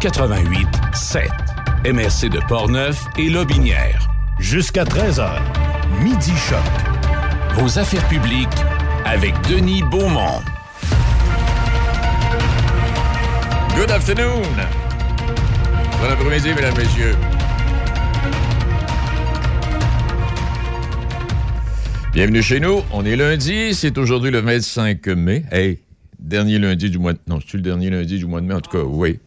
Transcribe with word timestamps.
88 0.00 0.68
7. 0.92 1.30
MRC 1.86 2.28
de 2.28 2.38
Portneuf 2.48 3.06
et 3.18 3.30
Lobinière. 3.30 4.08
Jusqu'à 4.38 4.84
13h. 4.84 5.40
Midi 6.02 6.32
Choc. 6.36 6.58
Vos 7.54 7.78
affaires 7.78 8.06
publiques 8.08 8.48
avec 9.06 9.34
Denis 9.48 9.82
Beaumont. 9.90 10.42
Good 13.74 13.90
afternoon. 13.90 14.42
Bon 14.42 16.10
après-midi, 16.10 16.50
mesdames, 16.54 16.76
messieurs. 16.76 17.14
Bienvenue 22.12 22.42
chez 22.42 22.60
nous. 22.60 22.82
On 22.92 23.04
est 23.06 23.16
lundi. 23.16 23.74
C'est 23.74 23.96
aujourd'hui 23.96 24.30
le 24.30 24.40
25 24.40 25.06
mai. 25.08 25.44
Hey, 25.50 25.80
dernier 26.18 26.58
lundi 26.58 26.90
du 26.90 26.98
mois 26.98 27.14
de... 27.14 27.18
Non, 27.26 27.40
c'est-tu 27.40 27.56
le 27.56 27.62
dernier 27.62 27.88
lundi 27.88 28.18
du 28.18 28.26
mois 28.26 28.42
de 28.42 28.46
mai? 28.46 28.54
En 28.54 28.60
tout 28.60 28.70
cas, 28.70 28.84
oui. 28.84 29.20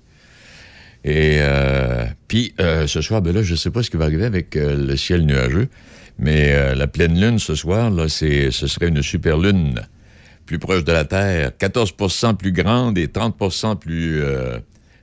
Et 1.04 1.38
euh, 1.40 2.06
puis, 2.28 2.54
euh, 2.60 2.88
ce 2.88 3.02
soir, 3.02 3.22
ben 3.22 3.34
là, 3.34 3.42
je 3.42 3.52
ne 3.52 3.58
sais 3.58 3.72
pas 3.72 3.84
ce 3.84 3.90
qui 3.90 3.98
va 3.98 4.06
arriver 4.06 4.26
avec 4.26 4.56
euh, 4.56 4.76
le 4.76 4.98
ciel 4.98 5.26
nuageux, 5.26 5.70
mais 6.18 6.52
euh, 6.54 6.76
la 6.76 6.88
pleine 6.88 7.20
lune 7.20 7.40
ce 7.40 7.56
soir, 7.56 7.90
là, 7.90 8.10
ce 8.10 8.52
serait 8.52 8.90
une 8.90 9.02
super 9.02 9.38
lune 9.38 9.82
plus 10.46 10.60
proche 10.60 10.84
de 10.84 10.92
la 10.92 11.06
Terre, 11.06 11.52
14% 11.58 12.36
plus 12.36 12.52
grande 12.52 12.98
et 12.98 13.08
30% 13.08 13.78
plus, 13.78 14.22
euh, 14.22 14.58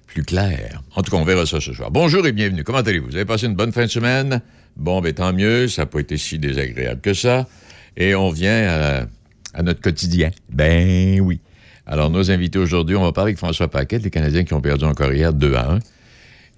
plus 0.07 0.23
claire. 0.23 0.83
En 0.95 1.03
tout 1.03 1.11
cas, 1.13 1.17
on 1.17 1.25
verra 1.25 1.47
ça 1.47 1.61
ce 1.61 1.73
soir. 1.73 1.91
Bonjour 1.91 2.27
et 2.27 2.33
bienvenue. 2.33 2.65
Comment 2.65 2.79
allez-vous? 2.79 3.07
Vous 3.07 3.17
avez 3.17 3.25
passé 3.25 3.47
une 3.47 3.55
bonne 3.55 3.73
fin 3.73 3.85
de 3.85 3.91
semaine? 3.91 4.43
Bon, 4.77 5.01
ben 5.01 5.15
tant 5.15 5.33
mieux, 5.33 5.69
ça 5.69 5.83
n'a 5.83 5.87
pas 5.87 6.01
été 6.01 6.19
si 6.19 6.39
désagréable 6.39 7.01
que 7.01 7.15
ça. 7.15 7.47
Et 7.97 8.15
on 8.15 8.31
vient 8.31 9.07
à 9.55 9.63
notre 9.63 9.81
quotidien. 9.81 10.31
Ben 10.51 11.21
oui. 11.21 11.41
Alors, 11.87 12.11
nos 12.11 12.31
invités 12.31 12.59
aujourd'hui, 12.59 12.97
on 12.97 13.03
va 13.05 13.13
parler 13.13 13.31
avec 13.31 13.39
François 13.39 13.69
Paquette, 13.69 14.03
les 14.03 14.11
Canadiens 14.11 14.45
qui 14.45 14.55
ont 14.55 14.61
perdu 14.61 14.85
encore 14.85 15.13
hier 15.13 15.33
2 15.33 15.55
à 15.55 15.73
1. 15.75 15.79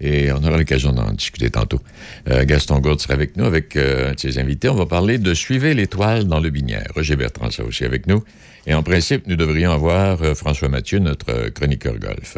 Et 0.01 0.31
on 0.31 0.37
aura 0.37 0.57
l'occasion 0.57 0.93
d'en 0.93 1.11
discuter 1.11 1.49
tantôt. 1.49 1.81
Euh, 2.29 2.45
Gaston 2.45 2.79
Gourde 2.79 3.01
sera 3.01 3.13
avec 3.15 3.35
nous, 3.35 3.43
avec 3.43 3.75
euh, 3.75 4.13
de 4.13 4.19
ses 4.19 4.39
invités. 4.39 4.69
On 4.69 4.75
va 4.75 4.85
parler 4.85 5.17
de 5.17 5.33
Suivez 5.33 5.73
l'étoile 5.73 6.23
dans 6.23 6.39
le 6.39 6.49
binière. 6.49 6.87
Roger 6.95 7.17
Bertrand 7.17 7.51
sera 7.51 7.67
aussi 7.67 7.83
avec 7.83 8.07
nous. 8.07 8.23
Et 8.65 8.73
en 8.73 8.81
principe, 8.81 9.27
nous 9.27 9.35
devrions 9.35 9.71
avoir 9.71 10.23
euh, 10.23 10.33
François 10.35 10.69
Mathieu, 10.69 10.99
notre 10.99 11.49
chroniqueur 11.49 11.97
golf. 11.99 12.37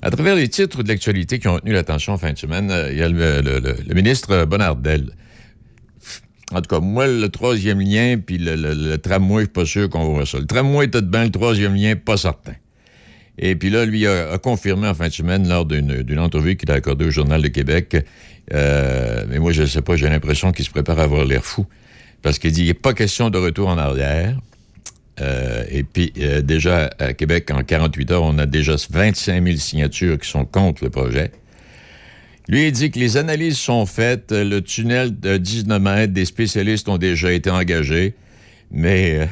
À 0.00 0.10
travers 0.10 0.34
les 0.34 0.48
titres 0.48 0.82
de 0.82 0.88
l'actualité 0.88 1.38
qui 1.38 1.46
ont 1.48 1.54
retenu 1.54 1.72
l'attention 1.72 2.14
en 2.14 2.18
fin 2.18 2.32
de 2.32 2.38
semaine, 2.38 2.72
il 2.90 2.96
y 2.96 3.02
a 3.02 3.08
le, 3.08 3.42
le- 3.42 3.58
le- 3.60 3.76
le 3.86 3.94
ministre 3.94 4.44
Bonardel. 4.46 5.10
En 6.52 6.62
tout 6.62 6.74
cas, 6.74 6.80
moi, 6.80 7.06
le 7.06 7.28
troisième 7.28 7.80
lien, 7.80 8.16
puis 8.18 8.38
le, 8.38 8.96
tramway, 8.96 9.42
je 9.42 9.44
suis 9.44 9.52
pas 9.52 9.64
sûr 9.66 9.90
qu'on 9.90 10.12
voit 10.14 10.24
ça. 10.24 10.38
Le 10.38 10.46
tramway 10.46 10.86
était 10.86 11.02
bien, 11.02 11.24
le 11.24 11.30
troisième 11.30 11.74
lien, 11.74 11.94
pas 11.94 12.16
certain. 12.16 12.54
Et 13.38 13.54
puis 13.54 13.70
là, 13.70 13.84
lui 13.84 14.06
a, 14.06 14.38
confirmé 14.38 14.88
en 14.88 14.94
fin 14.94 15.08
de 15.08 15.12
semaine, 15.12 15.46
lors 15.46 15.66
d'une 15.66 16.02
d'une 16.02 16.18
entrevue 16.18 16.56
qu'il 16.56 16.70
a 16.70 16.74
accordée 16.74 17.04
au 17.04 17.10
Journal 17.10 17.42
de 17.42 17.48
Québec, 17.48 17.96
euh, 18.54 19.24
mais 19.28 19.38
moi, 19.38 19.52
je 19.52 19.62
ne 19.62 19.66
sais 19.66 19.82
pas, 19.82 19.96
j'ai 19.96 20.08
l'impression 20.08 20.52
qu'il 20.52 20.64
se 20.64 20.70
prépare 20.70 20.98
à 20.98 21.02
avoir 21.02 21.24
l'air 21.24 21.44
fou, 21.44 21.66
parce 22.22 22.38
qu'il 22.38 22.50
dit, 22.52 22.62
il 22.62 22.68
n'est 22.68 22.74
pas 22.74 22.94
question 22.94 23.30
de 23.30 23.38
retour 23.38 23.68
en 23.68 23.78
arrière. 23.78 24.36
Euh, 25.20 25.64
et 25.70 25.82
puis, 25.82 26.12
euh, 26.18 26.42
déjà, 26.42 26.90
à 26.98 27.12
Québec, 27.12 27.50
en 27.50 27.62
48 27.62 28.10
heures, 28.12 28.22
on 28.22 28.38
a 28.38 28.46
déjà 28.46 28.76
25 28.90 29.44
000 29.44 29.56
signatures 29.56 30.18
qui 30.18 30.28
sont 30.28 30.44
contre 30.44 30.84
le 30.84 30.90
projet. 30.90 31.32
Lui, 32.48 32.68
il 32.68 32.72
dit 32.72 32.90
que 32.90 32.98
les 32.98 33.18
analyses 33.18 33.58
sont 33.58 33.84
faites, 33.84 34.32
euh, 34.32 34.42
le 34.42 34.62
tunnel 34.62 35.20
de 35.20 35.36
19 35.36 35.82
mètres, 35.82 36.12
des 36.14 36.24
spécialistes 36.24 36.88
ont 36.88 36.96
déjà 36.96 37.30
été 37.30 37.50
engagés, 37.50 38.14
mais 38.70 39.28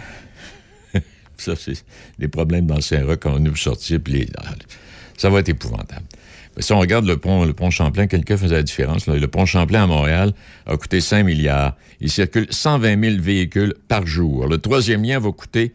euh, 0.94 1.00
ça, 1.38 1.56
c'est 1.56 1.82
des 2.18 2.28
problèmes 2.28 2.66
dans 2.66 2.80
Saint-Roch 2.80 3.18
quand 3.20 3.34
on 3.34 3.38
nous 3.38 3.56
sortir, 3.56 4.00
puis 4.04 4.28
ah, 4.36 4.50
ça 5.16 5.30
va 5.30 5.40
être 5.40 5.48
épouvantable. 5.48 6.04
Si 6.58 6.72
on 6.72 6.78
regarde 6.78 7.06
le 7.06 7.16
pont, 7.16 7.44
le 7.44 7.52
pont 7.54 7.70
Champlain, 7.70 8.06
quelqu'un 8.06 8.36
faisait 8.36 8.54
la 8.54 8.62
différence. 8.62 9.06
là. 9.06 9.16
Le 9.16 9.28
pont 9.28 9.44
Champlain 9.44 9.84
à 9.84 9.86
Montréal 9.86 10.32
a 10.66 10.76
coûté 10.76 11.02
5 11.02 11.22
milliards. 11.22 11.76
Il 12.00 12.10
circule 12.10 12.46
120 12.48 13.02
000 13.02 13.22
véhicules 13.22 13.74
par 13.88 14.06
jour. 14.06 14.46
Le 14.46 14.56
troisième 14.58 15.02
lien 15.02 15.18
va 15.18 15.32
coûter 15.32 15.74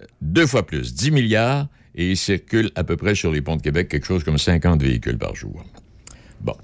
euh, 0.00 0.06
deux 0.20 0.46
fois 0.46 0.66
plus, 0.66 0.94
10 0.94 1.10
milliards, 1.10 1.68
et 1.94 2.10
il 2.10 2.16
circule 2.18 2.70
à 2.74 2.84
peu 2.84 2.96
près 2.96 3.14
sur 3.14 3.30
les 3.30 3.40
ponts 3.40 3.56
de 3.56 3.62
Québec 3.62 3.88
quelque 3.88 4.06
chose 4.06 4.24
comme 4.24 4.38
50 4.38 4.82
véhicules 4.82 5.18
par 5.18 5.34
jour. 5.34 5.64
Bon. 6.40 6.56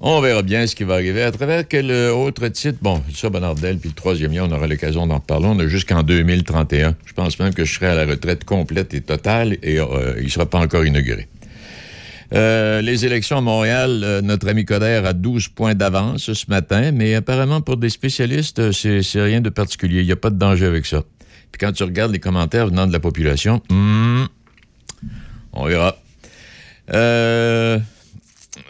On 0.00 0.20
verra 0.20 0.42
bien 0.42 0.66
ce 0.66 0.76
qui 0.76 0.84
va 0.84 0.94
arriver. 0.94 1.22
À 1.22 1.32
travers 1.32 1.66
quel 1.66 1.90
euh, 1.90 2.12
autre 2.12 2.46
titre? 2.48 2.78
Bon, 2.82 3.02
ça, 3.14 3.30
Bonardel, 3.30 3.78
puis 3.78 3.88
le 3.88 3.94
troisième 3.94 4.32
lien, 4.32 4.44
on 4.44 4.52
aura 4.52 4.66
l'occasion 4.66 5.06
d'en 5.06 5.16
reparler. 5.16 5.46
On 5.46 5.58
a 5.58 5.66
jusqu'en 5.66 6.02
2031. 6.02 6.94
Je 7.06 7.12
pense 7.14 7.38
même 7.38 7.54
que 7.54 7.64
je 7.64 7.74
serai 7.74 7.86
à 7.86 7.94
la 7.94 8.04
retraite 8.04 8.44
complète 8.44 8.92
et 8.92 9.00
totale 9.00 9.56
et 9.62 9.80
euh, 9.80 10.14
il 10.18 10.24
ne 10.24 10.28
sera 10.28 10.44
pas 10.44 10.58
encore 10.58 10.84
inauguré. 10.84 11.28
Euh, 12.34 12.82
les 12.82 13.06
élections 13.06 13.38
à 13.38 13.40
Montréal, 13.40 14.20
notre 14.22 14.48
ami 14.48 14.64
Coder 14.64 15.02
a 15.04 15.12
12 15.12 15.48
points 15.48 15.74
d'avance 15.74 16.32
ce 16.32 16.44
matin, 16.48 16.90
mais 16.92 17.14
apparemment, 17.14 17.60
pour 17.60 17.76
des 17.76 17.88
spécialistes, 17.88 18.72
c'est 18.72 19.02
c'est 19.02 19.22
rien 19.22 19.40
de 19.40 19.48
particulier. 19.48 20.00
Il 20.00 20.06
n'y 20.06 20.12
a 20.12 20.16
pas 20.16 20.30
de 20.30 20.36
danger 20.36 20.66
avec 20.66 20.86
ça. 20.86 21.04
Puis 21.52 21.58
quand 21.60 21.72
tu 21.72 21.84
regardes 21.84 22.12
les 22.12 22.18
commentaires 22.18 22.66
venant 22.66 22.86
de 22.86 22.92
la 22.92 23.00
population, 23.00 23.62
hmm, 23.70 24.24
on 25.52 25.66
verra. 25.66 25.96
Euh, 26.92 27.78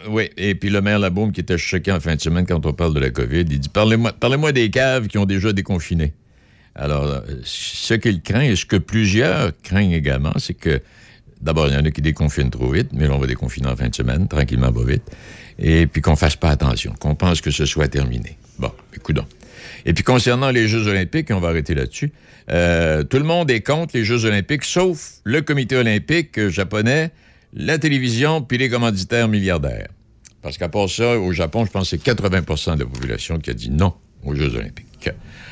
oui, 0.09 0.29
et 0.37 0.55
puis 0.55 0.69
le 0.69 0.81
maire 0.81 0.99
Labaume 0.99 1.31
qui 1.31 1.41
était 1.41 1.57
choqué 1.57 1.91
en 1.91 1.99
fin 1.99 2.15
de 2.15 2.21
semaine 2.21 2.45
quand 2.45 2.65
on 2.65 2.73
parle 2.73 2.93
de 2.93 2.99
la 2.99 3.09
COVID, 3.09 3.45
il 3.49 3.59
dit 3.59 3.69
Parlez-moi 3.69 4.13
parlez 4.13 4.53
des 4.53 4.69
caves 4.69 5.07
qui 5.07 5.17
ont 5.17 5.25
déjà 5.25 5.53
déconfiné. 5.53 6.13
Alors, 6.75 7.05
euh, 7.05 7.21
ce 7.43 7.95
qu'il 7.95 8.21
craint 8.21 8.41
et 8.41 8.55
ce 8.55 8.65
que 8.65 8.75
plusieurs 8.75 9.51
craignent 9.63 9.93
également, 9.93 10.33
c'est 10.37 10.53
que 10.53 10.81
d'abord, 11.41 11.67
il 11.67 11.73
y 11.73 11.77
en 11.77 11.85
a 11.85 11.91
qui 11.91 12.01
déconfinent 12.01 12.49
trop 12.49 12.71
vite, 12.71 12.89
mais 12.93 13.07
là, 13.07 13.13
on 13.13 13.19
va 13.19 13.27
déconfiner 13.27 13.67
en 13.67 13.75
fin 13.75 13.89
de 13.89 13.95
semaine, 13.95 14.27
tranquillement, 14.27 14.71
pas 14.71 14.83
vite. 14.83 15.03
Et 15.59 15.87
puis 15.87 16.01
qu'on 16.01 16.15
fasse 16.15 16.35
pas 16.35 16.49
attention, 16.49 16.93
qu'on 16.99 17.15
pense 17.15 17.41
que 17.41 17.51
ce 17.51 17.65
soit 17.65 17.87
terminé. 17.87 18.37
Bon, 18.59 18.71
écoutons. 18.95 19.25
Et 19.85 19.93
puis 19.93 20.03
concernant 20.03 20.51
les 20.51 20.67
Jeux 20.67 20.87
olympiques, 20.87 21.29
on 21.31 21.39
va 21.39 21.49
arrêter 21.49 21.73
là-dessus, 21.73 22.11
euh, 22.49 23.03
tout 23.03 23.17
le 23.17 23.23
monde 23.23 23.49
est 23.51 23.61
contre 23.61 23.95
les 23.95 24.03
Jeux 24.03 24.25
olympiques, 24.25 24.63
sauf 24.63 25.15
le 25.23 25.41
comité 25.41 25.75
olympique 25.75 26.37
euh, 26.37 26.49
japonais, 26.49 27.11
la 27.53 27.77
télévision, 27.77 28.41
puis 28.41 28.57
les 28.57 28.69
commanditaires 28.69 29.27
milliardaires. 29.27 29.87
Parce 30.47 30.57
qu'à 30.57 30.69
part 30.69 30.89
ça, 30.89 31.19
au 31.19 31.33
Japon, 31.33 31.65
je 31.65 31.71
pense 31.71 31.91
que 31.91 31.97
c'est 31.97 32.13
80% 32.13 32.75
de 32.75 32.79
la 32.79 32.85
population 32.85 33.37
qui 33.37 33.49
a 33.49 33.53
dit 33.53 33.69
non 33.69 33.91
aux 34.23 34.33
Jeux 34.33 34.55
olympiques. 34.55 35.09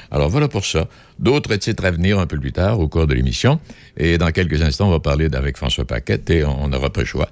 Alors 0.09 0.29
voilà 0.29 0.47
pour 0.47 0.63
ça. 0.63 0.87
D'autres 1.19 1.53
titres 1.57 1.83
à 1.83 1.91
venir 1.91 2.17
un 2.17 2.27
peu 2.27 2.39
plus 2.39 2.53
tard 2.53 2.79
au 2.79 2.87
cours 2.87 3.05
de 3.05 3.13
l'émission. 3.13 3.59
Et 3.97 4.17
dans 4.17 4.31
quelques 4.31 4.61
instants, 4.61 4.87
on 4.87 4.91
va 4.91 5.01
parler 5.01 5.27
avec 5.33 5.57
François 5.57 5.83
Paquette 5.83 6.29
et 6.29 6.45
on 6.45 6.69
n'aura 6.69 6.91
pas 6.91 7.01
le 7.01 7.07
choix. 7.07 7.27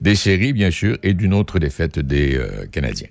Des 0.00 0.14
séries, 0.14 0.52
bien 0.52 0.70
sûr, 0.70 0.98
et 1.02 1.12
d'une 1.12 1.34
autre 1.34 1.58
défaite 1.58 1.98
des 1.98 2.36
euh, 2.36 2.66
Canadiens. 2.70 3.08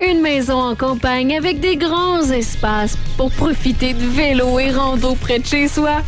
Une 0.00 0.22
maison 0.22 0.56
en 0.58 0.74
campagne 0.74 1.36
avec 1.36 1.60
des 1.60 1.76
grands 1.76 2.22
espaces 2.22 2.96
pour 3.18 3.30
profiter 3.32 3.92
de 3.92 4.06
vélo 4.06 4.60
et 4.60 4.70
rando 4.70 5.14
près 5.14 5.40
de 5.40 5.46
chez 5.46 5.68
soi. 5.68 6.00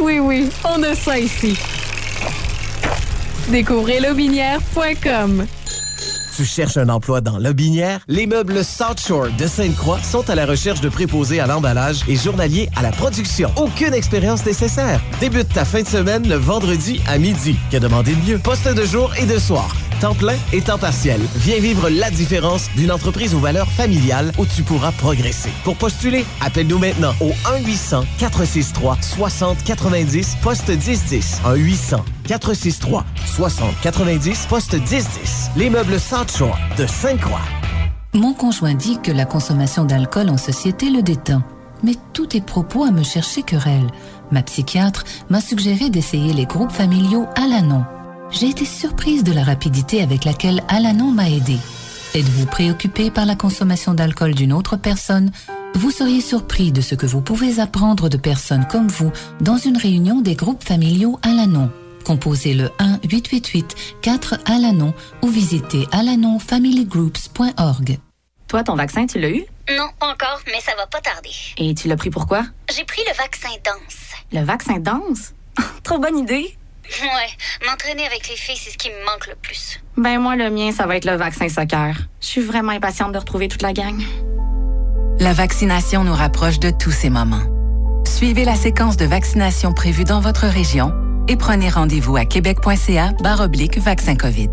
Oui, 0.00 0.20
oui, 0.20 0.48
on 0.62 0.80
a 0.84 0.94
ça 0.94 1.18
ici. 1.18 1.58
Découvrez 3.50 3.98
lobinière.com. 3.98 5.44
Tu 6.36 6.44
cherches 6.44 6.76
un 6.76 6.90
emploi 6.90 7.22
dans 7.22 7.38
Lobinière? 7.38 8.00
Les 8.08 8.26
meubles 8.26 8.62
South 8.62 9.00
Shore 9.00 9.28
de 9.38 9.46
Sainte-Croix 9.46 10.02
sont 10.02 10.28
à 10.28 10.34
la 10.34 10.44
recherche 10.44 10.82
de 10.82 10.90
préposés 10.90 11.40
à 11.40 11.46
l'emballage 11.46 12.00
et 12.08 12.16
journaliers 12.16 12.68
à 12.76 12.82
la 12.82 12.90
production. 12.90 13.50
Aucune 13.56 13.94
expérience 13.94 14.44
nécessaire. 14.44 15.00
Débute 15.18 15.48
ta 15.48 15.64
fin 15.64 15.80
de 15.80 15.88
semaine 15.88 16.28
le 16.28 16.34
vendredi 16.34 17.00
à 17.08 17.16
midi. 17.16 17.56
Que 17.72 17.78
demander 17.78 18.14
de 18.14 18.32
mieux? 18.32 18.38
Poste 18.38 18.68
de 18.68 18.84
jour 18.84 19.14
et 19.18 19.24
de 19.24 19.38
soir. 19.38 19.74
Temps 20.00 20.14
plein 20.14 20.36
et 20.52 20.60
temps 20.60 20.76
partiel. 20.76 21.20
Viens 21.36 21.58
vivre 21.58 21.88
la 21.88 22.10
différence 22.10 22.68
d'une 22.76 22.92
entreprise 22.92 23.34
aux 23.34 23.38
valeurs 23.38 23.70
familiales 23.70 24.30
où 24.38 24.44
tu 24.44 24.62
pourras 24.62 24.92
progresser. 24.92 25.48
Pour 25.64 25.76
postuler, 25.76 26.26
appelle-nous 26.42 26.78
maintenant 26.78 27.14
au 27.20 27.30
1-800-463-6090, 28.20 30.38
poste 30.42 30.68
1010. 30.68 31.40
1-800-463-6090, 32.28 34.48
poste 34.48 34.74
1010. 34.74 35.50
Les 35.56 35.70
meubles 35.70 35.98
South 35.98 36.30
Shore 36.36 36.58
de 36.76 36.86
Sainte-Croix. 36.86 37.40
Mon 38.12 38.34
conjoint 38.34 38.74
dit 38.74 38.98
que 39.02 39.12
la 39.12 39.24
consommation 39.24 39.84
d'alcool 39.84 40.28
en 40.28 40.36
société 40.36 40.90
le 40.90 41.00
détend. 41.00 41.42
Mais 41.82 41.94
tous 42.12 42.26
tes 42.26 42.42
propos 42.42 42.84
à 42.84 42.90
me 42.90 43.02
chercher 43.02 43.42
querelle. 43.42 43.86
Ma 44.30 44.42
psychiatre 44.42 45.04
m'a 45.30 45.40
suggéré 45.40 45.88
d'essayer 45.88 46.34
les 46.34 46.44
groupes 46.44 46.72
familiaux 46.72 47.24
Alanon. 47.36 47.86
J'ai 48.30 48.48
été 48.48 48.64
surprise 48.64 49.24
de 49.24 49.32
la 49.32 49.42
rapidité 49.44 50.02
avec 50.02 50.24
laquelle 50.24 50.62
Alanon 50.68 51.10
m'a 51.10 51.28
aidé. 51.30 51.56
Êtes-vous 52.14 52.46
préoccupé 52.46 53.10
par 53.10 53.26
la 53.26 53.34
consommation 53.36 53.92
d'alcool 53.94 54.34
d'une 54.34 54.52
autre 54.52 54.76
personne? 54.76 55.30
Vous 55.74 55.90
seriez 55.90 56.20
surpris 56.20 56.70
de 56.72 56.80
ce 56.80 56.94
que 56.94 57.06
vous 57.06 57.20
pouvez 57.20 57.60
apprendre 57.60 58.08
de 58.08 58.16
personnes 58.16 58.66
comme 58.70 58.88
vous 58.88 59.12
dans 59.40 59.58
une 59.58 59.76
réunion 59.76 60.20
des 60.20 60.34
groupes 60.34 60.64
familiaux 60.64 61.18
Alanon. 61.22 61.70
Composez 62.04 62.54
le 62.54 62.70
1-888-4-ALANON 62.78 64.92
ou 65.22 65.28
visitez 65.28 65.86
alanonfamilygroups.org. 65.92 67.98
Toi, 68.48 68.62
ton 68.62 68.76
vaccin, 68.76 69.06
tu 69.06 69.18
l'as 69.18 69.30
eu? 69.30 69.44
Non, 69.68 69.88
pas 69.98 70.12
encore, 70.12 70.40
mais 70.46 70.60
ça 70.60 70.70
va 70.76 70.86
pas 70.86 71.00
tarder. 71.00 71.30
Et 71.58 71.74
tu 71.74 71.88
l'as 71.88 71.96
pris 71.96 72.10
pourquoi? 72.10 72.44
J'ai 72.74 72.84
pris 72.84 73.02
le 73.08 73.14
vaccin 73.16 73.48
danse. 73.64 74.12
Le 74.32 74.44
vaccin 74.44 74.78
danse? 74.78 75.32
Trop 75.82 75.98
bonne 75.98 76.16
idée! 76.18 76.56
Ouais, 77.02 77.66
m'entraîner 77.66 78.06
avec 78.06 78.28
les 78.28 78.36
filles, 78.36 78.56
c'est 78.56 78.70
ce 78.70 78.78
qui 78.78 78.88
me 78.88 79.04
manque 79.04 79.26
le 79.26 79.34
plus. 79.34 79.80
Ben 79.96 80.18
moi, 80.18 80.36
le 80.36 80.50
mien, 80.50 80.72
ça 80.72 80.86
va 80.86 80.96
être 80.96 81.04
le 81.04 81.16
vaccin 81.16 81.48
soccer. 81.48 81.96
Je 82.20 82.26
suis 82.26 82.40
vraiment 82.40 82.72
impatiente 82.72 83.12
de 83.12 83.18
retrouver 83.18 83.48
toute 83.48 83.62
la 83.62 83.72
gang. 83.72 84.00
La 85.18 85.32
vaccination 85.32 86.04
nous 86.04 86.14
rapproche 86.14 86.58
de 86.58 86.70
tous 86.70 86.90
ces 86.90 87.10
moments. 87.10 87.42
Suivez 88.04 88.44
la 88.44 88.54
séquence 88.54 88.96
de 88.96 89.04
vaccination 89.04 89.72
prévue 89.72 90.04
dans 90.04 90.20
votre 90.20 90.46
région 90.46 90.92
et 91.28 91.36
prenez 91.36 91.68
rendez-vous 91.68 92.16
à 92.16 92.24
québec.ca 92.24 93.12
oblique 93.40 93.78
vaccin 93.78 94.14
COVID. 94.14 94.50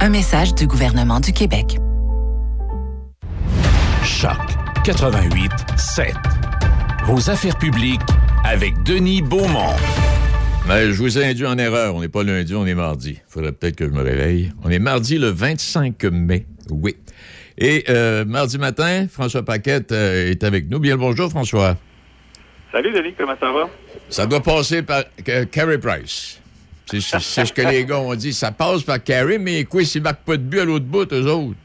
Un 0.00 0.08
message 0.08 0.54
du 0.54 0.66
gouvernement 0.66 1.20
du 1.20 1.32
Québec. 1.32 1.78
Choc 4.04 4.38
88 4.84 5.50
7. 5.76 6.14
Vos 7.04 7.30
affaires 7.30 7.58
publiques 7.58 8.00
avec 8.44 8.82
Denis 8.84 9.22
Beaumont. 9.22 9.74
Mais 10.68 10.92
je 10.92 10.98
vous 10.98 11.18
ai 11.18 11.24
induit 11.24 11.46
en 11.46 11.56
erreur. 11.56 11.94
On 11.94 12.02
n'est 12.02 12.10
pas 12.10 12.22
lundi, 12.22 12.54
on 12.54 12.66
est 12.66 12.74
mardi. 12.74 13.12
Il 13.26 13.32
faudrait 13.32 13.52
peut-être 13.52 13.74
que 13.74 13.86
je 13.86 13.90
me 13.90 14.02
réveille. 14.02 14.52
On 14.62 14.68
est 14.68 14.78
mardi 14.78 15.16
le 15.16 15.28
25 15.28 16.04
mai. 16.04 16.44
Oui. 16.68 16.94
Et 17.56 17.84
euh, 17.88 18.26
mardi 18.26 18.58
matin, 18.58 19.06
François 19.10 19.42
Paquette 19.42 19.92
euh, 19.92 20.30
est 20.30 20.44
avec 20.44 20.68
nous. 20.68 20.78
Bien 20.78 20.92
le 20.92 21.00
bonjour, 21.00 21.30
François. 21.30 21.78
Salut, 22.70 22.92
Denis, 22.92 23.14
comment 23.16 23.34
ça 23.40 23.50
va? 23.50 23.70
Ça 24.10 24.26
doit 24.26 24.42
passer 24.42 24.82
par 24.82 25.04
euh, 25.30 25.46
Carey 25.46 25.78
Price. 25.78 26.38
C'est 26.84 27.00
c'est 27.00 27.46
ce 27.46 27.52
que 27.52 27.62
les 27.62 27.86
gars 27.86 28.00
ont 28.00 28.14
dit. 28.14 28.34
Ça 28.34 28.52
passe 28.52 28.82
par 28.82 29.02
Carey, 29.02 29.38
mais 29.38 29.64
quoi, 29.64 29.82
s'ils 29.84 30.02
ne 30.02 30.04
marquent 30.04 30.24
pas 30.24 30.36
de 30.36 30.42
but 30.42 30.60
à 30.60 30.64
l'autre 30.66 30.84
bout, 30.84 31.10
eux 31.14 31.26
autres? 31.28 31.56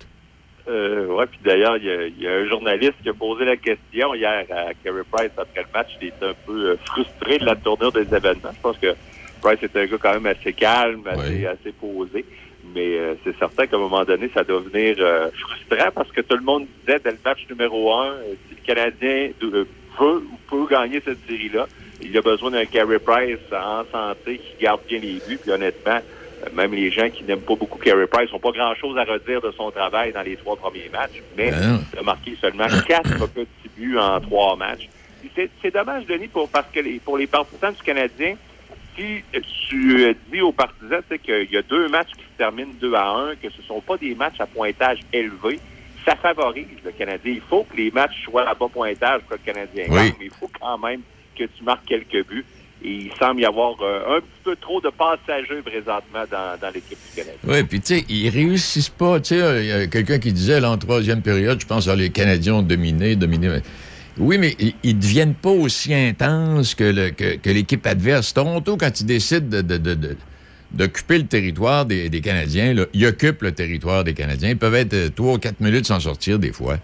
Euh, 0.68 1.07
ouais, 1.07 1.25
puis 1.25 1.39
d'ailleurs, 1.44 1.77
il 1.77 2.15
y, 2.18 2.24
y 2.24 2.27
a 2.27 2.31
un 2.31 2.45
journaliste 2.48 2.94
qui 3.01 3.10
a 3.10 3.13
posé 3.13 3.44
la 3.44 3.57
question 3.57 4.13
hier 4.15 4.45
à 4.50 4.74
Carey 4.83 5.01
Price 5.12 5.31
après 5.38 5.62
le 5.62 5.68
match. 5.74 5.89
Il 6.01 6.07
était 6.07 6.25
un 6.25 6.33
peu 6.45 6.69
euh, 6.69 6.77
frustré 6.86 7.38
de 7.38 7.45
la 7.45 7.56
tournure 7.56 7.92
des 7.92 8.13
événements. 8.15 8.51
Je 8.54 8.62
pense 8.62 8.77
que 8.77 8.95
Price 9.42 9.60
est 9.62 9.75
un 9.75 9.86
gars 9.86 9.98
quand 10.01 10.13
même 10.13 10.25
assez 10.25 10.54
calme, 10.54 11.04
assez, 11.06 11.45
assez 11.45 11.71
posé. 11.74 12.25
Mais 12.74 12.98
euh, 12.98 13.15
c'est 13.24 13.38
certain 13.38 13.68
qu'à 13.68 13.75
un 13.75 13.80
moment 13.80 14.06
donné, 14.06 14.30
ça 14.33 14.44
doit 14.44 14.62
venir 14.62 14.95
euh, 15.00 15.30
frustrant 15.31 15.92
parce 15.94 16.12
que 16.12 16.21
tout 16.21 16.38
le 16.38 16.44
monde 16.44 16.65
disait 16.80 17.00
dès 17.04 17.12
le 17.12 17.18
match 17.24 17.45
numéro 17.50 17.94
un, 17.94 18.12
euh, 18.13 18.36
si 18.48 18.56
le 18.56 18.65
Canadien 18.65 19.31
veut 19.42 19.68
ou 20.00 20.38
peut 20.50 20.65
gagner 20.69 21.01
cette 21.04 21.25
série-là, 21.27 21.68
il 22.01 22.18
a 22.18 22.21
besoin 22.21 22.51
d'un 22.51 22.65
Carey 22.65 23.00
Price 23.00 23.38
en 23.51 23.83
santé 23.92 24.39
qui 24.39 24.63
garde 24.63 24.81
bien 24.88 25.00
les 25.00 25.19
buts. 25.27 25.38
Puis 25.42 25.51
honnêtement, 25.51 25.98
euh, 25.98 26.23
même 26.54 26.74
les 26.74 26.92
gens 26.92 27.10
qui 27.10 27.24
n'aiment 27.24 27.42
pas 27.42 27.56
beaucoup 27.56 27.78
Carey 27.78 28.07
Price 28.07 28.31
n'ont 28.31 28.40
pas 28.40 28.51
grand-chose 28.51 28.98
à 28.98 29.04
redire 29.04 29.42
de 29.42 29.51
son 29.51 29.72
travail 29.72 30.12
dans 30.12 30.22
les 30.22 30.36
trois 30.36 30.56
premiers 30.56 30.90
matchs. 30.92 31.22
Mais 31.38 31.51
non. 31.51 31.80
il 31.94 32.00
a 32.00 32.04
marqué 32.04 32.36
seulement 32.40 32.68
quatre 32.88 33.28
petits 33.28 33.69
buts 33.78 33.98
en 33.98 34.19
trois 34.19 34.56
matchs. 34.56 34.90
C'est 35.36 35.74
dommage, 35.74 36.06
Denis, 36.06 36.28
pour, 36.28 36.50
parce 36.50 36.68
que 36.72 36.80
les, 36.81 37.00
pour 37.00 37.18
les 37.18 37.28
partisans 37.28 37.74
du 37.74 37.81
Canadien, 37.81 38.36
si 38.95 39.24
tu 39.69 40.06
euh, 40.06 40.13
dis 40.31 40.42
aux 40.42 40.51
partisans 40.51 41.01
qu'il 41.24 41.51
y 41.51 41.57
a 41.57 41.62
deux 41.62 41.88
matchs 41.88 42.12
qui 42.12 42.24
se 42.24 42.38
terminent 42.38 42.74
2 42.80 42.94
à 42.94 43.10
1, 43.10 43.36
que 43.36 43.50
ce 43.50 43.62
ne 43.62 43.63
sont 43.63 43.81
pas 43.81 43.98
des 43.98 44.13
matchs 44.16 44.39
à 44.39 44.46
pointage 44.46 45.00
élevé, 45.12 45.60
ça 46.06 46.16
favorise 46.16 46.68
le 46.84 46.92
Canadien. 46.92 47.34
Il 47.36 47.42
faut 47.42 47.63
que 47.63 47.78
les 47.78 47.89
matchs 47.92 48.24
soient 48.25 48.48
à 48.48 48.54
bas 48.54 48.68
pointage 48.72 49.22
pour 49.22 49.38
le 49.38 49.54
Canadien 49.54 49.86
Oui. 49.89 50.13
mais 50.19 50.25
il 50.25 50.31
faut 50.31 50.51
quand 50.60 50.78
même 50.78 51.01
que 51.38 51.46
tu 51.46 51.63
marques 51.63 51.86
quelques 51.86 52.28
buts. 52.28 52.46
Il 52.84 53.10
semble 53.18 53.42
y 53.42 53.46
avoir 53.46 53.76
euh, 53.82 54.18
un 54.18 54.20
petit 54.20 54.42
peu 54.44 54.56
trop 54.58 54.82
de 54.82 54.90
passagers 54.90 55.62
présentement 55.64 56.24
dans, 56.30 56.70
l'équipe 56.74 56.98
du 56.98 57.16
Canadien. 57.16 57.40
Oui, 57.48 57.64
puis 57.64 57.80
tu 57.80 57.96
sais, 58.00 58.06
ils 58.10 58.30
réussissent 58.30 58.90
pas. 58.90 59.20
Tu 59.22 59.36
sais, 59.36 59.64
il 59.64 59.68
y 59.68 59.72
a 59.72 59.88
quelqu'un 59.88 60.20
qui 60.20 60.34
disait, 60.34 60.60
là, 60.60 60.70
en 60.72 60.78
troisième 60.78 61.22
période, 61.22 61.62
je 61.62 61.66
pense, 61.66 61.88
ah, 61.88 61.96
les 61.96 62.10
Canadiens 62.10 62.56
ont 62.56 62.62
dominé, 62.62 63.16
dominé. 63.16 63.62
Oui, 64.18 64.38
mais 64.38 64.56
ils, 64.60 64.74
ils 64.84 65.00
deviennent 65.00 65.34
pas 65.34 65.50
aussi 65.50 65.94
intenses 65.94 66.76
que, 66.76 67.10
que, 67.12 67.38
que 67.38 67.50
l'équipe 67.50 67.86
adverse. 67.88 68.34
Toronto, 68.34 68.76
quand 68.78 69.00
ils 69.00 69.06
décident 69.06 69.48
de, 69.48 69.62
de- 69.62 69.78
de- 69.78 69.96
de- 69.96 70.18
d'occuper 70.72 71.20
le 71.20 71.26
territoire 71.26 71.86
des, 71.86 72.10
Canadiens, 72.22 72.76
ils 72.94 73.06
occupent 73.06 73.44
le 73.44 73.52
territoire 73.54 74.04
des 74.04 74.14
Canadiens. 74.14 74.50
Ils 74.50 74.58
peuvent 74.58 74.76
être 74.76 74.94
euh, 74.94 75.10
trois 75.10 75.36
ou 75.36 75.38
quatre 75.38 75.60
minutes 75.60 75.86
sans 75.86 76.00
sortir 76.00 76.40
des 76.40 76.52
fois. 76.52 76.80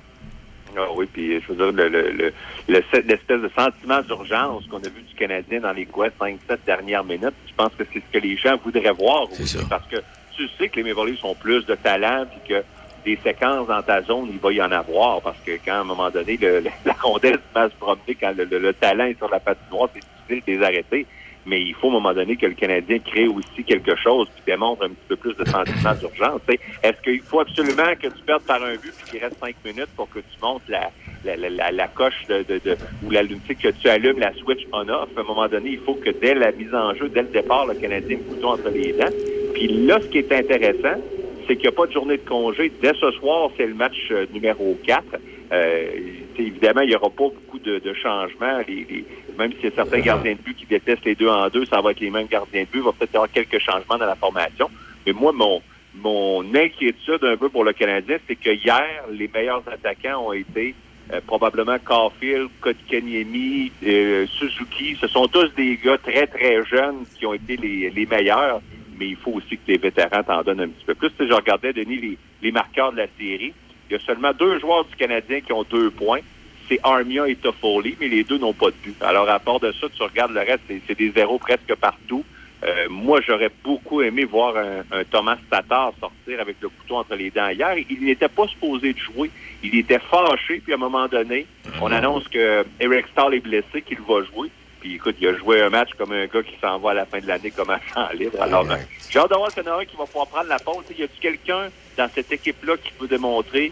Ah 0.80 0.92
oui, 0.96 1.06
puis 1.12 1.42
je 1.42 1.48
veux 1.52 1.56
dire, 1.56 1.72
le, 1.72 1.90
le, 1.90 2.12
le- 2.12 2.34
le- 2.68 2.84
l'espèce 3.08 3.42
de 3.42 3.50
sentiment 3.58 4.02
d'urgence 4.02 4.66
qu'on 4.68 4.78
a 4.78 4.90
vu 4.90 5.02
du 5.02 5.16
Canadien 5.16 5.60
dans 5.62 5.72
les 5.74 5.86
quoi, 5.86 6.08
5-7 6.10 6.38
dernières 6.66 7.04
minutes, 7.04 7.34
je 7.48 7.54
pense 7.56 7.72
que 7.78 7.84
c'est 7.92 8.00
ce 8.00 8.12
que 8.20 8.24
les 8.24 8.38
gens 8.38 8.58
voudraient 8.64 8.92
voir 8.92 9.24
aussi, 9.32 9.58
parce 9.70 9.88
que 9.88 9.98
tu 10.36 10.48
sais 10.58 10.70
que 10.70 10.80
les 10.80 10.94
Maple 10.94 11.10
Leafs 11.12 11.24
ont 11.26 11.36
plus 11.36 11.66
de 11.66 11.76
talent, 11.76 12.26
puis 12.30 12.56
que 12.56 12.64
des 13.06 13.18
séquences 13.24 13.68
dans 13.68 13.82
ta 13.82 14.02
zone, 14.04 14.30
il 14.32 14.40
va 14.40 14.52
y 14.54 14.62
en 14.62 14.72
avoir, 14.72 15.22
parce 15.22 15.38
que 15.46 15.52
quand, 15.66 15.74
à 15.74 15.78
un 15.80 15.84
moment 15.84 16.10
donné, 16.10 16.38
la 16.86 16.94
rondelle 17.02 17.36
se 17.36 17.54
passe 17.54 17.72
promener, 17.80 18.16
quand 18.20 18.34
le, 18.36 18.46
le- 18.46 18.60
le 18.60 18.74
talent 18.74 19.06
est 19.06 19.18
sur 19.18 19.30
la 19.30 19.40
patinoire, 19.40 19.90
c'est 19.94 20.02
difficile 20.30 20.44
de 20.56 20.60
les 20.60 20.66
arrêter. 20.66 21.06
Mais 21.46 21.62
il 21.62 21.74
faut, 21.74 21.88
à 21.88 21.90
un 21.92 21.94
moment 21.94 22.14
donné, 22.14 22.36
que 22.36 22.46
le 22.46 22.54
Canadien 22.54 23.00
crée 23.00 23.28
aussi 23.28 23.64
quelque 23.66 23.96
chose 23.96 24.28
qui 24.36 24.42
démontre 24.52 24.84
un 24.84 24.90
petit 24.90 25.06
peu 25.08 25.16
plus 25.16 25.34
de 25.36 25.46
sentiment 25.46 25.94
d'urgence. 26.00 26.42
Est-ce 26.84 27.02
qu'il 27.02 27.22
faut 27.22 27.40
absolument 27.40 27.96
que 28.00 28.08
tu 28.08 28.24
perdes 28.26 28.44
par 28.44 28.62
un 28.64 28.74
but 28.76 28.94
puis 28.98 29.12
qu'il 29.12 29.20
reste 29.24 29.38
cinq 29.40 29.56
minutes 29.66 29.90
pour 29.96 30.10
que 30.10 30.20
tu 30.20 30.38
montes 30.44 30.62
la, 30.68 30.92
la, 31.24 31.38
la, 31.38 31.50
la, 31.50 31.72
la 31.72 31.88
coche 31.88 32.26
de, 32.28 32.44
de, 32.44 32.60
de- 32.64 32.78
ou 33.06 33.10
la, 33.12 33.24
que 33.24 33.70
tu 33.72 33.88
allumes 33.90 34.20
la 34.20 34.34
switch 34.34 34.68
on-off? 34.74 35.10
À 35.18 35.22
un 35.22 35.24
moment 35.24 35.48
donné, 35.48 35.72
il 35.72 35.80
faut 35.80 35.96
que 35.96 36.10
dès 36.10 36.36
la 36.36 36.52
mise 36.52 36.74
en 36.76 36.94
jeu, 36.96 37.10
dès 37.10 37.22
le 37.24 37.30
départ, 37.30 37.66
le 37.66 37.76
Canadien 37.76 38.18
ait 38.18 38.40
le 38.40 38.46
entre 38.46 38.70
les 38.70 38.92
dents. 38.94 39.10
Puis 39.54 39.68
là, 39.86 40.00
ce 40.02 40.08
qui 40.08 40.20
est 40.20 40.32
intéressant, 40.32 41.02
c'est 41.48 41.56
qu'il 41.56 41.64
n'y 41.64 41.68
a 41.70 41.72
pas 41.72 41.88
de 41.88 41.92
journée 41.94 42.18
de 42.18 42.28
congé. 42.30 42.72
Dès 42.82 42.94
ce 42.94 43.12
soir, 43.12 43.50
c'est 43.58 43.66
le 43.66 43.74
match 43.74 43.96
euh, 44.12 44.26
numéro 44.34 44.78
4. 44.86 45.04
Euh, 45.52 45.88
évidemment, 46.40 46.82
il 46.82 46.90
n'y 46.90 46.96
aura 46.96 47.10
pas 47.10 47.30
beaucoup 47.30 47.60
de, 47.60 47.94
changements. 47.94 48.60
Même 49.38 49.54
s'il 49.54 49.64
y 49.64 49.68
a 49.68 49.72
certains 49.76 50.00
gardiens 50.00 50.34
de 50.34 50.40
but 50.40 50.56
qui 50.56 50.66
détestent 50.66 51.06
les 51.06 51.16
deux 51.16 51.28
en 51.28 51.48
deux, 51.50 51.66
ça 51.66 51.82
va 51.82 51.92
être 51.92 52.00
les 52.00 52.10
mêmes 52.10 52.28
gardiens 52.28 52.64
de 52.64 52.68
but. 52.68 52.80
Il 52.80 52.84
va 52.84 52.92
peut-être 52.92 53.14
y 53.14 53.18
avoir 53.18 53.32
quelques 53.32 53.60
changements 53.60 53.98
dans 53.98 54.06
la 54.06 54.16
formation. 54.16 54.70
Mais 55.06 55.14
moi, 55.14 55.32
mon, 55.32 55.62
mon 55.96 56.44
inquiétude 56.56 57.24
un 57.24 57.38
peu 57.38 57.50
pour 57.50 57.64
le 57.64 57.74
Canadien, 57.74 58.18
c'est 58.28 58.36
que 58.36 58.50
hier, 58.50 59.06
les 59.12 59.30
meilleurs 59.34 59.64
attaquants 59.68 60.28
ont 60.28 60.34
été 60.34 60.76
euh, 61.12 61.22
probablement 61.26 61.78
Caulfield, 61.80 62.50
Kotkaniemi, 62.62 63.72
euh, 63.86 64.28
Suzuki. 64.28 64.98
Ce 65.00 65.08
sont 65.08 65.28
tous 65.28 65.54
des 65.56 65.78
gars 65.78 65.98
très, 65.98 66.28
très 66.28 66.64
jeunes 66.66 67.06
qui 67.18 67.26
ont 67.26 67.34
été 67.34 67.58
les, 67.58 67.90
les 67.90 68.06
meilleurs. 68.06 68.62
Mais 69.00 69.08
il 69.10 69.16
faut 69.16 69.32
aussi 69.32 69.58
que 69.58 69.72
les 69.72 69.78
vétérans 69.78 70.24
t'en 70.24 70.42
donnent 70.44 70.62
un 70.62 70.68
petit 70.68 70.86
peu 70.86 70.96
plus. 70.96 71.10
Je 71.20 71.34
regardais, 71.34 71.74
Denis, 71.74 71.98
les, 71.98 72.18
les 72.42 72.52
marqueurs 72.52 72.92
de 72.92 72.98
la 72.98 73.08
série. 73.18 73.54
Il 73.90 73.94
y 73.94 73.96
a 73.96 74.00
seulement 74.06 74.32
deux 74.34 74.60
joueurs 74.60 74.86
du 74.86 74.96
Canadien 74.96 75.42
qui 75.42 75.52
ont 75.54 75.64
deux 75.64 75.90
points. 75.90 76.20
C'est 76.68 76.80
Armia 76.84 77.28
et 77.28 77.36
Toffoli, 77.36 77.98
mais 78.00 78.08
les 78.08 78.24
deux 78.24 78.38
n'ont 78.38 78.54
pas 78.54 78.68
de 78.68 78.76
but. 78.84 78.96
Alors, 79.02 79.28
à 79.28 79.40
part 79.40 79.60
de 79.60 79.72
ça, 79.72 79.88
tu 79.96 80.04
regardes 80.04 80.32
le 80.34 80.42
reste, 80.42 80.62
c'est- 80.88 80.96
des 80.98 81.10
zéros 81.12 81.40
presque 81.40 81.74
partout. 81.76 82.24
Euh, 82.64 82.88
moi, 82.90 83.22
j'aurais 83.26 83.50
beaucoup 83.64 84.02
aimé 84.02 84.26
voir 84.26 84.56
un, 84.58 84.82
un 84.92 85.04
Thomas 85.06 85.38
Tatar 85.50 85.94
sortir 86.00 86.40
avec 86.42 86.58
le 86.62 86.70
couteau 86.70 86.98
entre 86.98 87.16
les 87.16 87.32
dents 87.32 87.48
hier. 87.50 87.74
Il 87.90 88.02
n'était 88.04 88.28
pas 88.28 88.46
supposé 88.48 88.94
de 88.94 89.00
jouer. 89.00 89.32
Il 89.64 89.76
était 89.80 89.98
fâché, 90.00 90.60
puis 90.64 90.74
à 90.74 90.76
un 90.76 90.80
moment 90.80 91.08
donné, 91.08 91.48
on 91.82 91.92
annonce 91.92 92.28
que 92.28 92.66
Eric 92.80 93.08
Stahl 93.08 93.34
est 93.34 93.40
blessé, 93.40 93.82
qu'il 93.82 94.00
va 94.02 94.24
jouer. 94.26 94.50
Puis 94.80 94.96
écoute, 94.96 95.16
il 95.20 95.28
a 95.28 95.34
joué 95.36 95.62
un 95.62 95.70
match 95.70 95.90
comme 95.98 96.12
un 96.12 96.26
gars 96.28 96.44
qui 96.44 96.56
s'en 96.62 96.80
va 96.80 96.92
à 96.92 96.94
la 96.94 97.06
fin 97.06 97.20
de 97.20 97.28
l'année 97.28 97.52
comme 97.52 97.70
un 97.70 97.80
champ 97.94 98.08
libre. 98.14 98.42
Alors, 98.42 98.70
euh, 98.72 98.76
j'ai 99.10 99.20
hâte 99.20 99.30
de 99.30 99.36
voir 99.36 99.52
s'il 99.52 99.64
y 99.64 99.70
en 99.70 99.78
a 99.78 99.82
un 99.82 99.86
qui 99.86 99.98
va 99.98 100.06
pouvoir 100.06 100.28
prendre 100.28 100.48
la 100.48 100.60
pause. 100.60 100.86
Y 100.90 101.04
a-t-il 101.04 101.20
quelqu'un 101.20 101.70
dans 101.98 102.10
cette 102.14 102.32
équipe-là 102.32 102.78
qui 102.78 102.92
peut 102.92 103.08
démontrer? 103.08 103.72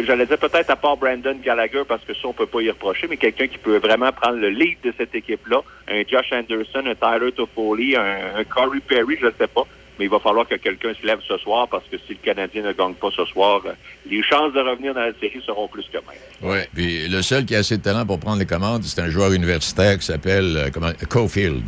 J'allais 0.00 0.26
dire 0.26 0.38
peut-être 0.38 0.70
à 0.70 0.76
part 0.76 0.96
Brandon 0.96 1.36
Gallagher, 1.42 1.82
parce 1.86 2.04
que 2.04 2.14
ça, 2.14 2.28
on 2.28 2.32
peut 2.32 2.46
pas 2.46 2.60
y 2.60 2.70
reprocher, 2.70 3.08
mais 3.08 3.16
quelqu'un 3.16 3.48
qui 3.48 3.58
peut 3.58 3.78
vraiment 3.78 4.12
prendre 4.12 4.36
le 4.36 4.50
lead 4.50 4.78
de 4.82 4.92
cette 4.96 5.14
équipe-là. 5.14 5.62
Un 5.88 6.02
Josh 6.06 6.32
Anderson, 6.32 6.84
un 6.86 6.94
Tyler 6.94 7.32
Toffoli, 7.32 7.96
un, 7.96 8.36
un 8.36 8.44
Corey 8.44 8.80
Perry, 8.86 9.16
je 9.20 9.26
ne 9.26 9.32
sais 9.32 9.46
pas. 9.48 9.66
Mais 9.98 10.04
il 10.04 10.10
va 10.10 10.20
falloir 10.20 10.46
que 10.46 10.54
quelqu'un 10.54 10.92
se 10.94 11.06
lève 11.06 11.20
ce 11.26 11.36
soir, 11.38 11.66
parce 11.68 11.84
que 11.90 11.96
si 11.98 12.10
le 12.14 12.18
Canadien 12.22 12.62
ne 12.62 12.72
gagne 12.72 12.94
pas 12.94 13.10
ce 13.14 13.24
soir, 13.24 13.62
euh, 13.66 13.72
les 14.08 14.22
chances 14.22 14.52
de 14.52 14.60
revenir 14.60 14.94
dans 14.94 15.00
la 15.00 15.12
série 15.20 15.40
seront 15.44 15.66
plus 15.68 15.84
que 15.92 15.98
même. 15.98 16.20
Oui. 16.42 16.58
Puis 16.74 17.08
le 17.08 17.20
seul 17.22 17.44
qui 17.44 17.54
a 17.56 17.58
assez 17.58 17.76
de 17.78 17.82
talent 17.82 18.06
pour 18.06 18.20
prendre 18.20 18.38
les 18.38 18.46
commandes, 18.46 18.84
c'est 18.84 19.00
un 19.00 19.10
joueur 19.10 19.32
universitaire 19.32 19.98
qui 19.98 20.06
s'appelle 20.06 20.56
euh, 20.56 20.70
comment, 20.72 20.92
Caulfield. 21.08 21.64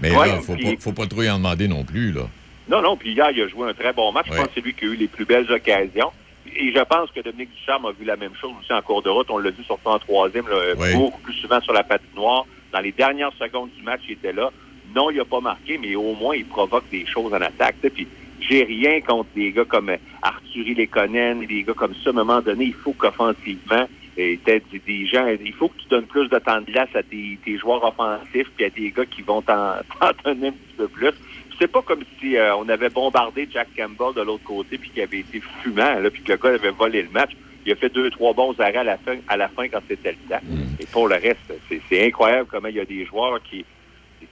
Mais 0.00 0.10
Ouais, 0.14 0.28
là, 0.28 0.40
faut, 0.40 0.54
pas, 0.54 0.70
faut 0.78 0.92
pas 0.92 1.06
trop 1.06 1.22
y 1.22 1.30
en 1.30 1.38
demander 1.38 1.68
non 1.68 1.82
plus, 1.82 2.12
là. 2.12 2.28
Non, 2.68 2.82
non, 2.82 2.96
puis 2.96 3.12
hier, 3.12 3.30
il 3.30 3.42
a 3.42 3.48
joué 3.48 3.68
un 3.70 3.74
très 3.74 3.92
bon 3.92 4.12
match. 4.12 4.26
Je 4.30 4.36
pense 4.36 4.46
que 4.46 4.52
c'est 4.56 4.60
lui 4.60 4.74
qui 4.74 4.84
a 4.84 4.88
eu 4.88 4.96
les 4.96 5.06
plus 5.06 5.24
belles 5.24 5.50
occasions. 5.50 6.10
Et 6.58 6.72
je 6.72 6.80
pense 6.84 7.10
que 7.10 7.20
Dominique 7.20 7.50
Ducharme 7.54 7.86
a 7.86 7.92
vu 7.92 8.04
la 8.04 8.16
même 8.16 8.34
chose 8.40 8.52
aussi 8.60 8.72
en 8.72 8.80
cours 8.82 9.02
de 9.02 9.10
route. 9.10 9.26
On 9.30 9.38
l'a 9.38 9.50
vu 9.50 9.62
surtout 9.64 9.88
en 9.88 9.98
troisième, 9.98 10.46
là, 10.48 10.74
beaucoup 10.94 11.20
plus 11.20 11.34
souvent 11.34 11.60
sur 11.60 11.72
la 11.72 11.82
patinoire. 11.84 12.46
Dans 12.72 12.80
les 12.80 12.92
dernières 12.92 13.32
secondes 13.38 13.70
du 13.76 13.82
match, 13.82 14.00
il 14.08 14.12
était 14.12 14.32
là. 14.32 14.50
Non, 14.96 15.10
il 15.10 15.18
n'a 15.18 15.26
pas 15.26 15.40
marqué, 15.40 15.76
mais 15.76 15.94
au 15.94 16.14
moins, 16.14 16.34
il 16.34 16.46
provoque 16.46 16.88
des 16.90 17.04
choses 17.04 17.30
en 17.34 17.40
attaque. 17.42 17.76
Puis 17.94 18.08
j'ai 18.40 18.64
rien 18.64 19.02
contre 19.02 19.28
des 19.34 19.52
gars 19.52 19.66
comme 19.66 19.90
euh, 19.90 19.98
Arthurie 20.22 20.74
Lekonen, 20.74 21.44
des 21.44 21.64
gars 21.64 21.74
comme 21.74 21.94
ça. 22.02 22.08
À 22.08 22.10
un 22.10 22.14
moment 22.14 22.40
donné, 22.40 22.64
il 22.64 22.72
faut 22.72 22.94
qu'offensivement, 22.94 23.86
euh, 24.18 24.36
t'aies 24.42 24.62
des, 24.86 25.06
gens, 25.06 25.26
il 25.26 25.52
faut 25.52 25.68
que 25.68 25.78
tu 25.82 25.88
donnes 25.88 26.06
plus 26.06 26.30
de 26.30 26.38
temps 26.38 26.62
de 26.62 26.72
glace 26.72 26.88
à 26.94 27.02
tes, 27.02 27.38
tes 27.44 27.58
joueurs 27.58 27.84
offensifs 27.84 28.50
puis 28.56 28.64
à 28.64 28.70
des 28.70 28.90
gars 28.90 29.04
qui 29.04 29.20
vont 29.20 29.42
t'en 29.42 29.74
donner 30.24 30.48
un 30.48 30.52
petit 30.52 30.74
peu 30.78 30.88
plus. 30.88 31.12
C'est 31.58 31.70
pas 31.70 31.82
comme 31.82 32.02
si 32.18 32.38
euh, 32.38 32.56
on 32.56 32.66
avait 32.70 32.88
bombardé 32.88 33.46
Jack 33.52 33.68
Campbell 33.76 34.14
de 34.14 34.22
l'autre 34.22 34.44
côté 34.44 34.78
puis 34.78 34.88
qu'il 34.88 35.02
avait 35.02 35.18
été 35.18 35.42
fumant, 35.62 36.00
là, 36.00 36.10
puis 36.10 36.22
que 36.22 36.32
le 36.32 36.38
gars 36.38 36.54
avait 36.54 36.70
volé 36.70 37.02
le 37.02 37.10
match. 37.10 37.32
Il 37.66 37.72
a 37.72 37.76
fait 37.76 37.92
deux, 37.92 38.10
trois 38.10 38.32
bons 38.32 38.58
arrêts 38.60 38.76
à 38.76 38.84
la 38.84 38.96
fin, 38.96 39.16
à 39.28 39.36
la 39.36 39.48
fin 39.48 39.68
quand 39.68 39.80
c'était 39.88 40.12
le 40.12 40.28
temps. 40.30 40.42
Et 40.80 40.86
pour 40.86 41.08
le 41.08 41.16
reste, 41.16 41.52
c'est 41.90 42.06
incroyable 42.06 42.48
comment 42.50 42.68
il 42.68 42.76
y 42.76 42.80
a 42.80 42.84
des 42.84 43.04
joueurs 43.04 43.42
qui 43.42 43.64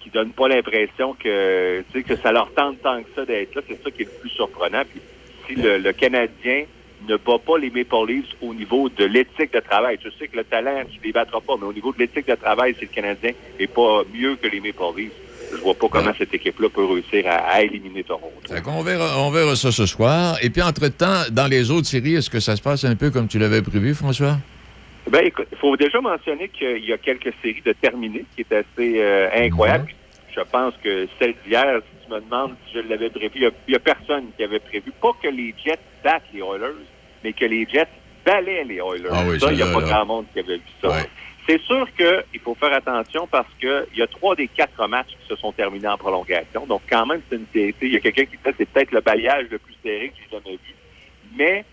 qui 0.01 0.11
donnent 0.11 0.33
pas 0.33 0.49
l'impression 0.49 1.15
que, 1.15 1.83
que 1.93 2.17
ça 2.17 2.33
leur 2.33 2.53
tente 2.53 2.83
tant 2.83 3.03
que 3.03 3.09
ça 3.15 3.25
d'être 3.25 3.55
là. 3.55 3.63
C'est 3.69 3.83
ça 3.83 3.91
qui 3.91 4.03
est 4.03 4.07
le 4.07 4.21
plus 4.21 4.31
surprenant. 4.31 4.83
Puis 4.89 5.01
si 5.47 5.55
le, 5.55 5.79
le 5.79 5.93
Canadien 5.93 6.65
ne 7.09 7.17
bat 7.17 7.39
pas 7.45 7.59
les 7.59 7.71
Maple 7.71 8.09
Leafs 8.09 8.35
au 8.41 8.55
niveau 8.55 8.89
de 8.89 9.05
l'éthique 9.05 9.53
de 9.53 9.61
travail. 9.61 9.99
Je 10.03 10.09
sais 10.19 10.29
que 10.29 10.37
le 10.37 10.45
talent, 10.45 10.83
tu 10.91 10.99
ne 10.99 11.05
les 11.05 11.13
battras 11.13 11.41
pas, 11.41 11.55
mais 11.59 11.67
au 11.67 11.73
niveau 11.73 11.93
de 11.93 11.99
l'éthique 11.99 12.27
de 12.27 12.35
travail, 12.35 12.75
si 12.79 12.83
le 12.87 12.91
Canadien 12.95 13.33
n'est 13.59 13.67
pas 13.67 14.03
mieux 14.13 14.37
que 14.37 14.49
les 14.49 14.61
Maple 14.61 14.97
Leafs, 14.97 15.13
je 15.53 15.59
vois 15.59 15.75
pas 15.75 15.87
comment 15.89 16.13
cette 16.17 16.35
équipe-là 16.35 16.69
peut 16.69 16.85
réussir 16.85 17.27
à, 17.27 17.37
à 17.37 17.63
éliminer 17.63 18.03
Toronto. 18.03 18.31
on, 18.67 18.83
verra, 18.83 19.21
on 19.21 19.31
verra 19.31 19.55
ça 19.55 19.71
ce 19.71 19.87
soir. 19.87 20.37
Et 20.43 20.51
puis, 20.51 20.63
entre-temps, 20.63 21.25
dans 21.31 21.47
les 21.47 21.71
autres 21.71 21.87
séries, 21.87 22.15
est-ce 22.15 22.31
que 22.31 22.41
ça 22.41 22.57
se 22.57 22.63
passe 22.63 22.85
un 22.85 22.97
peu 22.97 23.11
comme 23.11 23.29
tu 23.29 23.39
l'avais 23.39 23.63
prévu, 23.63 23.95
François? 23.95 24.39
Ben, 25.11 25.27
écoute, 25.27 25.49
il 25.53 25.59
faut 25.59 25.77
déjà 25.77 26.01
mentionner 26.01 26.49
qu'il 26.49 26.85
y 26.85 26.93
a 26.93 26.99
quelques 26.99 27.33
séries 27.43 27.63
de 27.65 27.73
terminées 27.73 28.25
qui 28.35 28.41
est 28.43 28.53
assez 28.53 29.03
euh, 29.03 29.29
incroyable. 29.35 29.89
Je 30.35 30.41
pense 30.41 30.75
que 30.83 31.07
celle 31.19 31.35
d'hier, 31.47 31.81
si 31.83 32.07
tu 32.07 32.13
me 32.13 32.21
demandes 32.21 32.57
si 32.67 32.75
je 32.75 32.89
l'avais 32.89 33.11
prévu, 33.11 33.31
il 33.37 33.53
n'y 33.69 33.75
a, 33.75 33.79
personne 33.79 34.27
qui 34.37 34.43
avait 34.43 34.59
prévu. 34.61 34.93
Pas 35.01 35.13
que 35.23 35.29
les 35.29 35.55
Jets 35.65 35.79
battent 36.03 36.25
les 36.33 36.41
Oilers, 36.41 36.75
mais 37.23 37.33
que 37.33 37.45
les 37.45 37.67
Jets 37.67 37.87
balaient 38.25 38.65
les 38.65 38.77
Oilers. 38.77 39.11
Ah 39.13 39.23
oui, 39.29 39.39
ça, 39.39 39.53
il 39.53 39.57
n'y 39.57 39.63
a 39.63 39.73
pas 39.73 39.81
là. 39.81 39.87
grand 39.87 40.07
monde 40.07 40.27
qui 40.33 40.41
avait 40.41 40.57
vu 40.57 40.63
ça. 40.81 40.89
Ouais. 40.89 41.09
C'est 41.47 41.61
sûr 41.61 41.87
qu'il 41.95 42.41
faut 42.41 42.55
faire 42.55 42.73
attention 42.73 43.29
parce 43.31 43.53
que 43.61 43.87
il 43.93 43.99
y 43.99 44.03
a 44.03 44.07
trois 44.07 44.35
des 44.35 44.49
quatre 44.49 44.89
matchs 44.89 45.11
qui 45.21 45.29
se 45.29 45.37
sont 45.37 45.53
terminés 45.53 45.89
en 45.89 45.99
prolongation. 45.99 46.67
Donc, 46.67 46.81
quand 46.91 47.05
même, 47.05 47.21
c'est 47.29 47.37
une 47.37 47.47
série. 47.53 47.75
Il 47.83 47.93
y 47.93 47.97
a 47.97 48.01
quelqu'un 48.01 48.25
qui 48.25 48.37
dit 48.37 48.43
c'est 48.45 48.69
peut-être 48.69 48.93
le 48.93 49.03
balayage 49.03 49.47
le 49.51 49.59
plus 49.59 49.75
serré 49.83 50.09
que 50.09 50.15
j'ai 50.17 50.37
jamais 50.37 50.57
vu. 50.57 50.75
Mais 51.37 51.65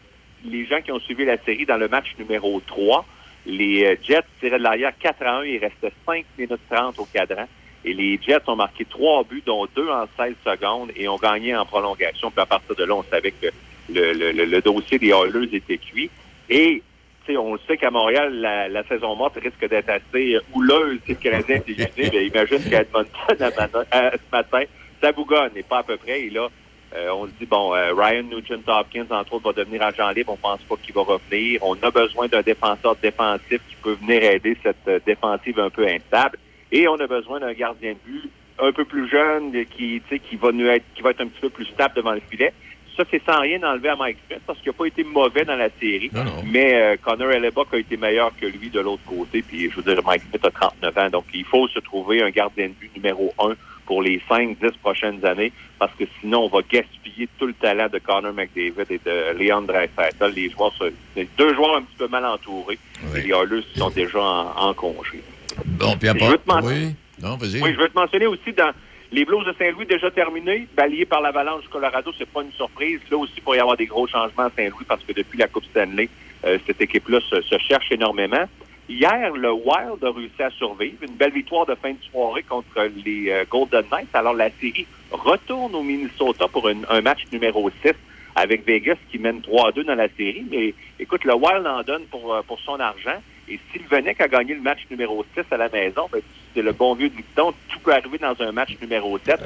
les 0.43 0.65
gens 0.65 0.81
qui 0.81 0.91
ont 0.91 0.99
suivi 0.99 1.23
la 1.23 1.37
série 1.43 1.65
dans 1.65 1.77
le 1.77 1.87
match 1.87 2.07
numéro 2.19 2.59
3, 2.67 3.05
les 3.45 3.85
euh, 3.85 3.95
Jets 4.03 4.21
tiraient 4.39 4.57
de 4.59 4.63
l'arrière 4.63 4.93
4 4.99 5.21
à 5.23 5.37
1. 5.39 5.45
Il 5.45 5.57
restait 5.57 5.91
5 6.05 6.25
minutes 6.37 6.59
30 6.69 6.99
au 6.99 7.05
cadran. 7.05 7.45
Et 7.83 7.93
les 7.93 8.19
Jets 8.21 8.43
ont 8.47 8.55
marqué 8.55 8.85
trois 8.85 9.23
buts, 9.23 9.41
dont 9.45 9.65
deux 9.75 9.89
en 9.89 10.05
16 10.17 10.35
secondes, 10.45 10.91
et 10.95 11.07
ont 11.07 11.17
gagné 11.17 11.55
en 11.55 11.65
prolongation. 11.65 12.29
Puis 12.29 12.41
à 12.41 12.45
partir 12.45 12.75
de 12.75 12.83
là, 12.83 12.95
on 12.95 13.03
savait 13.03 13.31
que 13.31 13.47
le, 13.91 14.13
le- 14.13 14.31
le- 14.31 14.45
le 14.45 14.61
dossier 14.61 14.99
des 14.99 15.09
Oilers 15.09 15.49
était 15.55 15.77
cuit. 15.77 16.09
Et 16.49 16.83
on 17.29 17.53
le 17.53 17.59
sait 17.65 17.77
qu'à 17.77 17.89
Montréal, 17.89 18.33
la, 18.41 18.67
la 18.67 18.83
saison 18.83 19.15
morte 19.15 19.37
risque 19.41 19.67
d'être 19.69 19.89
assez 19.89 20.37
houleuse 20.53 20.99
si 21.05 21.11
le 21.13 21.17
Canadien 21.17 21.55
est 21.55 21.69
éliminé. 21.69 22.09
Bien, 22.09 22.21
imagine 22.21 22.69
qu'à 22.69 22.81
Edmonton, 22.81 23.09
à 23.39 23.49
mano- 23.51 23.85
à- 23.89 24.11
ce 24.11 24.31
matin, 24.31 24.61
ça 25.01 25.11
bougonne, 25.13 25.51
et 25.55 25.63
pas 25.63 25.79
à 25.79 25.83
peu 25.83 25.95
près. 25.97 26.21
Et 26.23 26.29
là, 26.29 26.49
euh, 26.95 27.09
on 27.13 27.25
se 27.25 27.31
dit, 27.39 27.45
bon, 27.45 27.73
euh, 27.73 27.93
Ryan 27.93 28.23
Nugent-Hopkins, 28.23 29.05
entre 29.11 29.33
autres, 29.33 29.45
va 29.45 29.53
devenir 29.53 29.81
agent 29.81 30.09
libre. 30.11 30.33
On 30.33 30.37
pense 30.37 30.61
pas 30.63 30.75
qu'il 30.83 30.93
va 30.93 31.01
revenir. 31.01 31.59
On 31.63 31.77
a 31.81 31.91
besoin 31.91 32.27
d'un 32.27 32.41
défenseur 32.41 32.95
défensif 32.97 33.61
qui 33.69 33.75
peut 33.81 33.97
venir 34.01 34.23
aider 34.23 34.57
cette 34.61 34.87
euh, 34.87 34.99
défensive 35.05 35.59
un 35.59 35.69
peu 35.69 35.87
instable. 35.87 36.37
Et 36.71 36.87
on 36.87 36.95
a 36.95 37.07
besoin 37.07 37.39
d'un 37.39 37.53
gardien 37.53 37.93
de 37.93 38.11
but 38.11 38.29
un 38.59 38.71
peu 38.71 38.85
plus 38.85 39.09
jeune 39.09 39.55
euh, 39.55 39.63
qui, 39.63 40.01
tu 40.01 40.09
sais, 40.09 40.19
qui 40.19 40.35
va 40.35 40.51
nous 40.51 40.67
être, 40.67 40.85
qui 40.93 41.01
va 41.01 41.11
être 41.11 41.21
un 41.21 41.27
petit 41.27 41.41
peu 41.41 41.49
plus 41.49 41.65
stable 41.65 41.95
devant 41.95 42.13
le 42.13 42.21
filet. 42.29 42.53
Ça, 42.97 43.03
c'est 43.09 43.23
sans 43.25 43.39
rien 43.39 43.63
enlever 43.63 43.89
à 43.89 43.95
Mike 43.95 44.17
Smith 44.27 44.41
parce 44.45 44.59
qu'il 44.59 44.69
n'a 44.69 44.77
pas 44.77 44.85
été 44.85 45.03
mauvais 45.05 45.45
dans 45.45 45.55
la 45.55 45.69
série. 45.79 46.11
Mais 46.45 46.75
euh, 46.75 46.97
Connor 47.01 47.31
Hellebuck 47.31 47.73
a 47.73 47.77
été 47.77 47.95
meilleur 47.95 48.31
que 48.39 48.45
lui 48.45 48.69
de 48.69 48.81
l'autre 48.81 49.03
côté. 49.05 49.41
Puis, 49.41 49.71
je 49.71 49.77
veux 49.77 49.93
dire, 49.93 50.03
Mike 50.03 50.23
Smith 50.29 50.45
a 50.45 50.51
39 50.51 50.97
ans. 50.97 51.09
Donc, 51.09 51.25
il 51.33 51.45
faut 51.45 51.69
se 51.69 51.79
trouver 51.79 52.21
un 52.21 52.31
gardien 52.31 52.67
de 52.67 52.73
but 52.73 52.93
numéro 52.93 53.33
un 53.39 53.53
pour 53.85 54.01
les 54.01 54.21
5-10 54.29 54.71
prochaines 54.81 55.23
années 55.25 55.51
parce 55.79 55.93
que 55.95 56.03
sinon, 56.19 56.45
on 56.45 56.47
va 56.47 56.59
gaspiller 56.69 57.27
tout 57.39 57.47
le 57.47 57.53
talent 57.53 57.87
de 57.91 57.99
Connor 57.99 58.33
McDavid 58.33 58.85
et 58.89 58.99
de 59.03 59.37
Leon 59.37 59.61
Draisaitl. 59.63 60.31
Les 60.35 60.49
joueurs, 60.49 60.73
les 61.15 61.27
deux 61.37 61.53
joueurs 61.55 61.77
un 61.77 61.81
petit 61.81 61.95
peu 61.97 62.07
mal 62.07 62.25
entourés. 62.25 62.77
Et 63.15 63.21
les 63.21 63.29
Oilers 63.29 63.63
sont 63.75 63.89
déjà 63.89 64.19
en, 64.21 64.69
en 64.69 64.73
congé. 64.73 65.21
Bon, 65.65 65.95
puis 65.97 66.09
à 66.09 66.13
Je 66.17 66.23
veux 66.25 66.37
te 66.37 66.47
mentionner- 66.47 66.85
Oui, 66.85 66.95
non. 67.21 67.37
Oui, 67.41 67.73
je 67.73 67.79
veux 67.79 67.89
te 67.89 67.95
mentionner 67.97 68.27
aussi 68.27 68.53
dans 68.53 68.71
les 69.11 69.25
Blues 69.25 69.45
de 69.45 69.53
Saint-Louis 69.59 69.85
déjà 69.85 70.09
terminés, 70.11 70.67
balayés 70.75 71.05
par 71.05 71.19
l'Avalanche 71.21 71.63
du 71.63 71.67
Colorado, 71.67 72.11
c'est 72.17 72.29
pas 72.29 72.43
une 72.43 72.51
surprise. 72.53 72.99
Là 73.11 73.17
aussi, 73.17 73.33
il 73.37 73.43
pourrait 73.43 73.57
y 73.57 73.61
avoir 73.61 73.75
des 73.75 73.85
gros 73.85 74.07
changements 74.07 74.43
à 74.45 74.51
Saint-Louis 74.55 74.85
parce 74.87 75.03
que 75.03 75.11
depuis 75.11 75.37
la 75.37 75.47
Coupe 75.47 75.65
Stanley, 75.65 76.07
euh, 76.45 76.57
cette 76.65 76.79
équipe-là 76.81 77.19
se, 77.29 77.41
se 77.41 77.57
cherche 77.57 77.91
énormément. 77.91 78.45
Hier, 78.91 79.31
le 79.33 79.51
Wild 79.53 80.03
a 80.03 80.11
réussi 80.11 80.43
à 80.43 80.49
survivre. 80.51 80.97
Une 81.01 81.15
belle 81.15 81.31
victoire 81.31 81.65
de 81.65 81.75
fin 81.75 81.91
de 81.91 81.97
soirée 82.11 82.43
contre 82.43 82.89
les 83.05 83.29
euh, 83.29 83.45
Golden 83.49 83.83
Knights. 83.89 84.13
Alors, 84.13 84.33
la 84.33 84.49
série 84.59 84.85
retourne 85.11 85.73
au 85.75 85.81
Minnesota 85.81 86.47
pour 86.49 86.67
une- 86.67 86.85
un 86.89 87.01
match 87.01 87.21
numéro 87.31 87.69
6 87.83 87.93
avec 88.35 88.65
Vegas 88.65 88.95
qui 89.09 89.17
mène 89.17 89.41
3-2 89.41 89.83
dans 89.85 89.95
la 89.95 90.09
série. 90.09 90.45
Mais 90.51 90.73
écoute, 90.99 91.23
le 91.23 91.33
Wild 91.35 91.65
en 91.65 91.83
donne 91.83 92.03
pour, 92.11 92.33
euh, 92.33 92.41
pour 92.45 92.59
son 92.59 92.79
argent. 92.79 93.19
Et 93.49 93.59
Sylvanek 93.71 94.19
a 94.21 94.27
gagné 94.27 94.53
le 94.55 94.61
match 94.61 94.79
numéro 94.89 95.25
6 95.35 95.43
à 95.51 95.57
la 95.57 95.67
maison, 95.69 96.07
ben, 96.11 96.21
c'est 96.53 96.61
le 96.61 96.71
bon 96.71 96.93
vieux 96.93 97.09
dicton, 97.09 97.53
tout 97.69 97.79
peut 97.79 97.91
arriver 97.93 98.17
dans 98.17 98.39
un 98.41 98.51
match 98.53 98.77
numéro 98.81 99.17
7. 99.17 99.39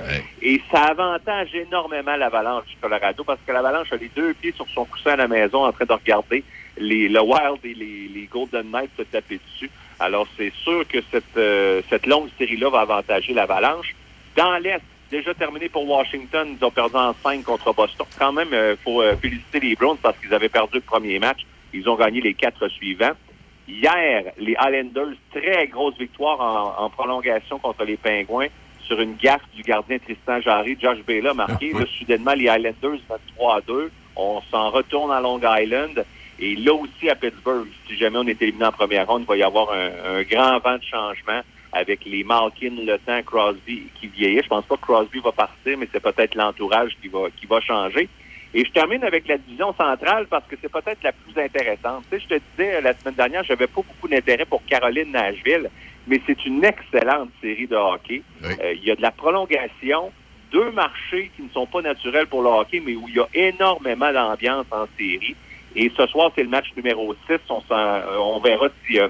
Et 0.43 0.61
ça 0.71 0.81
avantage 0.85 1.55
énormément 1.55 2.15
l'Avalanche 2.15 2.65
du 2.67 2.75
Colorado 2.79 3.23
parce 3.23 3.39
que 3.45 3.51
l'Avalanche 3.51 3.91
a 3.91 3.95
les 3.97 4.09
deux 4.15 4.33
pieds 4.35 4.51
sur 4.51 4.67
son 4.75 4.85
coussin 4.85 5.11
à 5.11 5.15
la 5.15 5.27
maison 5.27 5.65
en 5.65 5.71
train 5.71 5.85
de 5.85 5.93
regarder 5.93 6.43
les, 6.77 7.09
le 7.09 7.21
Wild 7.21 7.59
et 7.63 7.73
les, 7.73 8.07
les 8.13 8.25
Golden 8.25 8.69
Knights 8.71 8.91
se 8.97 9.03
taper 9.03 9.39
dessus. 9.45 9.69
Alors, 9.99 10.27
c'est 10.37 10.53
sûr 10.63 10.87
que 10.87 10.99
cette, 11.11 11.37
euh, 11.37 11.81
cette 11.89 12.05
longue 12.05 12.29
série-là 12.37 12.69
va 12.69 12.81
avantager 12.81 13.33
l'Avalanche. 13.33 13.95
Dans 14.35 14.57
l'Est, 14.57 14.81
déjà 15.09 15.33
terminé 15.33 15.69
pour 15.69 15.89
Washington, 15.89 16.57
ils 16.59 16.65
ont 16.65 16.71
perdu 16.71 16.95
en 16.95 17.13
5 17.13 17.43
contre 17.43 17.73
Boston. 17.73 18.05
Quand 18.19 18.33
même, 18.33 18.49
il 18.51 18.77
faut 18.83 19.01
euh, 19.01 19.15
féliciter 19.15 19.59
les 19.61 19.75
Browns 19.75 19.97
parce 20.01 20.17
qu'ils 20.17 20.33
avaient 20.33 20.49
perdu 20.49 20.75
le 20.75 20.81
premier 20.81 21.19
match. 21.19 21.45
Ils 21.73 21.87
ont 21.87 21.95
gagné 21.95 22.21
les 22.21 22.33
quatre 22.33 22.67
suivants. 22.67 23.13
Hier, 23.67 24.25
les 24.37 24.55
Highlanders, 24.57 25.15
très 25.31 25.67
grosse 25.67 25.97
victoire 25.97 26.39
en, 26.39 26.85
en 26.85 26.89
prolongation 26.89 27.57
contre 27.57 27.83
les 27.85 27.97
Pingouins 27.97 28.47
sur 28.85 28.99
une 28.99 29.15
gaffe 29.15 29.41
du 29.55 29.63
gardien 29.63 29.97
Tristan 29.97 30.41
Jarry. 30.41 30.77
Josh 30.79 30.99
Bela 31.05 31.31
a 31.31 31.33
marqué. 31.33 31.73
Là, 31.73 31.85
soudainement, 31.97 32.33
les 32.33 32.47
Highlanders 32.47 32.99
mettent 33.09 33.35
3 33.35 33.55
à 33.57 33.61
2. 33.61 33.91
On 34.15 34.41
s'en 34.51 34.69
retourne 34.69 35.11
à 35.11 35.19
Long 35.19 35.39
Island. 35.43 36.05
Et 36.39 36.55
là 36.55 36.73
aussi, 36.73 37.09
à 37.09 37.15
Pittsburgh, 37.15 37.67
si 37.87 37.97
jamais 37.97 38.17
on 38.17 38.27
est 38.27 38.41
éliminé 38.41 38.65
en 38.65 38.71
première 38.71 39.07
ronde, 39.07 39.23
il 39.23 39.27
va 39.27 39.37
y 39.37 39.43
avoir 39.43 39.71
un, 39.71 40.17
un 40.17 40.23
grand 40.23 40.59
vent 40.59 40.77
de 40.77 40.83
changement 40.83 41.41
avec 41.71 42.05
les 42.05 42.23
Malkin, 42.23 42.71
Le 42.85 42.97
Temps, 42.99 43.21
Crosby 43.23 43.87
qui 43.99 44.07
vieillit. 44.07 44.41
Je 44.41 44.47
pense 44.47 44.65
pas 44.65 44.75
que 44.77 44.81
Crosby 44.81 45.19
va 45.19 45.31
partir, 45.33 45.77
mais 45.77 45.87
c'est 45.91 46.01
peut-être 46.01 46.35
l'entourage 46.35 46.95
qui 47.01 47.09
va, 47.09 47.27
qui 47.35 47.45
va 47.45 47.59
changer. 47.59 48.07
Et 48.53 48.63
je 48.63 48.71
termine 48.71 49.03
avec 49.03 49.27
la 49.27 49.37
division 49.37 49.73
centrale 49.73 50.27
parce 50.27 50.45
que 50.47 50.55
c'est 50.61 50.71
peut-être 50.71 51.03
la 51.03 51.11
plus 51.11 51.37
intéressante. 51.41 52.05
Tu 52.09 52.17
sais, 52.17 52.23
je 52.23 52.35
te 52.35 52.41
disais 52.51 52.75
euh, 52.75 52.81
la 52.81 52.97
semaine 52.97 53.15
dernière, 53.15 53.43
j'avais 53.43 53.67
pas 53.67 53.81
beaucoup 53.81 54.07
d'intérêt 54.07 54.45
pour 54.45 54.65
Caroline 54.65 55.11
Nashville, 55.11 55.69
mais 56.07 56.21
c'est 56.25 56.45
une 56.45 56.63
excellente 56.63 57.31
série 57.41 57.67
de 57.67 57.75
hockey. 57.75 58.21
Euh, 58.45 58.73
il 58.73 58.85
y 58.85 58.91
a 58.91 58.95
de 58.95 59.01
la 59.01 59.11
prolongation, 59.11 60.13
deux 60.53 60.71
marchés 60.71 61.29
qui 61.35 61.41
ne 61.43 61.49
sont 61.49 61.65
pas 61.65 61.81
naturels 61.81 62.27
pour 62.27 62.41
le 62.43 62.47
hockey, 62.47 62.81
mais 62.85 62.95
où 62.95 63.09
il 63.09 63.15
y 63.15 63.19
a 63.19 63.27
énormément 63.33 64.13
d'ambiance 64.13 64.67
en 64.71 64.85
série. 64.97 65.35
Et 65.75 65.91
ce 65.95 66.07
soir, 66.07 66.31
c'est 66.35 66.43
le 66.43 66.49
match 66.49 66.67
numéro 66.75 67.13
6. 67.27 67.37
On, 67.49 67.61
euh, 67.71 68.17
on 68.19 68.39
verra 68.39 68.69
si 68.85 68.99
euh, 68.99 69.09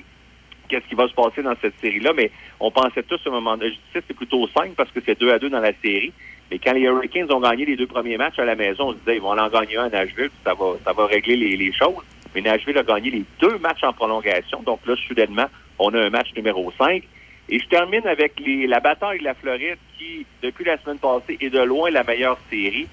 qu'est-ce 0.68 0.88
qui 0.88 0.96
va 0.96 1.08
se 1.08 1.14
passer 1.14 1.44
dans 1.44 1.56
cette 1.62 1.80
série-là, 1.80 2.12
mais 2.16 2.32
on 2.60 2.72
pensait 2.72 3.04
tous 3.04 3.20
un 3.26 3.32
moment 3.32 3.58
donné, 3.58 3.72
je 3.72 3.76
dis 3.76 3.82
6, 3.94 4.02
c'est 4.08 4.16
plutôt 4.16 4.48
5 4.48 4.74
parce 4.76 4.92
que 4.92 5.00
c'est 5.06 5.20
2 5.20 5.32
à 5.32 5.40
2 5.40 5.50
dans 5.50 5.60
la 5.60 5.74
série. 5.84 6.12
Mais 6.52 6.60
quand 6.60 6.74
les 6.74 6.82
Hurricanes 6.82 7.32
ont 7.32 7.40
gagné 7.40 7.66
les 7.66 7.76
deux 7.76 7.88
premiers 7.88 8.18
matchs 8.18 8.40
à 8.40 8.46
la 8.46 8.56
maison, 8.56 8.90
on 8.90 8.92
se 8.94 8.98
disait, 8.98 9.16
ils 9.16 9.22
vont 9.22 9.38
en 9.38 9.50
gagner 9.50 9.78
un 9.78 9.86
à 9.86 9.90
Nashville, 9.90 10.30
puis 10.30 10.44
ça 10.44 10.54
va, 10.54 10.74
ça 10.84 10.94
va 10.94 11.06
régler 11.08 11.36
les, 11.36 11.58
les 11.58 11.74
choses. 11.74 12.04
Mais 12.34 12.42
Nashville 12.42 12.78
a 12.78 12.84
gagné 12.84 13.10
les 13.10 13.24
deux 13.40 13.58
matchs 13.60 13.84
en 13.84 13.94
prolongation. 13.94 14.62
Donc 14.64 14.86
là, 14.86 14.96
soudainement, 15.08 15.48
on 15.80 15.94
a 15.94 16.02
un 16.02 16.10
match 16.10 16.34
numéro 16.36 16.72
5. 16.78 17.04
Et 17.48 17.60
je 17.60 17.68
termine 17.68 18.06
avec 18.08 18.40
les, 18.40 18.68
la 18.68 18.80
bataille 18.80 19.20
de 19.20 19.24
la 19.24 19.36
Floride 19.36 19.78
qui, 19.98 20.26
depuis 20.42 20.66
la 20.66 20.78
semaine 20.80 20.98
passée, 20.98 21.38
est 21.40 21.50
de 21.50 21.62
loin 21.62 21.90
la 21.92 22.04
meilleure 22.04 22.38
série. 22.50 22.88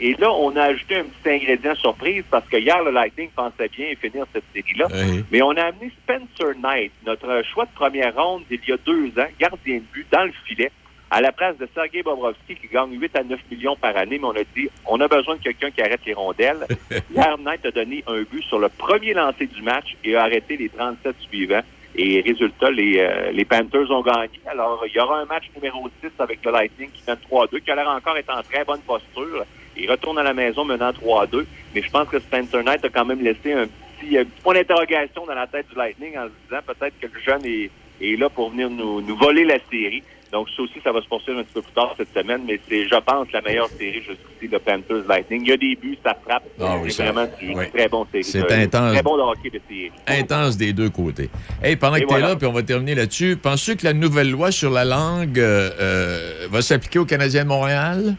Et 0.00 0.14
là, 0.14 0.32
on 0.32 0.54
a 0.56 0.62
ajouté 0.62 0.96
un 0.96 1.04
petit 1.04 1.30
ingrédient 1.30 1.74
surprise 1.74 2.24
parce 2.30 2.46
que 2.48 2.56
hier, 2.56 2.82
le 2.84 2.90
Lightning 2.90 3.30
pensait 3.34 3.68
bien 3.68 3.88
finir 4.00 4.26
cette 4.32 4.44
série-là. 4.54 4.86
Mais 5.30 5.42
on 5.42 5.50
a 5.50 5.64
amené 5.64 5.90
Spencer 6.02 6.54
Knight, 6.62 6.92
notre 7.04 7.42
choix 7.52 7.64
de 7.64 7.72
première 7.74 8.14
ronde 8.14 8.42
d'il 8.48 8.60
y 8.66 8.72
a 8.72 8.76
deux 8.76 9.08
ans, 9.20 9.26
gardien 9.40 9.78
de 9.78 9.84
but, 9.92 10.06
dans 10.12 10.24
le 10.24 10.32
filet, 10.44 10.70
à 11.10 11.20
la 11.20 11.32
place 11.32 11.56
de 11.56 11.68
Sergei 11.74 12.02
Bobrovski 12.02 12.54
qui 12.54 12.68
gagne 12.68 12.92
8 12.92 13.16
à 13.16 13.24
9 13.24 13.40
millions 13.50 13.76
par 13.76 13.96
année. 13.96 14.18
Mais 14.18 14.26
on 14.26 14.36
a 14.36 14.44
dit, 14.54 14.68
on 14.86 15.00
a 15.00 15.08
besoin 15.08 15.36
de 15.36 15.42
quelqu'un 15.42 15.70
qui 15.70 15.80
arrête 15.80 16.04
les 16.06 16.14
rondelles. 16.14 16.66
Hier, 17.10 17.38
Knight 17.38 17.64
a 17.66 17.70
donné 17.70 18.04
un 18.06 18.22
but 18.22 18.42
sur 18.44 18.58
le 18.58 18.68
premier 18.68 19.14
lancé 19.14 19.46
du 19.46 19.62
match 19.62 19.96
et 20.04 20.14
a 20.14 20.22
arrêté 20.22 20.56
les 20.56 20.68
37 20.68 21.16
suivants. 21.20 21.62
Et 21.96 22.20
résultat, 22.20 22.70
les, 22.70 22.98
euh, 22.98 23.32
les 23.32 23.44
Panthers 23.44 23.90
ont 23.90 24.02
gagné. 24.02 24.40
Alors, 24.46 24.84
il 24.86 24.94
y 24.94 25.00
aura 25.00 25.20
un 25.20 25.24
match 25.24 25.44
numéro 25.54 25.88
6 26.02 26.10
avec 26.18 26.44
le 26.44 26.52
Lightning 26.52 26.90
qui 26.90 27.02
mène 27.06 27.16
3-2, 27.30 27.60
qui 27.60 27.70
a 27.70 27.74
l'air 27.74 27.88
encore 27.88 28.16
être 28.16 28.30
en 28.30 28.42
très 28.42 28.64
bonne 28.64 28.80
posture. 28.80 29.44
Il 29.76 29.90
retourne 29.90 30.18
à 30.18 30.22
la 30.22 30.34
maison 30.34 30.64
menant 30.64 30.90
3-2. 30.90 31.44
Mais 31.74 31.82
je 31.82 31.90
pense 31.90 32.08
que 32.08 32.18
Spencer 32.18 32.62
Knight 32.62 32.84
a 32.84 32.88
quand 32.88 33.04
même 33.04 33.22
laissé 33.22 33.52
un 33.52 33.66
petit, 33.66 34.18
un 34.18 34.24
petit 34.24 34.40
point 34.42 34.54
d'interrogation 34.54 35.26
dans 35.26 35.34
la 35.34 35.46
tête 35.46 35.68
du 35.68 35.76
Lightning 35.76 36.16
en 36.16 36.26
se 36.26 36.32
disant 36.44 36.62
peut-être 36.66 36.98
que 37.00 37.06
le 37.06 37.20
jeune 37.20 37.44
est, 37.44 37.70
est 38.00 38.16
là 38.16 38.28
pour 38.28 38.50
venir 38.50 38.70
nous, 38.70 39.00
nous 39.00 39.16
voler 39.16 39.44
la 39.44 39.58
série. 39.70 40.02
Donc, 40.32 40.46
ça 40.54 40.62
aussi, 40.62 40.74
ça 40.84 40.92
va 40.92 41.00
se 41.00 41.06
poursuivre 41.08 41.38
un 41.38 41.42
petit 41.42 41.54
peu 41.54 41.62
plus 41.62 41.72
tard 41.72 41.94
cette 41.96 42.12
semaine, 42.12 42.42
mais 42.46 42.60
c'est, 42.68 42.84
je 42.86 42.94
pense, 43.00 43.32
la 43.32 43.40
meilleure 43.40 43.68
série 43.68 44.02
jusqu'ici, 44.02 44.48
le 44.52 44.58
Panthers 44.58 45.04
Lightning. 45.08 45.40
Il 45.42 45.48
y 45.48 45.52
a 45.52 45.56
des 45.56 45.74
buts, 45.76 45.96
ça 46.04 46.14
frappe. 46.22 46.42
Ah 46.60 46.76
oui, 46.82 46.90
c'est 46.92 46.98
ça- 47.02 47.12
vraiment 47.12 47.30
du 47.40 47.54
oui. 47.54 47.64
très 47.72 47.88
bon 47.88 48.06
série. 48.12 48.24
C'est 48.24 48.42
de- 48.42 48.52
intense. 48.52 48.92
Très 48.92 49.02
bon 49.02 49.16
de 49.16 49.22
hockey 49.22 49.50
de 49.50 49.60
série. 49.68 49.90
Intense 50.06 50.56
des 50.58 50.72
deux 50.74 50.90
côtés. 50.90 51.30
Hey, 51.62 51.76
pendant 51.76 51.96
Et 51.96 52.02
que 52.02 52.06
tu 52.06 52.12
es 52.12 52.18
voilà. 52.18 52.28
là, 52.34 52.36
puis 52.36 52.46
on 52.46 52.52
va 52.52 52.62
terminer 52.62 52.94
là-dessus, 52.94 53.36
penses-tu 53.36 53.76
que 53.76 53.84
la 53.84 53.94
nouvelle 53.94 54.30
loi 54.30 54.50
sur 54.50 54.70
la 54.70 54.84
langue 54.84 55.38
euh, 55.38 55.70
euh, 55.80 56.46
va 56.50 56.60
s'appliquer 56.60 56.98
aux 56.98 57.06
Canadiens 57.06 57.44
de 57.44 57.48
Montréal? 57.48 58.14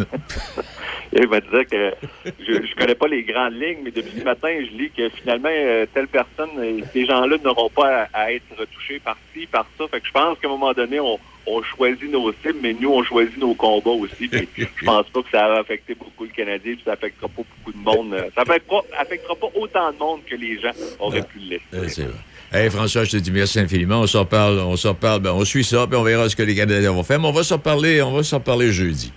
Il 1.11 1.27
va 1.27 1.41
dire 1.41 1.65
que 1.67 1.93
je, 2.39 2.53
je 2.53 2.75
connais 2.75 2.93
pas 2.93 3.07
les 3.07 3.23
grandes 3.23 3.53
lignes, 3.53 3.79
mais 3.83 3.91
depuis 3.91 4.19
ce 4.19 4.23
matin, 4.23 4.49
je 4.59 4.77
lis 4.77 4.91
que 4.91 5.09
finalement, 5.09 5.49
euh, 5.51 5.85
telle 5.91 6.07
personne, 6.07 6.51
euh, 6.59 6.81
ces 6.93 7.05
gens-là 7.05 7.37
n'auront 7.43 7.69
pas 7.69 8.07
à, 8.13 8.31
être 8.31 8.45
retouchés 8.57 8.99
par 8.99 9.17
ci, 9.33 9.47
par 9.47 9.65
ça. 9.77 9.87
Fait 9.87 9.99
que 10.01 10.07
je 10.07 10.11
pense 10.11 10.37
qu'à 10.37 10.47
un 10.47 10.51
moment 10.51 10.73
donné, 10.73 10.99
on, 10.99 11.19
choisit 11.75 12.11
nos 12.11 12.31
cibles, 12.31 12.59
mais 12.61 12.75
nous, 12.79 12.91
on 12.91 13.03
choisit 13.03 13.35
nos 13.39 13.55
combats 13.55 13.89
aussi. 13.89 14.27
Puis 14.27 14.47
je 14.55 14.85
pense 14.85 15.07
pas 15.07 15.23
que 15.23 15.29
ça 15.31 15.47
va 15.47 15.59
affecter 15.59 15.95
beaucoup 15.95 16.25
le 16.25 16.29
Canadien, 16.29 16.73
puis 16.73 16.83
ça 16.85 16.93
affectera 16.93 17.27
pas 17.27 17.41
beaucoup 17.41 17.71
de 17.71 17.83
monde. 17.83 18.13
euh, 18.13 18.29
Ça 18.35 18.43
affectera, 18.43 18.83
affectera 18.95 19.35
pas 19.35 19.47
autant 19.55 19.91
de 19.91 19.97
monde 19.97 20.19
que 20.29 20.35
les 20.35 20.59
gens 20.61 20.69
auraient 20.99 21.23
pu 21.23 21.39
le 21.39 21.57
laisser. 21.73 22.03
Hey, 22.51 22.69
François, 22.69 23.03
je 23.03 23.11
te 23.11 23.17
dis 23.17 23.31
merci 23.31 23.59
infiniment. 23.59 24.01
On 24.01 24.07
s'en 24.07 24.25
parle, 24.25 24.59
on 24.59 24.75
s'en 24.75 24.93
parle. 24.93 25.21
Ben, 25.21 25.31
on 25.31 25.43
suit 25.43 25.63
ça, 25.63 25.87
puis 25.87 25.95
on 25.97 26.03
verra 26.03 26.29
ce 26.29 26.35
que 26.35 26.43
les 26.43 26.55
Canadiens 26.55 26.91
vont 26.91 27.03
faire. 27.03 27.19
Mais 27.19 27.27
on 27.27 27.31
va 27.31 27.43
s'en 27.43 27.55
reparler, 27.55 28.01
on 28.03 28.11
va 28.11 28.21
s'en 28.21 28.37
reparler 28.37 28.71
jeudi. 28.71 29.11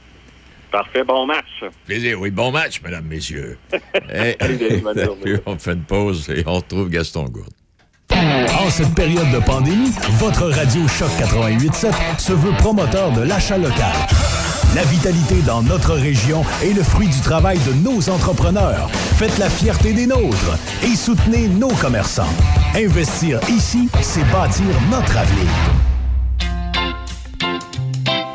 Parfait, 0.72 1.04
bon 1.04 1.26
match. 1.26 1.44
Plaisir, 1.86 2.18
oui. 2.18 2.30
Bon 2.30 2.50
match, 2.50 2.80
mesdames, 2.82 3.04
messieurs. 3.04 3.58
Journée. 3.70 5.38
on 5.46 5.58
fait 5.58 5.72
une 5.74 5.84
pause 5.84 6.28
et 6.30 6.42
on 6.46 6.54
retrouve 6.54 6.88
Gaston 6.88 7.24
Gourde. 7.24 7.52
En 8.10 8.70
cette 8.70 8.94
période 8.94 9.30
de 9.32 9.38
pandémie, 9.38 9.90
votre 10.18 10.48
radio 10.48 10.86
Choc 10.88 11.10
88.7 11.18 12.18
se 12.18 12.32
veut 12.32 12.52
promoteur 12.58 13.10
de 13.12 13.22
l'achat 13.22 13.58
local. 13.58 13.92
La 14.74 14.84
vitalité 14.84 15.42
dans 15.42 15.62
notre 15.62 15.92
région 15.94 16.42
est 16.62 16.72
le 16.72 16.82
fruit 16.82 17.08
du 17.08 17.20
travail 17.20 17.58
de 17.58 17.74
nos 17.74 18.08
entrepreneurs. 18.08 18.88
Faites 19.16 19.36
la 19.38 19.50
fierté 19.50 19.92
des 19.92 20.06
nôtres 20.06 20.58
et 20.82 20.96
soutenez 20.96 21.48
nos 21.48 21.72
commerçants. 21.74 22.32
Investir 22.74 23.40
ici, 23.48 23.88
c'est 24.00 24.24
bâtir 24.30 24.66
notre 24.90 25.16
avenir. 25.18 25.91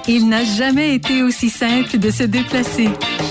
Il 0.09 0.29
n'a 0.29 0.45
jamais 0.45 0.95
été 0.95 1.21
aussi 1.21 1.49
simple 1.49 1.97
de 1.97 2.09
se 2.09 2.23
déplacer. 2.23 2.87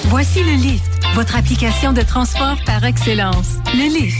Voici 0.08 0.42
le 0.42 0.52
Lyft, 0.52 0.84
votre 1.14 1.34
application 1.34 1.94
de 1.94 2.02
transport 2.02 2.58
par 2.66 2.84
excellence. 2.84 3.54
Le 3.72 3.88
Lyft 3.88 4.18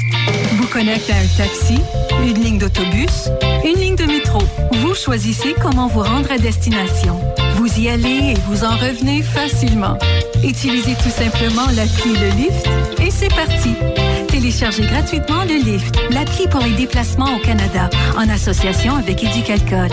vous 0.52 0.66
connecte 0.68 1.10
à 1.10 1.16
un 1.16 1.26
taxi, 1.36 1.78
une 2.22 2.42
ligne 2.42 2.56
d'autobus, 2.56 3.28
une 3.62 3.78
ligne 3.78 3.96
de 3.96 4.06
métro. 4.06 4.38
Vous 4.80 4.94
choisissez 4.94 5.54
comment 5.60 5.86
vous 5.86 6.00
rendre 6.00 6.32
à 6.32 6.38
destination. 6.38 7.20
Vous 7.56 7.78
y 7.78 7.90
allez 7.90 8.32
et 8.32 8.34
vous 8.48 8.64
en 8.64 8.75
revenez 8.76 9.22
facilement. 9.22 9.98
Utilisez 10.42 10.94
tout 10.94 11.10
simplement 11.10 11.66
l'appli 11.75 12.14
Le 12.14 12.30
Lyft 12.36 12.66
et 13.02 13.10
c'est 13.10 13.34
parti. 13.34 13.75
Téléchargez 14.28 14.86
gratuitement 14.86 15.44
le 15.44 15.62
Lyft, 15.62 15.94
l'appli 16.10 16.48
pour 16.48 16.60
les 16.60 16.72
déplacements 16.72 17.36
au 17.36 17.38
Canada, 17.38 17.90
en 18.16 18.30
association 18.30 18.96
avec 18.96 19.22
Éducalcool. 19.22 19.90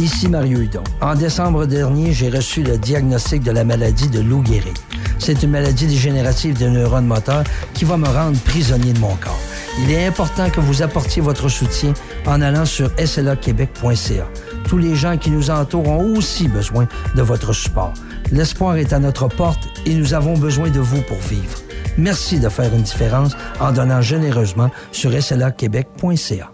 Ici 0.00 0.28
Mario 0.28 0.58
Hudon. 0.58 0.82
En 1.00 1.14
décembre 1.14 1.66
dernier, 1.66 2.12
j'ai 2.12 2.28
reçu 2.28 2.62
le 2.62 2.78
diagnostic 2.78 3.42
de 3.42 3.52
la 3.52 3.64
maladie 3.64 4.08
de 4.08 4.20
Lou 4.20 4.44
Gehrig. 4.44 4.76
C'est 5.18 5.42
une 5.42 5.50
maladie 5.50 5.86
dégénérative 5.86 6.58
des 6.58 6.68
neurones 6.68 7.06
moteurs 7.06 7.44
qui 7.74 7.84
va 7.84 7.96
me 7.96 8.08
rendre 8.08 8.36
prisonnier 8.40 8.92
de 8.92 8.98
mon 8.98 9.14
corps. 9.16 9.38
Il 9.80 9.92
est 9.92 10.06
important 10.06 10.50
que 10.50 10.60
vous 10.60 10.82
apportiez 10.82 11.22
votre 11.22 11.48
soutien 11.48 11.94
en 12.26 12.40
allant 12.40 12.64
sur 12.64 12.90
slaquebec.ca. 12.98 14.26
Tous 14.68 14.78
les 14.78 14.96
gens 14.96 15.16
qui 15.16 15.30
nous 15.30 15.50
entourent 15.50 15.88
ont 15.88 16.16
aussi 16.16 16.48
besoin 16.48 16.88
de 17.14 17.22
votre 17.22 17.52
support. 17.52 17.94
L'espoir 18.32 18.76
est 18.76 18.92
à 18.92 18.98
notre 18.98 19.28
porte 19.28 19.68
et 19.86 19.94
nous 19.94 20.12
avons 20.12 20.36
besoin 20.36 20.70
de 20.70 20.80
vous 20.80 21.02
pour 21.02 21.18
vivre. 21.18 21.58
Merci 21.96 22.40
de 22.40 22.48
faire 22.48 22.74
une 22.74 22.82
différence 22.82 23.36
en 23.60 23.70
donnant 23.70 24.00
généreusement 24.00 24.70
sur 24.90 25.12
slaquebec.ca. 25.22 26.53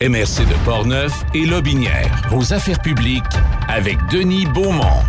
MRC 0.00 0.46
de 0.46 0.64
Portneuf 0.64 1.24
et 1.34 1.44
Lobinière. 1.44 2.22
Vos 2.30 2.52
affaires 2.52 2.80
publiques 2.80 3.24
avec 3.66 3.98
Denis 4.12 4.46
Beaumont. 4.46 5.02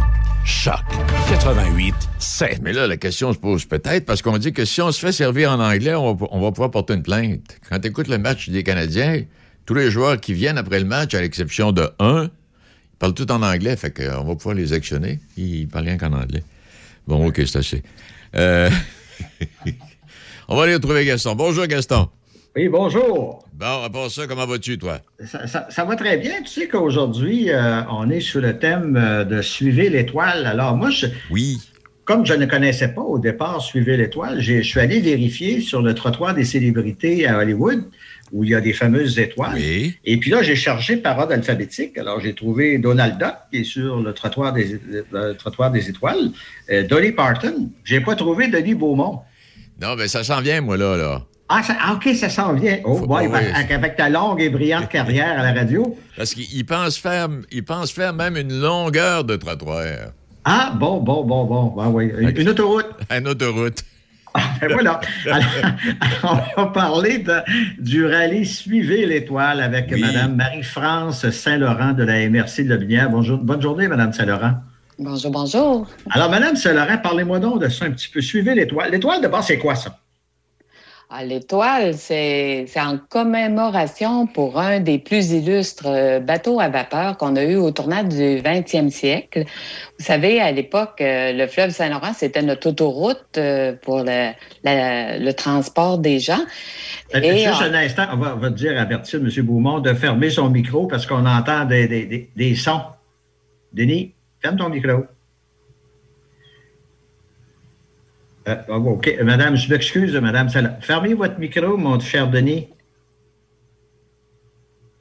Choc 0.43 0.81
88 1.29 1.93
7. 2.17 2.63
Mais 2.63 2.73
là, 2.73 2.87
la 2.87 2.97
question 2.97 3.31
se 3.31 3.37
pose 3.37 3.65
peut-être 3.65 4.07
parce 4.07 4.23
qu'on 4.23 4.39
dit 4.39 4.51
que 4.51 4.65
si 4.65 4.81
on 4.81 4.91
se 4.91 4.99
fait 4.99 5.11
servir 5.11 5.51
en 5.51 5.59
anglais, 5.59 5.93
on 5.93 6.15
va, 6.15 6.51
pouvoir 6.51 6.71
porter 6.71 6.95
une 6.95 7.03
plainte. 7.03 7.59
Quand 7.69 7.79
tu 7.79 7.89
écoutes 7.89 8.07
le 8.07 8.17
match 8.17 8.49
des 8.49 8.63
Canadiens, 8.63 9.21
tous 9.67 9.75
les 9.75 9.91
joueurs 9.91 10.19
qui 10.19 10.33
viennent 10.33 10.57
après 10.57 10.79
le 10.79 10.85
match, 10.85 11.13
à 11.13 11.21
l'exception 11.21 11.71
de 11.71 11.87
un, 11.99 12.23
ils 12.23 12.97
parlent 12.97 13.13
tout 13.13 13.31
en 13.31 13.43
anglais, 13.43 13.75
fait 13.75 13.91
qu'on 13.91 14.23
va 14.23 14.35
pouvoir 14.35 14.55
les 14.55 14.73
actionner. 14.73 15.19
Ils 15.37 15.67
parlent 15.67 15.85
rien 15.85 15.97
qu'en 15.99 16.13
anglais. 16.13 16.43
Bon, 17.07 17.27
OK, 17.27 17.39
c'est 17.45 17.59
assez. 17.59 17.83
Euh, 18.35 18.71
on 20.47 20.57
va 20.57 20.63
aller 20.63 20.73
retrouver 20.73 21.05
Gaston. 21.05 21.35
Bonjour, 21.35 21.67
Gaston. 21.67 22.09
Oui, 22.55 22.67
bonjour. 22.67 23.45
Bon, 23.53 23.83
à 23.83 23.89
part 23.89 24.09
ça, 24.09 24.25
comment 24.27 24.45
vas-tu, 24.45 24.77
toi? 24.77 24.99
Ça, 25.25 25.47
ça- 25.47 25.67
ça 25.69 25.85
va 25.85 25.95
très 25.95 26.17
bien. 26.17 26.41
Tu 26.41 26.47
sais 26.61 26.67
qu'aujourd'hui, 26.67 27.49
euh, 27.51 27.81
on 27.91 28.09
est 28.09 28.21
sur 28.21 28.41
le 28.41 28.57
thème 28.57 28.97
euh, 28.97 29.23
de 29.23 29.41
Suivez 29.41 29.89
l'étoile. 29.89 30.45
Alors, 30.45 30.75
moi, 30.75 30.89
je, 30.89 31.05
oui. 31.29 31.57
comme 32.05 32.25
je 32.25 32.33
ne 32.33 32.45
connaissais 32.47 32.89
pas 32.89 33.01
au 33.01 33.19
départ 33.19 33.61
Suivez 33.61 33.97
l'étoile, 33.97 34.41
je 34.41 34.61
suis 34.61 34.79
allé 34.79 34.99
vérifier 34.99 35.61
sur 35.61 35.81
le 35.81 35.93
trottoir 35.93 36.33
des 36.33 36.43
célébrités 36.43 37.27
à 37.27 37.37
Hollywood, 37.37 37.83
où 38.31 38.43
il 38.43 38.49
y 38.49 38.55
a 38.55 38.61
des 38.61 38.73
fameuses 38.73 39.19
étoiles. 39.19 39.57
Et 40.03 40.17
puis 40.17 40.31
là, 40.31 40.41
j'ai 40.41 40.55
cherché 40.55 40.97
par 40.97 41.19
ordre 41.19 41.33
alphabétique. 41.33 41.97
Alors, 41.99 42.19
j'ai 42.19 42.33
trouvé 42.33 42.77
Donald 42.79 43.17
Duck, 43.19 43.35
qui 43.51 43.59
est 43.59 43.63
sur 43.63 43.99
le 44.01 44.11
trottoir 44.13 44.53
des, 44.53 44.79
le 45.11 45.33
trottoir 45.33 45.69
des 45.71 45.87
étoiles. 45.89 46.31
Euh, 46.71 46.83
Dolly 46.83 47.11
Parton. 47.11 47.69
J'ai 47.83 48.01
pas 48.01 48.15
trouvé 48.15 48.47
Denis 48.47 48.73
Beaumont. 48.75 49.19
Non, 49.81 49.95
mais 49.95 50.07
ça 50.07 50.23
s'en 50.23 50.41
vient, 50.41 50.61
moi, 50.61 50.77
là, 50.77 50.97
là. 50.97 51.25
Ah, 51.51 51.63
ça- 51.63 51.75
ah, 51.81 51.93
OK, 51.93 52.13
ça 52.15 52.29
s'en 52.29 52.53
vient. 52.53 52.77
Oh, 52.85 52.99
boy, 53.07 53.27
oui. 53.27 53.37
avec- 53.53 53.71
avec 53.71 53.95
ta 53.95 54.07
longue 54.09 54.39
et 54.39 54.49
brillante 54.49 54.87
carrière 54.97 55.39
à 55.39 55.43
la 55.43 55.51
radio. 55.53 55.97
Parce 56.15 56.33
qu'il 56.35 56.65
pense 56.65 56.97
faire, 56.97 57.27
il 57.51 57.63
pense 57.65 57.91
faire 57.91 58.13
même 58.13 58.37
une 58.37 58.59
longueur 58.61 59.23
de 59.23 59.35
trottoir. 59.35 59.83
Ah, 60.45 60.71
bon, 60.75 60.99
bon, 61.01 61.23
bon, 61.23 61.45
bon. 61.45 61.73
Ben 61.75 61.87
oui. 61.89 62.11
Une, 62.19 62.29
une 62.41 62.49
autoroute. 62.49 62.85
Une 63.11 63.27
autoroute. 63.27 63.83
Ben 64.61 64.71
voilà. 64.71 65.01
Alors, 66.21 66.47
on 66.55 66.61
va 66.61 66.67
parler 66.67 67.17
de- 67.17 67.41
du 67.79 68.05
rallye 68.05 68.45
Suivez 68.45 69.07
l'étoile 69.07 69.59
avec 69.59 69.87
Oui. 69.91 70.01
Mme 70.01 70.35
Marie-France 70.35 71.27
Saint-Laurent 71.31 71.93
de 71.93 72.03
la 72.03 72.29
MRC 72.29 72.63
de 72.63 72.69
Lobinière. 72.69 73.09
Bonjour, 73.09 73.39
bonne 73.39 73.61
journée, 73.61 73.87
Mme 73.87 74.13
Saint-Laurent. 74.13 74.53
Bonjour, 74.99 75.31
bonjour. 75.31 75.87
Alors, 76.11 76.29
Mme 76.29 76.55
Saint-Laurent, 76.55 76.99
parlez-moi 77.01 77.39
donc 77.39 77.59
de 77.61 77.69
ça 77.69 77.85
un 77.85 77.91
petit 77.91 78.07
peu. 78.09 78.21
Suivez 78.21 78.53
l'étoile. 78.53 78.91
L'étoile, 78.91 79.19
d'abord, 79.21 79.43
c'est 79.43 79.57
quoi 79.57 79.73
ça? 79.75 79.97
Ah, 81.11 81.25
L'étoile, 81.25 81.95
c'est 81.95 82.67
en 82.75 82.99
commémoration 83.09 84.27
pour 84.27 84.59
un 84.59 84.79
des 84.79 84.99
plus 84.99 85.31
illustres 85.31 85.87
euh, 85.87 86.19
bateaux 86.19 86.59
à 86.59 86.69
vapeur 86.69 87.17
qu'on 87.17 87.35
a 87.35 87.43
eu 87.43 87.55
au 87.55 87.71
tournant 87.71 88.03
du 88.03 88.37
20e 88.37 88.91
siècle. 88.91 89.45
Vous 89.97 90.05
savez, 90.05 90.39
à 90.39 90.51
l'époque, 90.51 91.01
euh, 91.01 91.33
le 91.33 91.47
fleuve 91.47 91.71
Saint-Laurent, 91.71 92.13
c'était 92.13 92.43
notre 92.43 92.69
autoroute 92.69 93.25
euh, 93.37 93.73
pour 93.81 94.03
le, 94.03 94.33
la- 94.63 95.17
le 95.17 95.33
transport 95.33 95.97
des 95.97 96.19
gens. 96.19 96.41
Et, 97.11 97.39
Juste 97.43 97.59
euh, 97.63 97.71
un 97.71 97.73
instant, 97.73 98.05
on 98.13 98.17
va, 98.17 98.35
on 98.35 98.39
va 98.39 98.51
dire, 98.51 98.79
avertir 98.79 99.19
M. 99.19 99.29
Beaumont 99.43 99.79
de 99.79 99.91
fermer 99.95 100.29
son 100.29 100.47
micro 100.51 100.85
parce 100.85 101.07
qu'on 101.07 101.25
entend 101.25 101.65
des, 101.65 101.87
des- 101.87 102.05
des- 102.05 102.29
des 102.35 102.53
sons. 102.55 102.81
Denis, 103.73 104.13
ferme 104.43 104.57
ton 104.57 104.69
micro. 104.69 105.05
Euh, 108.49 108.75
OK. 108.75 109.15
Madame, 109.23 109.55
je 109.55 109.69
m'excuse, 109.69 110.15
Madame. 110.15 110.49
Salah. 110.49 110.77
Fermez 110.81 111.13
votre 111.13 111.39
micro, 111.39 111.77
mon 111.77 111.99
cher 111.99 112.29
Denis. 112.29 112.67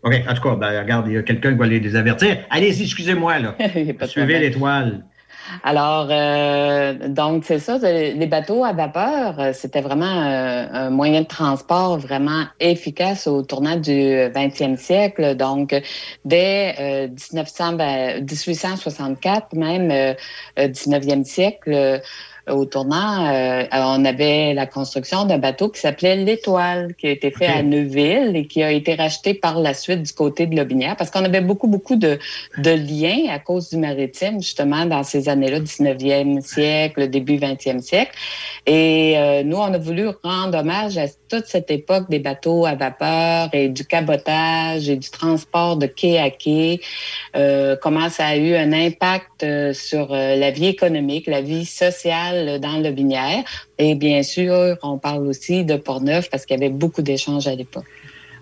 OK. 0.02 0.14
En 0.28 0.34
tout 0.34 0.42
cas, 0.42 0.54
ben, 0.54 0.80
regarde, 0.80 1.06
il 1.08 1.14
y 1.14 1.16
a 1.16 1.22
quelqu'un 1.22 1.52
qui 1.52 1.58
va 1.58 1.66
les 1.66 1.80
désavertir. 1.80 2.38
Allez-y, 2.50 2.84
excusez-moi, 2.84 3.38
là. 3.38 3.56
Suivez 4.06 4.38
l'étoile. 4.38 5.04
Alors, 5.64 6.08
euh, 6.10 7.08
donc, 7.08 7.44
c'est 7.46 7.58
ça, 7.58 7.78
les 7.78 8.26
bateaux 8.26 8.64
à 8.64 8.74
vapeur, 8.74 9.40
euh, 9.40 9.52
c'était 9.54 9.80
vraiment 9.80 10.04
un, 10.04 10.90
moyen 10.90 11.22
de 11.22 11.26
transport 11.26 11.98
vraiment 11.98 12.44
efficace 12.60 13.26
au 13.26 13.42
tournant 13.42 13.76
du 13.76 13.90
20e 13.90 14.76
siècle. 14.76 15.36
Donc, 15.36 15.74
dès 16.26 17.08
1900, 17.32 17.76
1864, 18.20 19.54
même 19.54 20.14
19e 20.58 21.24
siècle, 21.24 22.02
au 22.50 22.64
tournant, 22.64 23.26
euh, 23.26 23.64
on 23.72 24.04
avait 24.04 24.54
la 24.54 24.66
construction 24.66 25.24
d'un 25.24 25.38
bateau 25.38 25.68
qui 25.68 25.80
s'appelait 25.80 26.16
l'Étoile, 26.16 26.94
qui 26.96 27.06
a 27.06 27.10
été 27.10 27.30
fait 27.30 27.46
à 27.46 27.62
Neuville 27.62 28.36
et 28.36 28.46
qui 28.46 28.62
a 28.62 28.70
été 28.70 28.94
racheté 28.94 29.34
par 29.34 29.60
la 29.60 29.74
suite 29.74 30.02
du 30.02 30.12
côté 30.12 30.46
de 30.46 30.56
Lobinière, 30.56 30.96
parce 30.96 31.10
qu'on 31.10 31.24
avait 31.24 31.40
beaucoup, 31.40 31.68
beaucoup 31.68 31.96
de, 31.96 32.18
de, 32.58 32.70
liens 32.70 33.30
à 33.30 33.38
cause 33.38 33.70
du 33.70 33.76
maritime, 33.76 34.40
justement, 34.40 34.86
dans 34.86 35.02
ces 35.02 35.28
années-là, 35.28 35.60
19e 35.60 36.40
siècle, 36.40 37.08
début 37.08 37.36
20e 37.36 37.80
siècle. 37.80 38.12
Et 38.66 39.14
euh, 39.16 39.42
nous, 39.42 39.56
on 39.56 39.72
a 39.72 39.78
voulu 39.78 40.08
rendre 40.22 40.58
hommage 40.58 40.98
à 40.98 41.06
toute 41.28 41.46
cette 41.46 41.70
époque 41.70 42.08
des 42.08 42.18
bateaux 42.18 42.66
à 42.66 42.74
vapeur 42.74 43.50
et 43.52 43.68
du 43.68 43.84
cabotage 43.84 44.88
et 44.88 44.96
du 44.96 45.10
transport 45.10 45.76
de 45.76 45.86
quai 45.86 46.18
à 46.18 46.30
quai, 46.30 46.80
euh, 47.36 47.76
comment 47.82 48.08
ça 48.08 48.26
a 48.26 48.36
eu 48.36 48.54
un 48.54 48.72
impact 48.72 49.44
sur 49.72 50.08
la 50.08 50.50
vie 50.50 50.66
économique, 50.66 51.26
la 51.26 51.42
vie 51.42 51.64
sociale 51.64 52.37
dans 52.58 52.82
le 52.82 52.90
Binière. 52.90 53.44
Et 53.78 53.94
bien 53.94 54.22
sûr, 54.22 54.76
on 54.82 54.98
parle 54.98 55.26
aussi 55.26 55.64
de 55.64 55.76
Port-Neuf 55.76 56.30
parce 56.30 56.46
qu'il 56.46 56.58
y 56.58 56.64
avait 56.64 56.72
beaucoup 56.72 57.02
d'échanges 57.02 57.46
à 57.46 57.54
l'époque. 57.54 57.84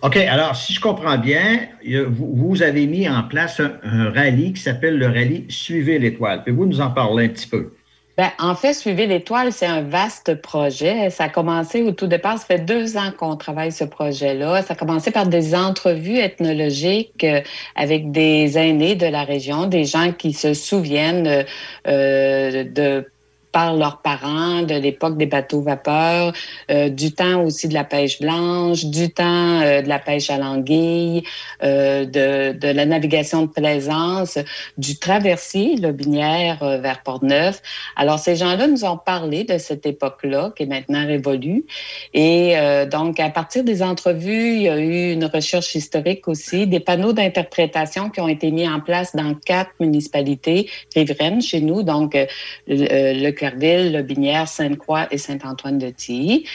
OK, 0.02 0.16
alors 0.16 0.54
si 0.54 0.74
je 0.74 0.80
comprends 0.80 1.18
bien, 1.18 1.60
vous, 2.08 2.62
avez 2.62 2.86
mis 2.86 3.08
en 3.08 3.22
place 3.22 3.60
un, 3.60 3.72
un 3.82 4.10
rallye 4.10 4.52
qui 4.52 4.60
s'appelle 4.60 4.98
le 4.98 5.06
rallye 5.06 5.46
Suivez 5.48 5.98
l'étoile. 5.98 6.40
Pouvez-vous 6.40 6.66
nous 6.66 6.80
en 6.80 6.90
parler 6.90 7.26
un 7.26 7.28
petit 7.28 7.46
peu? 7.46 7.70
Ben, 8.16 8.30
en 8.38 8.54
fait, 8.54 8.72
Suivez 8.72 9.06
l'étoile, 9.06 9.52
c'est 9.52 9.66
un 9.66 9.82
vaste 9.82 10.40
projet. 10.40 11.10
Ça 11.10 11.24
a 11.24 11.28
commencé 11.28 11.82
au 11.82 11.92
tout 11.92 12.06
départ, 12.06 12.38
ça 12.38 12.46
fait 12.46 12.64
deux 12.64 12.96
ans 12.96 13.10
qu'on 13.16 13.36
travaille 13.36 13.72
ce 13.72 13.84
projet-là. 13.84 14.62
Ça 14.62 14.72
a 14.72 14.76
commencé 14.76 15.10
par 15.10 15.26
des 15.26 15.54
entrevues 15.54 16.18
ethnologiques 16.18 17.24
euh, 17.24 17.42
avec 17.74 18.10
des 18.12 18.56
aînés 18.56 18.94
de 18.94 19.06
la 19.06 19.24
région, 19.24 19.66
des 19.66 19.84
gens 19.84 20.12
qui 20.12 20.32
se 20.32 20.54
souviennent 20.54 21.44
euh, 21.86 22.64
de 22.64 23.06
par 23.56 23.74
leurs 23.74 24.02
parents 24.02 24.60
de 24.60 24.74
l'époque 24.74 25.16
des 25.16 25.24
bateaux 25.24 25.62
vapeurs, 25.62 26.34
euh, 26.70 26.90
du 26.90 27.12
temps 27.12 27.42
aussi 27.42 27.68
de 27.68 27.72
la 27.72 27.84
pêche 27.84 28.20
blanche, 28.20 28.84
du 28.84 29.08
temps 29.08 29.62
euh, 29.62 29.80
de 29.80 29.88
la 29.88 29.98
pêche 29.98 30.28
à 30.28 30.36
l'anguille, 30.36 31.22
euh, 31.62 32.04
de, 32.04 32.52
de, 32.52 32.68
la 32.68 32.84
navigation 32.84 33.46
de 33.46 33.46
plaisance, 33.46 34.36
du 34.76 34.98
traversier, 34.98 35.76
le 35.76 35.92
binière 35.92 36.58
vers 36.82 37.02
Port-Neuf. 37.02 37.62
Alors, 37.96 38.18
ces 38.18 38.36
gens-là 38.36 38.66
nous 38.66 38.84
ont 38.84 38.98
parlé 38.98 39.44
de 39.44 39.56
cette 39.56 39.86
époque-là, 39.86 40.52
qui 40.54 40.64
est 40.64 40.66
maintenant 40.66 41.06
révolue. 41.06 41.64
Et 42.12 42.56
donc, 42.90 43.18
à 43.20 43.30
partir 43.30 43.64
des 43.64 43.82
entrevues, 43.82 44.56
il 44.56 44.62
y 44.62 44.68
a 44.68 44.78
eu 44.78 45.12
une 45.12 45.24
recherche 45.24 45.74
historique 45.74 46.28
aussi, 46.28 46.66
des 46.66 46.80
panneaux 46.80 47.14
d'interprétation 47.14 48.10
qui 48.10 48.20
ont 48.20 48.28
été 48.28 48.50
mis 48.50 48.68
en 48.68 48.80
place 48.80 49.16
dans 49.16 49.32
quatre 49.34 49.70
municipalités 49.80 50.68
riveraines 50.94 51.40
chez 51.40 51.60
nous, 51.60 51.82
donc 51.82 52.18
le 52.66 53.30
Le 53.54 54.02
Binière, 54.02 54.48
Sainte-Croix 54.48 55.06
et 55.10 55.18
Saint-Antoine-de-Tilly. 55.18 56.46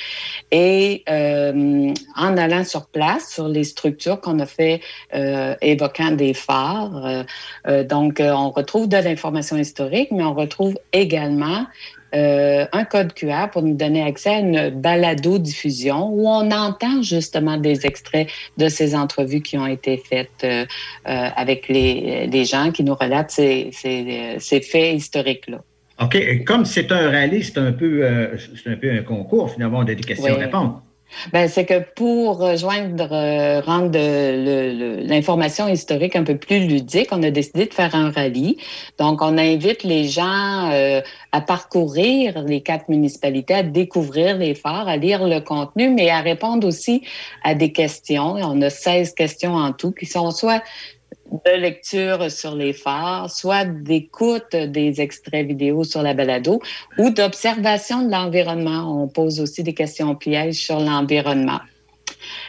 Et 0.51 1.03
euh, 1.09 1.93
en 2.15 2.37
allant 2.37 2.63
sur 2.63 2.87
place, 2.87 3.31
sur 3.33 3.47
les 3.47 3.63
structures 3.63 4.19
qu'on 4.19 4.39
a 4.39 4.45
fait 4.45 4.81
euh, 5.13 5.55
évoquant 5.61 6.11
des 6.11 6.33
phares, 6.33 7.25
euh, 7.67 7.83
donc 7.83 8.21
on 8.21 8.49
retrouve 8.49 8.87
de 8.89 8.97
l'information 8.97 9.57
historique, 9.57 10.09
mais 10.11 10.23
on 10.23 10.33
retrouve 10.33 10.77
également 10.93 11.65
un 12.13 12.83
code 12.83 13.13
QR 13.13 13.47
pour 13.53 13.61
nous 13.61 13.73
donner 13.73 14.03
accès 14.03 14.31
à 14.31 14.39
une 14.39 14.69
balado-diffusion 14.69 16.09
où 16.09 16.27
on 16.27 16.51
entend 16.51 17.01
justement 17.01 17.55
des 17.55 17.85
extraits 17.85 18.27
de 18.57 18.67
ces 18.67 18.95
entrevues 18.95 19.41
qui 19.41 19.57
ont 19.57 19.65
été 19.65 19.95
faites 19.95 20.45
avec 21.05 21.69
les, 21.69 22.43
gens 22.43 22.73
qui 22.73 22.83
nous 22.83 22.95
relatent 22.95 23.31
ces 23.31 23.71
faits 23.71 24.93
historiques-là. 24.93 25.61
OK. 26.01 26.43
Comme 26.45 26.65
c'est 26.65 26.91
un 26.91 27.11
rallye, 27.11 27.43
c'est 27.43 27.57
un 27.57 27.71
peu, 27.71 28.03
euh, 28.03 28.37
un 28.65 28.75
peu 28.75 28.91
un 28.91 29.03
concours, 29.03 29.51
finalement, 29.51 29.83
de 29.83 29.93
des 29.93 30.03
questions-réponses. 30.03 30.81
Ben, 31.33 31.47
c'est 31.49 31.65
que 31.65 31.83
pour 31.95 32.39
rejoindre, 32.39 33.09
euh, 33.11 33.59
rendre 33.61 33.99
l'information 35.05 35.67
historique 35.67 36.15
un 36.15 36.23
peu 36.23 36.37
plus 36.37 36.65
ludique, 36.67 37.09
on 37.11 37.21
a 37.23 37.31
décidé 37.31 37.65
de 37.65 37.73
faire 37.73 37.93
un 37.95 38.11
rallye. 38.11 38.57
Donc, 38.97 39.21
on 39.21 39.37
invite 39.37 39.83
les 39.83 40.05
gens 40.05 40.71
euh, 40.71 41.01
à 41.31 41.41
parcourir 41.41 42.41
les 42.43 42.61
quatre 42.61 42.87
municipalités, 42.87 43.55
à 43.55 43.63
découvrir 43.63 44.37
les 44.37 44.55
phares, 44.55 44.87
à 44.87 44.97
lire 44.97 45.27
le 45.27 45.39
contenu, 45.41 45.89
mais 45.89 46.09
à 46.09 46.21
répondre 46.21 46.65
aussi 46.65 47.03
à 47.43 47.55
des 47.55 47.73
questions. 47.73 48.35
On 48.35 48.61
a 48.61 48.69
16 48.69 49.13
questions 49.13 49.55
en 49.55 49.73
tout 49.73 49.91
qui 49.91 50.05
sont 50.05 50.31
soit 50.31 50.63
de 51.31 51.51
lecture 51.51 52.29
sur 52.29 52.55
les 52.55 52.73
phares, 52.73 53.29
soit 53.29 53.65
d'écoute 53.65 54.55
des 54.55 55.01
extraits 55.01 55.47
vidéo 55.47 55.83
sur 55.83 56.01
la 56.01 56.13
balado 56.13 56.61
ou 56.97 57.09
d'observation 57.09 58.03
de 58.03 58.11
l'environnement. 58.11 59.03
On 59.03 59.07
pose 59.07 59.39
aussi 59.39 59.63
des 59.63 59.73
questions 59.73 60.15
pièges 60.15 60.55
sur 60.55 60.79
l'environnement. 60.79 61.59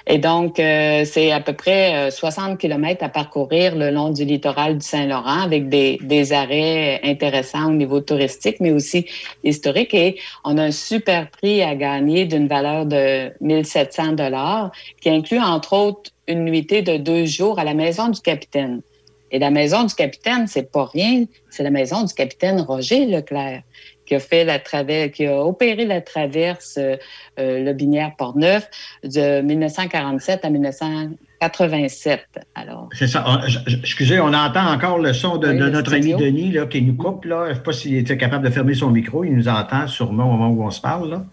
Et 0.07 0.19
donc, 0.19 0.59
euh, 0.59 1.05
c'est 1.05 1.33
à 1.33 1.41
peu 1.41 1.53
près 1.53 2.11
60 2.11 2.51
euh, 2.53 2.57
kilomètres 2.57 3.05
à 3.05 3.09
parcourir 3.09 3.75
le 3.77 3.91
long 3.91 4.11
du 4.11 4.25
littoral 4.25 4.79
du 4.79 4.87
Saint-Laurent 4.87 5.43
avec 5.43 5.69
des, 5.69 5.99
des, 6.03 6.33
arrêts 6.33 7.01
intéressants 7.05 7.69
au 7.69 7.73
niveau 7.73 8.01
touristique, 8.01 8.57
mais 8.61 8.73
aussi 8.73 9.07
historique. 9.45 9.95
Et 9.95 10.19
on 10.45 10.59
a 10.59 10.65
un 10.65 10.73
super 10.73 11.31
prix 11.31 11.63
à 11.63 11.75
gagner 11.75 12.27
d'une 12.27 12.49
valeur 12.49 12.87
de 12.87 13.31
1700 13.41 14.13
dollars 14.13 14.73
qui 15.01 15.09
inclut, 15.09 15.41
entre 15.41 15.73
autres, 15.75 16.11
une 16.33 16.45
nuitée 16.45 16.83
de 16.83 16.97
deux 16.97 17.25
jours 17.25 17.59
à 17.59 17.65
la 17.65 17.75
maison 17.75 18.09
du 18.09 18.21
capitaine. 18.21 18.83
Et 19.31 19.39
la 19.39 19.51
maison 19.51 19.85
du 19.85 19.95
capitaine, 19.95 20.47
c'est 20.47 20.71
pas 20.71 20.85
rien, 20.85 21.25
c'est 21.49 21.63
la 21.63 21.71
maison 21.71 22.03
du 22.03 22.13
capitaine 22.13 22.61
Roger 22.61 23.07
Leclerc 23.07 23.63
qui 24.05 24.15
a 24.15 24.21
fait 24.21 24.45
la 24.45 24.59
traverse, 24.59 25.13
qui 25.13 25.27
a 25.27 25.39
opéré 25.39 25.85
la 25.85 26.01
traverse 26.01 26.77
euh, 26.79 26.97
euh 27.39 27.65
le 27.65 27.73
binière 27.73 28.15
Port-Neuf 28.17 28.69
de 29.05 29.41
1947 29.41 30.45
à 30.45 30.51
1987. 30.51 32.27
Alors. 32.55 32.89
C'est 32.93 33.07
ça. 33.07 33.41
excusez, 33.67 34.21
on 34.21 34.35
entend 34.35 34.71
encore 34.71 34.99
le 34.99 35.13
son 35.13 35.39
de, 35.39 35.53
notre 35.53 35.95
ami 35.95 36.15
Denis 36.15 36.53
là, 36.53 36.67
qui 36.67 36.83
nous 36.83 36.95
coupe. 36.95 37.25
Là. 37.25 37.47
Je 37.47 37.51
ne 37.51 37.55
sais 37.55 37.63
pas 37.63 37.73
s'il 37.73 37.97
était 37.97 38.19
capable 38.19 38.45
de 38.45 38.51
fermer 38.51 38.75
son 38.75 38.91
micro. 38.91 39.25
Il 39.25 39.35
nous 39.35 39.49
entend 39.49 39.87
sûrement 39.87 40.25
au 40.25 40.37
moment 40.37 40.51
où 40.51 40.65
on 40.65 40.71
se 40.71 40.81
parle. 40.81 41.11
Là. 41.11 41.25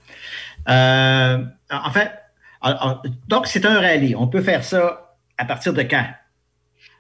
Euh, 0.70 1.44
en 1.72 1.92
fait, 1.92 2.12
donc, 3.28 3.48
c'est 3.48 3.66
un 3.66 3.80
rallye. 3.80 4.16
On 4.16 4.28
peut 4.28 4.42
faire 4.42 4.64
ça 4.64 5.16
à 5.38 5.46
partir 5.46 5.74
de 5.74 5.84
quand? 5.84 6.06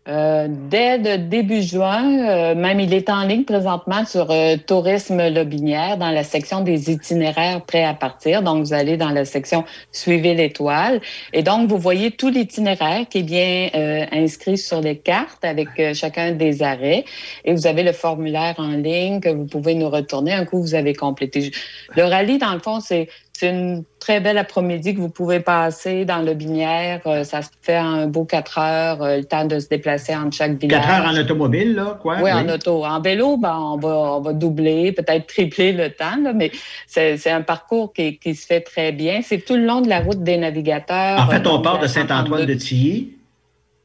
Euh, 0.07 0.47
dès 0.49 0.97
le 0.97 1.17
début 1.17 1.61
juin, 1.61 2.27
euh, 2.27 2.55
même 2.55 2.79
il 2.79 2.93
est 2.95 3.11
en 3.11 3.25
ligne 3.25 3.43
présentement 3.43 4.05
sur 4.05 4.31
euh, 4.31 4.55
Tourisme 4.55 5.29
Lobinière 5.29 5.97
dans 5.97 6.09
la 6.09 6.23
section 6.23 6.61
des 6.61 6.89
itinéraires 6.89 7.63
prêts 7.63 7.83
à 7.83 7.93
partir. 7.93 8.41
Donc, 8.41 8.65
vous 8.65 8.73
allez 8.73 8.97
dans 8.97 9.09
la 9.09 9.25
section 9.25 9.65
Suivez 9.91 10.33
l'étoile. 10.33 10.99
Et 11.31 11.43
donc, 11.43 11.69
vous 11.69 11.77
voyez 11.77 12.11
tout 12.11 12.29
l'itinéraire 12.29 13.05
qui 13.07 13.19
est 13.19 13.23
bien 13.23 13.69
inscrit 14.11 14.57
sur 14.57 14.81
les 14.81 14.97
cartes 14.97 15.43
avec 15.43 15.69
chacun 15.93 16.31
des 16.31 16.63
arrêts. 16.63 17.05
Et 17.45 17.53
vous 17.53 17.67
avez 17.67 17.83
le 17.83 17.91
formulaire 17.91 18.55
en 18.57 18.69
ligne 18.69 19.19
que 19.19 19.29
vous 19.29 19.45
pouvez 19.45 19.75
nous 19.75 19.89
retourner 19.89 20.33
un 20.33 20.45
coup 20.45 20.61
vous 20.61 20.75
avez 20.75 20.95
complété. 20.95 21.51
Le 21.95 22.03
rallye, 22.03 22.37
dans 22.39 22.53
le 22.53 22.59
fond, 22.59 22.79
c'est 22.79 23.09
c'est 23.28 23.28
une 23.41 23.83
très 23.99 24.19
belle 24.19 24.37
après-midi 24.37 24.95
que 24.95 24.99
vous 24.99 25.09
pouvez 25.09 25.39
passer 25.39 26.05
dans 26.05 26.19
le 26.19 26.33
Binière. 26.33 27.01
Euh, 27.05 27.23
ça 27.23 27.41
se 27.41 27.49
fait 27.61 27.75
un 27.75 28.07
beau 28.07 28.25
quatre 28.25 28.57
heures, 28.57 29.01
euh, 29.01 29.17
le 29.17 29.23
temps 29.23 29.45
de 29.45 29.59
se 29.59 29.67
déplacer 29.67 30.15
entre 30.15 30.35
chaque 30.35 30.59
village. 30.59 30.81
Quatre 30.81 31.01
heures 31.01 31.11
en 31.11 31.15
automobile, 31.15 31.75
là, 31.75 31.97
quoi? 32.01 32.17
Oui, 32.21 32.31
en 32.31 32.47
auto. 32.49 32.85
En 32.85 33.01
vélo, 33.01 33.37
ben, 33.37 33.55
on, 33.55 33.77
va, 33.77 33.89
on 33.89 34.21
va 34.21 34.33
doubler, 34.33 34.91
peut-être 34.91 35.27
tripler 35.27 35.73
le 35.73 35.89
temps, 35.89 36.17
là, 36.23 36.33
mais 36.33 36.51
c'est 36.87 37.29
un 37.29 37.41
parcours 37.41 37.93
qui, 37.93 38.17
qui, 38.17 38.35
se 38.35 38.45
fait 38.45 38.61
très 38.61 38.91
bien. 38.91 39.21
C'est 39.23 39.39
tout 39.39 39.55
le 39.55 39.65
long 39.65 39.81
de 39.81 39.89
la 39.89 39.99
route 39.99 40.23
des 40.23 40.37
navigateurs. 40.37 41.19
En 41.19 41.27
fait, 41.27 41.45
on 41.47 41.61
part 41.61 41.79
de 41.79 41.87
Saint-Antoine-de-Tilly 41.87 43.13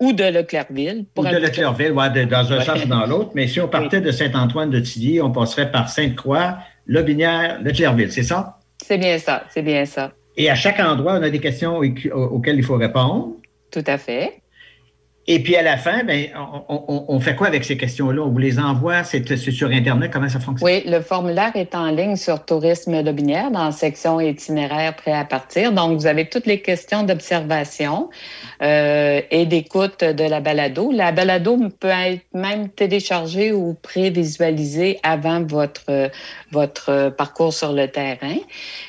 ou 0.01 0.13
de 0.13 0.25
Leclercville. 0.25 1.07
Ou 1.17 1.25
de 1.25 1.37
Leclercville, 1.37 1.93
oui, 1.93 2.27
dans 2.27 2.53
un 2.53 2.61
sens 2.61 2.85
ou 2.85 2.89
dans 2.89 3.07
l'autre. 3.07 3.31
Mais 3.35 3.47
si 3.47 3.61
on 3.61 3.69
partait 3.69 4.01
de 4.01 4.11
Saint-Antoine-de-Tilly, 4.11 5.21
on 5.21 5.31
passerait 5.31 5.71
par 5.71 5.89
Sainte-Croix, 5.89 6.59
Lobinière, 6.87 7.61
Leclercville, 7.63 8.13
c'est 8.13 8.23
ça? 8.23 8.59
C'est 8.87 8.99
bien 8.99 9.17
ça, 9.17 9.45
c'est 9.49 9.63
bien 9.63 9.87
ça. 9.87 10.13
Et 10.37 10.51
à 10.51 10.55
chaque 10.55 10.79
endroit, 10.79 11.15
on 11.15 11.23
a 11.23 11.31
des 11.31 11.41
questions 11.41 11.79
auxquelles 11.79 12.59
il 12.59 12.63
faut 12.63 12.77
répondre. 12.77 13.37
Tout 13.71 13.85
à 13.87 13.97
fait. 13.97 14.43
Et 15.27 15.43
puis 15.43 15.57
à 15.57 15.63
la 15.63 15.79
fin, 15.79 16.05
ben, 16.05 16.27
on, 16.69 17.19
fait 17.19 17.35
quoi 17.35 17.47
avec 17.47 17.65
ces 17.65 17.79
questions-là? 17.79 18.23
On 18.23 18.29
vous 18.29 18.39
les 18.39 18.59
envoie? 18.59 19.05
C'est 19.05 19.25
sur 19.37 19.71
Internet? 19.71 20.11
Comment 20.13 20.29
ça 20.29 20.39
fonctionne? 20.39 20.69
Oui, 20.69 20.83
le 20.87 21.01
formulaire 21.01 21.53
est 21.55 21.75
en 21.75 21.87
ligne 21.87 22.17
sur 22.17 22.45
Tourisme 22.45 23.03
Lobinière 23.03 23.51
dans 23.51 23.65
la 23.65 23.73
section 23.73 24.21
itinéraire 24.21 24.95
prêt 24.95 25.13
à 25.13 25.25
partir. 25.25 25.73
Donc, 25.73 25.99
vous 25.99 26.07
avez 26.07 26.29
toutes 26.29 26.45
les 26.45 26.61
questions 26.61 27.05
d'observation 27.05 28.11
euh, 28.61 29.23
et 29.31 29.47
d'écoute 29.47 30.05
de 30.05 30.25
la 30.25 30.41
balado. 30.41 30.93
La 30.93 31.11
balado 31.11 31.59
peut 31.81 31.89
être 31.89 32.25
même 32.35 32.69
téléchargée 32.69 33.53
ou 33.53 33.75
prévisualisée 33.81 34.99
avant 35.03 35.43
votre, 35.43 36.11
votre 36.53 37.09
parcours 37.17 37.55
sur 37.55 37.73
le 37.73 37.89
terrain. 37.89 38.37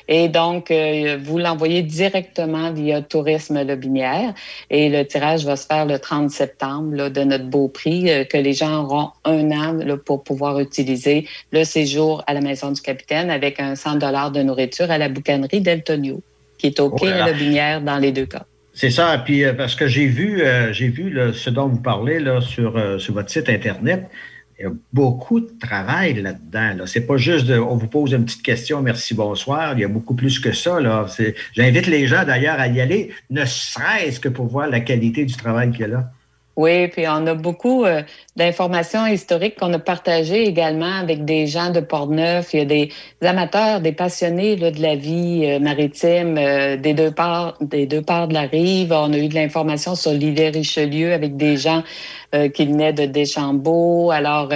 Et 0.09 0.27
donc, 0.27 0.69
euh, 0.69 1.17
vous 1.23 1.37
l'envoyez 1.37 1.81
directement 1.81 2.73
via 2.73 3.01
Tourisme 3.01 3.65
Lobinière 3.65 4.33
et 4.69 4.89
le 4.89 5.05
tirage 5.05 5.45
va 5.45 5.55
se 5.55 5.65
faire 5.65 5.85
le 5.85 5.97
30 5.97 6.24
septembre 6.29 7.09
de 7.09 7.23
notre 7.23 7.45
beau 7.45 7.67
prix 7.67 8.09
euh, 8.09 8.23
que 8.23 8.37
les 8.37 8.53
gens 8.53 8.83
auront 8.83 9.09
un 9.23 9.51
an 9.51 9.77
pour 10.05 10.23
pouvoir 10.23 10.59
utiliser 10.59 11.27
le 11.51 11.63
séjour 11.63 12.23
à 12.27 12.33
la 12.33 12.41
Maison 12.41 12.71
du 12.71 12.81
Capitaine 12.81 13.29
avec 13.29 13.59
un 13.59 13.75
100 13.75 13.95
dollars 13.95 14.31
de 14.31 14.41
nourriture 14.41 14.91
à 14.91 14.97
la 14.97 15.09
boucanerie 15.09 15.61
d'Eltonio, 15.61 16.21
qui 16.57 16.67
est 16.67 16.79
au 16.79 16.89
quai 16.89 17.11
oh 17.13 17.27
Lobinière 17.27 17.81
dans 17.81 17.97
les 17.97 18.11
deux 18.11 18.25
cas. 18.25 18.45
C'est 18.73 18.89
ça. 18.89 19.17
Puis 19.23 19.43
euh, 19.43 19.53
parce 19.53 19.75
que 19.75 19.87
j'ai 19.87 20.07
vu, 20.07 20.43
j'ai 20.71 20.89
vu 20.89 21.17
ce 21.33 21.49
dont 21.49 21.67
vous 21.67 21.81
parlez 21.81 22.19
là, 22.19 22.41
sur, 22.41 22.79
sur 22.99 23.13
votre 23.13 23.29
site 23.29 23.49
Internet. 23.49 24.09
Il 24.57 24.63
y 24.63 24.67
a 24.67 24.71
beaucoup 24.93 25.41
de 25.41 25.51
travail 25.59 26.21
là-dedans. 26.21 26.77
Là. 26.77 26.87
C'est 26.87 27.05
pas 27.05 27.17
juste 27.17 27.45
de, 27.45 27.57
on 27.59 27.75
vous 27.75 27.87
pose 27.87 28.13
une 28.13 28.23
petite 28.23 28.43
question, 28.43 28.81
merci, 28.81 29.13
bonsoir. 29.13 29.73
Il 29.73 29.81
y 29.81 29.83
a 29.83 29.89
beaucoup 29.89 30.13
plus 30.13 30.39
que 30.39 30.53
ça. 30.53 30.79
Là. 30.79 31.07
J'invite 31.53 31.87
les 31.87 32.07
gens 32.07 32.23
d'ailleurs 32.23 32.59
à 32.59 32.67
y 32.67 32.79
aller, 32.79 33.11
ne 33.29 33.43
serait-ce 33.43 34.19
que 34.19 34.29
pour 34.29 34.47
voir 34.47 34.67
la 34.67 34.79
qualité 34.79 35.25
du 35.25 35.35
travail 35.35 35.71
qu'il 35.71 35.81
y 35.81 35.83
a 35.83 35.87
là. 35.87 36.11
Oui, 36.55 36.87
puis 36.87 37.05
on 37.07 37.27
a 37.27 37.33
beaucoup 37.33 37.83
euh, 37.83 38.01
d'informations 38.35 39.05
historiques 39.05 39.57
qu'on 39.57 39.71
a 39.71 39.79
partagées 39.79 40.43
également 40.43 40.93
avec 40.93 41.23
des 41.23 41.47
gens 41.47 41.69
de 41.69 41.79
Port-Neuf. 41.79 42.53
Il 42.53 42.59
y 42.59 42.61
a 42.61 42.65
des, 42.65 42.89
amateurs, 43.21 43.79
des 43.79 43.93
passionnés 43.93 44.57
de 44.57 44.81
la 44.81 44.95
vie 44.95 45.45
euh, 45.45 45.59
maritime 45.59 46.37
euh, 46.37 46.75
des 46.75 46.93
deux 46.93 47.11
parts, 47.11 47.57
des 47.61 47.85
deux 47.85 48.01
parts 48.01 48.27
de 48.27 48.33
la 48.33 48.41
rive. 48.41 48.91
On 48.91 49.13
a 49.13 49.17
eu 49.17 49.29
de 49.29 49.35
l'information 49.35 49.95
sur 49.95 50.11
l'île 50.11 50.35
Richelieu 50.53 51.13
avec 51.13 51.37
des 51.37 51.55
gens 51.55 51.81
euh, 52.33 52.49
qui 52.49 52.65
venait 52.65 52.91
de 52.91 53.05
Deschambault. 53.05 54.11
Alors, 54.11 54.49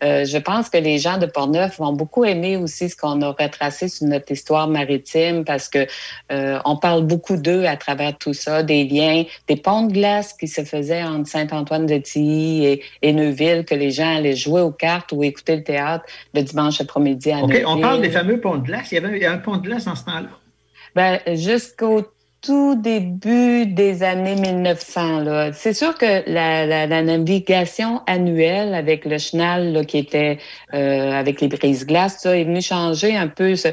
je 0.00 0.38
pense 0.38 0.70
que 0.70 0.78
les 0.78 0.98
gens 0.98 1.18
de 1.18 1.26
Portneuf 1.26 1.78
vont 1.78 1.92
beaucoup 1.92 2.24
aimer 2.24 2.56
aussi 2.56 2.88
ce 2.88 2.96
qu'on 2.96 3.20
a 3.20 3.30
retracé 3.32 3.88
sur 3.88 4.06
notre 4.06 4.32
histoire 4.32 4.68
maritime 4.68 5.44
parce 5.44 5.68
que 5.68 5.86
on 6.30 6.76
parle 6.76 7.02
beaucoup 7.04 7.36
d'eux 7.36 7.64
à 7.64 7.76
travers 7.76 8.16
tout 8.16 8.32
ça, 8.32 8.62
des 8.62 8.84
liens, 8.84 9.24
des 9.48 9.56
ponts 9.56 9.86
de 9.86 9.92
glace 9.92 10.32
qui 10.32 10.48
se 10.48 10.64
faisaient 10.64 11.02
entre 11.02 11.28
Saint-Antoine-de-Tilly 11.28 12.66
et, 12.66 12.82
et, 13.02 13.12
Neuville, 13.18 13.64
que 13.64 13.74
les 13.74 13.90
gens 13.90 14.16
allaient 14.16 14.36
jouer 14.36 14.60
aux 14.60 14.70
cartes 14.70 15.12
ou 15.12 15.22
écouter 15.22 15.56
le 15.56 15.64
théâtre 15.64 16.04
le 16.34 16.42
dimanche 16.42 16.80
après-midi 16.80 17.30
à 17.30 17.40
OK, 17.40 17.62
on 17.66 17.80
parle 17.80 18.00
des 18.00 18.10
fameux 18.10 18.40
ponts 18.40 18.56
de 18.56 18.64
glace. 18.64 18.92
Il 18.92 18.96
y 18.96 18.98
avait 18.98 19.26
un 19.26 19.38
pont 19.38 19.56
de 19.56 19.62
glace 19.62 19.86
en 19.86 19.94
ce 19.94 20.04
temps-là. 20.04 20.28
Ben, 20.94 21.20
jusqu'au 21.36 22.06
tout 22.40 22.76
début 22.76 23.66
des 23.66 24.04
années 24.04 24.36
1900. 24.36 25.52
C'est 25.52 25.72
sûr 25.72 25.96
que 25.98 26.22
la, 26.30 26.86
navigation 27.02 28.00
annuelle 28.06 28.74
avec 28.74 29.04
le 29.04 29.18
chenal 29.18 29.72
là, 29.72 29.84
qui 29.84 29.98
était 29.98 30.38
euh, 30.72 31.12
avec 31.12 31.40
les 31.40 31.48
brises-glaces, 31.48 32.18
ça 32.20 32.36
est 32.36 32.44
venu 32.44 32.62
changer 32.62 33.16
un 33.16 33.26
peu 33.26 33.56
ce, 33.56 33.68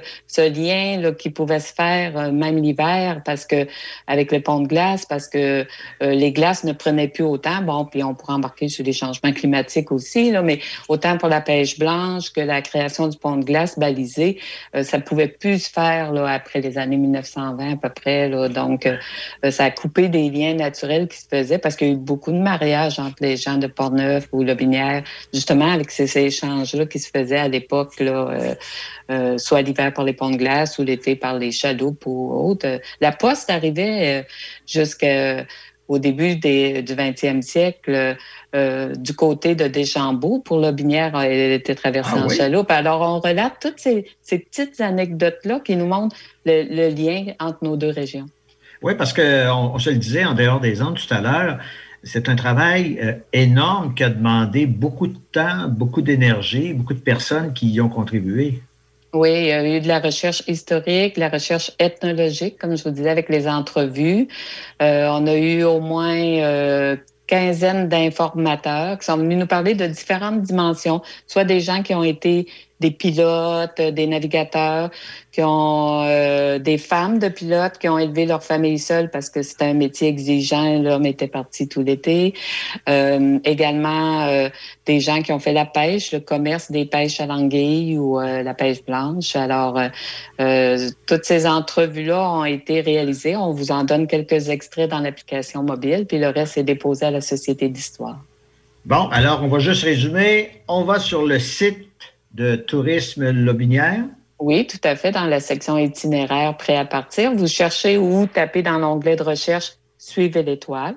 lien 0.49 0.99
là, 0.99 1.11
qui 1.11 1.29
pouvait 1.29 1.59
se 1.59 1.73
faire 1.73 2.17
euh, 2.17 2.31
même 2.31 2.57
l'hiver 2.57 3.21
parce 3.23 3.45
que 3.45 3.67
avec 4.07 4.31
le 4.31 4.41
pont 4.41 4.61
de 4.61 4.67
glace, 4.67 5.05
parce 5.05 5.27
que 5.27 5.65
euh, 6.01 6.11
les 6.11 6.31
glaces 6.31 6.63
ne 6.63 6.73
prenaient 6.73 7.07
plus 7.07 7.23
autant. 7.23 7.61
Bon, 7.61 7.85
puis 7.85 8.03
on 8.03 8.15
pourrait 8.15 8.33
embarquer 8.33 8.67
sur 8.67 8.83
les 8.83 8.93
changements 8.93 9.31
climatiques 9.31 9.91
aussi, 9.91 10.31
là, 10.31 10.41
mais 10.41 10.59
autant 10.89 11.17
pour 11.17 11.29
la 11.29 11.41
pêche 11.41 11.77
blanche 11.77 12.33
que 12.33 12.41
la 12.41 12.61
création 12.63 13.07
du 13.07 13.17
pont 13.17 13.37
de 13.37 13.45
glace 13.45 13.77
balisé, 13.77 14.39
ça 14.81 14.99
pouvait 14.99 15.27
plus 15.27 15.65
se 15.65 15.69
faire 15.69 16.11
là, 16.11 16.27
après 16.27 16.61
les 16.61 16.77
années 16.77 16.97
1920 16.97 17.73
à 17.73 17.75
peu 17.75 17.89
près. 17.89 18.29
Là, 18.29 18.49
donc, 18.55 18.87
euh, 18.87 19.51
ça 19.51 19.65
a 19.65 19.71
coupé 19.71 20.07
des 20.07 20.29
liens 20.29 20.55
naturels 20.55 21.07
qui 21.07 21.17
se 21.17 21.27
faisaient 21.29 21.59
parce 21.59 21.75
qu'il 21.75 21.87
y 21.87 21.91
a 21.91 21.93
eu 21.93 21.97
beaucoup 21.97 22.31
de 22.31 22.37
mariages 22.37 22.97
entre 22.97 23.17
les 23.21 23.37
gens 23.37 23.57
de 23.57 23.67
Portneuf 23.67 24.27
ou 24.31 24.43
Lobinière, 24.43 25.03
justement 25.33 25.71
avec 25.71 25.91
ces, 25.91 26.17
échanges-là 26.17 26.85
qui 26.85 26.99
se 26.99 27.09
faisaient 27.09 27.37
à 27.37 27.47
l'époque, 27.47 27.99
là, 27.99 28.29
euh, 28.29 28.55
euh, 29.11 29.37
soit 29.37 29.61
l'hiver 29.61 29.93
par 29.93 30.05
les 30.05 30.13
ponts 30.13 30.31
de 30.31 30.37
glace 30.37 30.79
ou 30.79 30.83
l'été 30.83 31.15
par 31.15 31.37
les 31.37 31.51
chadoups 31.51 32.05
ou 32.05 32.31
autres. 32.33 32.79
La 33.01 33.11
poste 33.11 33.49
arrivait 33.49 34.25
jusqu'au 34.65 35.99
début 35.99 36.37
du 36.37 36.95
20e 36.95 37.41
siècle 37.41 38.15
du 38.53 39.13
côté 39.13 39.53
de 39.53 39.67
Deschambault. 39.67 40.39
Pour 40.39 40.59
Lobinière, 40.59 41.19
elle 41.19 41.51
était 41.51 41.75
traversée 41.75 42.15
ah 42.15 42.25
en 42.25 42.29
chaloupe. 42.29 42.71
Alors, 42.71 43.01
on 43.01 43.19
relate 43.19 43.57
toutes 43.61 43.79
ces, 43.79 44.05
petites 44.23 44.81
anecdotes-là 44.81 45.59
qui 45.59 45.75
nous 45.75 45.87
montrent 45.87 46.15
le, 46.45 46.89
lien 46.89 47.33
entre 47.39 47.59
nos 47.63 47.75
deux 47.75 47.89
régions. 47.89 48.27
Oui, 48.81 48.95
parce 48.95 49.13
qu'on 49.13 49.71
on 49.73 49.79
se 49.79 49.89
le 49.89 49.97
disait 49.97 50.25
en 50.25 50.33
dehors 50.33 50.59
des 50.59 50.81
ondes 50.81 50.97
tout 50.97 51.13
à 51.13 51.21
l'heure, 51.21 51.59
c'est 52.03 52.29
un 52.29 52.35
travail 52.35 52.99
euh, 53.01 53.13
énorme 53.33 53.95
qui 53.95 54.03
a 54.03 54.09
demandé 54.09 54.67
beaucoup 54.67 55.07
de 55.07 55.17
temps, 55.31 55.67
beaucoup 55.67 56.01
d'énergie, 56.01 56.73
beaucoup 56.73 56.93
de 56.93 56.99
personnes 56.99 57.53
qui 57.53 57.69
y 57.71 57.81
ont 57.81 57.89
contribué. 57.89 58.61
Oui, 59.13 59.31
il 59.31 59.45
y 59.45 59.51
a 59.53 59.65
eu 59.65 59.79
de 59.79 59.87
la 59.87 59.99
recherche 59.99 60.43
historique, 60.47 61.15
de 61.15 61.21
la 61.21 61.29
recherche 61.29 61.71
ethnologique, 61.79 62.57
comme 62.59 62.75
je 62.75 62.83
vous 62.83 62.91
disais, 62.91 63.09
avec 63.09 63.29
les 63.29 63.47
entrevues. 63.47 64.27
Euh, 64.81 65.07
on 65.09 65.25
a 65.25 65.35
eu 65.35 65.63
au 65.63 65.79
moins 65.79 66.17
euh, 66.17 66.97
quinzaine 67.25 67.87
d'informateurs 67.87 68.99
qui 68.99 69.05
sont 69.05 69.17
venus 69.17 69.37
nous 69.37 69.47
parler 69.47 69.73
de 69.73 69.87
différentes 69.87 70.41
dimensions, 70.41 71.01
soit 71.27 71.45
des 71.45 71.61
gens 71.61 71.81
qui 71.81 71.95
ont 71.95 72.03
été 72.03 72.47
des 72.79 72.91
pilotes, 72.91 73.79
des 73.79 74.07
navigateurs, 74.07 74.89
qui 75.31 75.41
ont 75.43 76.03
euh, 76.03 76.59
des 76.59 76.77
femmes 76.77 77.19
de 77.19 77.29
pilotes 77.29 77.77
qui 77.77 77.87
ont 77.87 77.97
élevé 77.97 78.25
leur 78.25 78.43
famille 78.43 78.79
seule 78.79 79.09
parce 79.09 79.29
que 79.29 79.41
c'était 79.43 79.65
un 79.65 79.73
métier 79.73 80.07
exigeant. 80.07 80.81
L'homme 80.81 81.05
était 81.05 81.27
parti 81.27 81.67
tout 81.67 81.81
l'été. 81.81 82.33
Euh, 82.89 83.39
également 83.43 84.27
euh, 84.27 84.49
des 84.85 84.99
gens 84.99 85.21
qui 85.21 85.31
ont 85.31 85.39
fait 85.39 85.53
la 85.53 85.65
pêche, 85.65 86.11
le 86.11 86.19
commerce 86.19 86.71
des 86.71 86.85
pêches 86.85 87.19
à 87.19 87.25
l'anguille 87.25 87.97
ou 87.97 88.19
la 88.19 88.53
pêche 88.53 88.83
blanche. 88.85 89.35
Alors, 89.35 89.79
toutes 91.07 91.25
ces 91.25 91.47
entrevues-là 91.47 92.29
ont 92.31 92.45
été 92.45 92.81
réalisées. 92.81 93.35
On 93.35 93.51
vous 93.51 93.71
en 93.71 93.83
donne 93.83 94.07
quelques 94.07 94.49
extraits 94.49 94.89
dans 94.89 94.99
l'application 94.99 95.63
mobile, 95.63 96.05
puis 96.07 96.17
le 96.17 96.29
reste 96.29 96.57
est 96.57 96.63
déposé 96.63 97.05
à 97.07 97.11
la 97.11 97.21
Société 97.21 97.69
d'histoire. 97.69 98.19
Bon, 98.85 99.07
alors 99.11 99.41
on 99.43 99.47
va 99.47 99.57
juste 99.57 99.83
résumer. 99.83 100.51
On 100.67 100.83
va 100.83 100.99
sur 100.99 101.25
le 101.25 101.39
site 101.39 101.87
de 102.35 102.55
tourisme 102.55 103.31
Lobinière? 103.31 104.03
Oui, 104.39 104.67
tout 104.67 104.81
à 104.83 104.95
fait, 104.95 105.11
dans 105.11 105.25
la 105.25 105.39
section 105.39 105.77
itinéraire 105.77 106.57
prêt 106.57 106.75
à 106.75 106.85
partir. 106.85 107.33
Vous 107.33 107.47
cherchez 107.47 107.97
ou 107.97 108.27
tapez 108.27 108.61
dans 108.61 108.77
l'onglet 108.77 109.15
de 109.15 109.23
recherche 109.23 109.73
Suivez 109.97 110.43
l'étoile. 110.43 110.95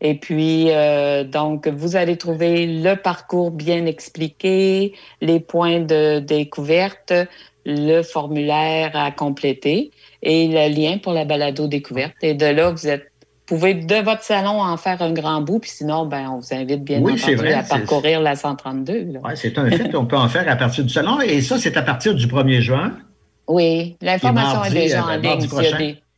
Et 0.00 0.14
puis, 0.14 0.70
euh, 0.70 1.24
donc, 1.24 1.68
vous 1.68 1.96
allez 1.96 2.16
trouver 2.16 2.66
le 2.66 2.96
parcours 2.96 3.50
bien 3.50 3.86
expliqué, 3.86 4.94
les 5.20 5.40
points 5.40 5.80
de 5.80 6.18
découverte, 6.18 7.12
le 7.64 8.02
formulaire 8.02 8.92
à 8.94 9.10
compléter 9.10 9.90
et 10.22 10.48
le 10.48 10.74
lien 10.74 10.98
pour 10.98 11.12
la 11.12 11.24
balado 11.24 11.66
découverte. 11.66 12.14
Et 12.22 12.34
de 12.34 12.46
là, 12.46 12.70
vous 12.70 12.88
êtes 12.88 13.10
pouvez 13.46 13.74
de 13.74 13.96
votre 13.96 14.22
salon 14.22 14.60
en 14.60 14.76
faire 14.76 15.00
un 15.02 15.12
grand 15.12 15.40
bout, 15.40 15.60
puis 15.60 15.70
sinon, 15.70 16.06
ben, 16.06 16.28
on 16.30 16.38
vous 16.38 16.52
invite 16.52 16.84
bien 16.84 17.00
entendu 17.00 17.48
à 17.48 17.62
parcourir 17.62 18.20
la 18.20 18.36
132. 18.36 18.92
Oui, 18.92 19.30
c'est 19.34 19.56
un 19.58 19.70
fait. 19.70 19.94
on 19.94 20.06
peut 20.06 20.16
en 20.16 20.28
faire 20.28 20.48
à 20.48 20.56
partir 20.56 20.84
du 20.84 20.92
salon. 20.92 21.20
Et 21.20 21.40
ça, 21.40 21.58
c'est 21.58 21.76
à 21.76 21.82
partir 21.82 22.14
du 22.14 22.26
1er 22.26 22.60
juin. 22.60 22.92
Oui, 23.48 23.96
l'information 24.02 24.64
est, 24.64 24.72
déjà 24.72 25.04
en 25.04 25.10
euh, 25.10 25.16
ligne. 25.18 25.40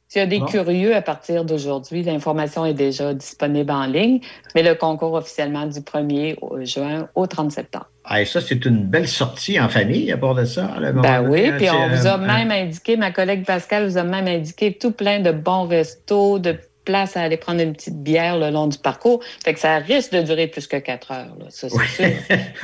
S'il 0.08 0.20
y 0.20 0.24
a 0.24 0.26
des, 0.26 0.40
curieux 0.40 0.96
à 0.96 1.02
partir 1.02 1.44
d'aujourd'hui, 1.44 2.02
l'information 2.02 2.64
est 2.64 2.72
déjà 2.72 3.12
disponible 3.12 3.70
en 3.70 3.84
ligne, 3.84 4.20
mais 4.54 4.62
le 4.62 4.74
concours 4.74 5.12
officiellement 5.12 5.66
du 5.66 5.80
1er 5.80 6.38
juin 6.64 7.08
au 7.14 7.26
30 7.26 7.52
septembre. 7.52 7.90
Ah, 8.04 8.22
et 8.22 8.24
ça, 8.24 8.40
c'est 8.40 8.64
une 8.64 8.84
belle 8.86 9.06
sortie 9.06 9.60
en 9.60 9.68
famille 9.68 10.10
à 10.10 10.16
bord 10.16 10.34
de 10.34 10.46
ça. 10.46 10.70
Ben 10.94 11.28
oui, 11.28 11.52
puis 11.58 11.68
on 11.68 11.88
vous 11.90 12.06
a 12.06 12.16
même 12.16 12.50
indiqué, 12.50 12.96
ma 12.96 13.10
collègue 13.10 13.44
Pascal 13.44 13.86
vous 13.86 13.98
a 13.98 14.02
même 14.02 14.26
indiqué 14.26 14.72
tout 14.72 14.92
plein 14.92 15.20
de 15.20 15.30
bons 15.30 15.66
restos, 15.66 16.38
de 16.38 16.58
place 16.88 17.18
à 17.18 17.20
aller 17.20 17.36
prendre 17.36 17.60
une 17.60 17.74
petite 17.74 18.02
bière 18.02 18.38
le 18.38 18.50
long 18.50 18.66
du 18.66 18.78
parcours. 18.78 19.20
Fait 19.44 19.52
que 19.52 19.60
ça 19.60 19.76
risque 19.76 20.12
de 20.12 20.22
durer 20.22 20.46
plus 20.46 20.66
que 20.66 20.78
quatre 20.78 21.12
heures. 21.12 21.36
ça, 21.50 21.68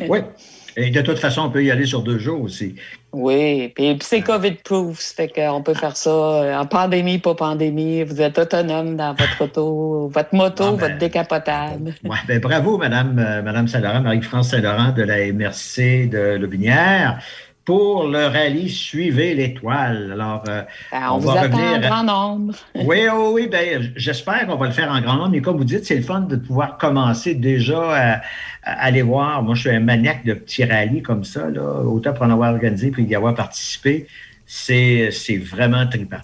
oui. 0.09 0.21
Et 0.77 0.91
de 0.91 1.01
toute 1.03 1.19
façon, 1.19 1.43
on 1.43 1.51
peut 1.51 1.63
y 1.63 1.71
aller 1.71 1.87
sur 1.87 2.03
deux 2.03 2.19
jours 2.19 2.43
aussi. 2.43 2.75
Oui, 3.13 3.69
puis, 3.69 3.97
c'est 4.01 4.23
COVID-proof, 4.23 4.99
fait 4.99 5.29
qu'on 5.29 5.63
peut 5.63 5.75
faire 5.75 5.97
ça 5.97 6.11
euh, 6.11 6.57
en 6.57 6.67
pandémie, 6.67 7.19
pas 7.19 7.37
pandémie. 7.37 8.03
Vous 8.03 8.21
êtes 8.21 8.37
autonome 8.41 8.97
dans 8.97 9.15
votre 9.15 9.45
auto, 9.45 10.11
votre 10.13 10.35
moto, 10.35 10.73
ben, 10.73 10.89
votre 10.89 10.99
décapotable. 10.99 11.95
Ouais, 12.03 12.17
ben, 12.27 12.41
bravo, 12.41 12.77
Madame, 12.77 13.17
euh, 13.21 13.41
Madame 13.43 13.69
Saint-Laurent, 13.69 14.01
Marie-France 14.01 14.51
Saint-Laurent 14.51 14.91
de 14.91 15.03
la 15.03 15.33
MRC 15.33 16.09
de 16.09 16.39
Lobinière. 16.39 17.21
Pour 17.65 18.07
le 18.07 18.27
rallye 18.27 18.69
Suivez 18.69 19.35
l'étoile. 19.35 20.13
Alors, 20.13 20.45
euh, 20.49 20.63
ben, 20.93 21.11
on, 21.11 21.19
vous 21.19 21.29
va 21.29 21.43
attend 21.43 21.59
en 21.59 21.81
grand 21.81 22.05
nombre. 22.05 22.55
oui, 22.75 23.07
oui, 23.13 23.31
oui. 23.33 23.49
Ben, 23.51 23.93
j'espère 23.97 24.47
qu'on 24.47 24.57
va 24.57 24.67
le 24.67 24.73
faire 24.73 24.91
en 24.91 25.01
grand 25.01 25.17
nombre. 25.17 25.31
Mais 25.31 25.41
comme 25.41 25.57
vous 25.57 25.65
dites, 25.65 25.85
c'est 25.85 25.97
le 25.97 26.03
fun 26.03 26.21
de 26.21 26.37
pouvoir 26.37 26.77
commencer 26.79 27.35
déjà 27.35 28.17
à, 28.17 28.21
aller 28.63 29.03
voir. 29.03 29.43
Moi, 29.43 29.55
je 29.55 29.61
suis 29.61 29.71
un 29.71 29.81
maniaque 29.81 30.25
de 30.25 30.35
petits 30.35 30.65
rallyes 30.65 31.03
comme 31.03 31.25
ça. 31.25 31.49
Là. 31.51 31.63
Autant 31.85 32.13
pour 32.13 32.27
en 32.27 32.31
avoir 32.31 32.53
organisé 32.53 32.91
puis 32.91 33.05
y 33.05 33.15
avoir 33.15 33.35
participé, 33.35 34.07
c'est 34.47 35.11
vraiment 35.39 35.87
trippant. 35.87 36.21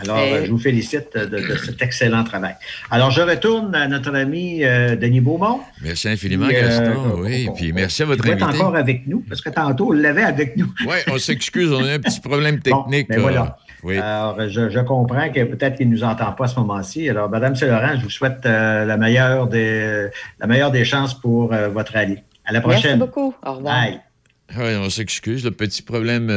Alors, 0.00 0.18
euh, 0.18 0.44
je 0.44 0.50
vous 0.50 0.58
félicite 0.58 1.16
de, 1.16 1.56
cet 1.56 1.82
excellent 1.82 2.22
travail. 2.22 2.54
Alors, 2.90 3.10
je 3.10 3.20
retourne 3.20 3.74
à 3.74 3.88
notre 3.88 4.14
ami 4.14 4.64
euh, 4.64 4.94
Denis 4.94 5.20
Beaumont. 5.20 5.60
Merci 5.82 6.08
infiniment, 6.08 6.48
Gaston. 6.48 7.16
oui, 7.18 7.48
puis 7.56 7.72
merci 7.72 8.02
à 8.02 8.06
votre 8.06 8.24
invité. 8.24 8.44
Vous 8.44 8.60
encore 8.60 8.76
avec 8.76 9.06
nous, 9.06 9.24
parce 9.28 9.40
que 9.40 9.50
tantôt, 9.50 9.88
on 9.88 9.92
l'avait 9.92 10.22
avec 10.22 10.56
nous. 10.56 10.72
oui, 10.86 10.96
on 11.10 11.18
s'excuse, 11.18 11.72
on 11.72 11.84
a 11.84 11.94
un 11.94 11.98
petit 11.98 12.20
problème 12.20 12.60
technique. 12.62 13.08
Ben 13.08 13.20
voilà. 13.20 13.58
Euh, 13.84 14.00
Alors, 14.00 14.48
je, 14.48 14.80
comprends 14.80 15.30
que 15.30 15.44
peut-être 15.44 15.76
qu'il 15.76 15.88
ne 15.88 15.94
nous 15.94 16.04
entend 16.04 16.32
pas 16.32 16.44
à 16.44 16.48
ce 16.48 16.58
moment-ci. 16.60 17.08
Alors, 17.08 17.28
Madame 17.28 17.54
Laurent, 17.60 17.96
je 17.96 18.02
vous 18.04 18.10
souhaite 18.10 18.44
la, 18.44 18.96
meilleure 18.96 19.48
des, 19.48 20.08
la 20.38 20.46
meilleure 20.46 20.70
des 20.70 20.84
chances 20.84 21.14
pour 21.18 21.52
votre 21.72 21.92
rallye. 21.92 22.18
À 22.44 22.52
la 22.52 22.60
prochaine. 22.60 22.98
Merci 22.98 22.98
beaucoup. 22.98 23.34
Au 23.44 23.54
revoir. 23.54 23.82
Bye. 23.82 24.00
Oui, 24.56 24.76
on 24.76 24.88
s'excuse, 24.88 25.44
le 25.44 25.50
petit 25.50 25.82
problème 25.82 26.28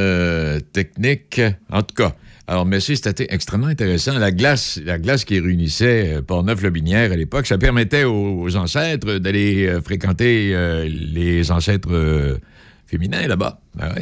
technique. 0.73 1.41
En 1.71 1.81
tout 1.81 1.95
cas, 1.95 2.13
alors, 2.47 2.65
merci, 2.65 2.97
c'était 2.97 3.27
extrêmement 3.29 3.67
intéressant. 3.67 4.17
La 4.17 4.31
glace, 4.31 4.79
la 4.83 4.97
glace 4.97 5.25
qui 5.25 5.39
réunissait 5.39 6.17
euh, 6.17 6.21
Port-Neuf-Lobinière 6.21 7.11
à 7.11 7.15
l'époque, 7.15 7.45
ça 7.45 7.57
permettait 7.57 8.03
aux, 8.03 8.55
ancêtres 8.55 9.19
d'aller 9.19 9.67
euh, 9.67 9.81
fréquenter 9.81 10.51
euh, 10.53 10.89
les 10.89 11.51
ancêtres 11.51 12.39
féminins 12.87 13.27
là-bas. 13.27 13.61
Ben 13.75 13.93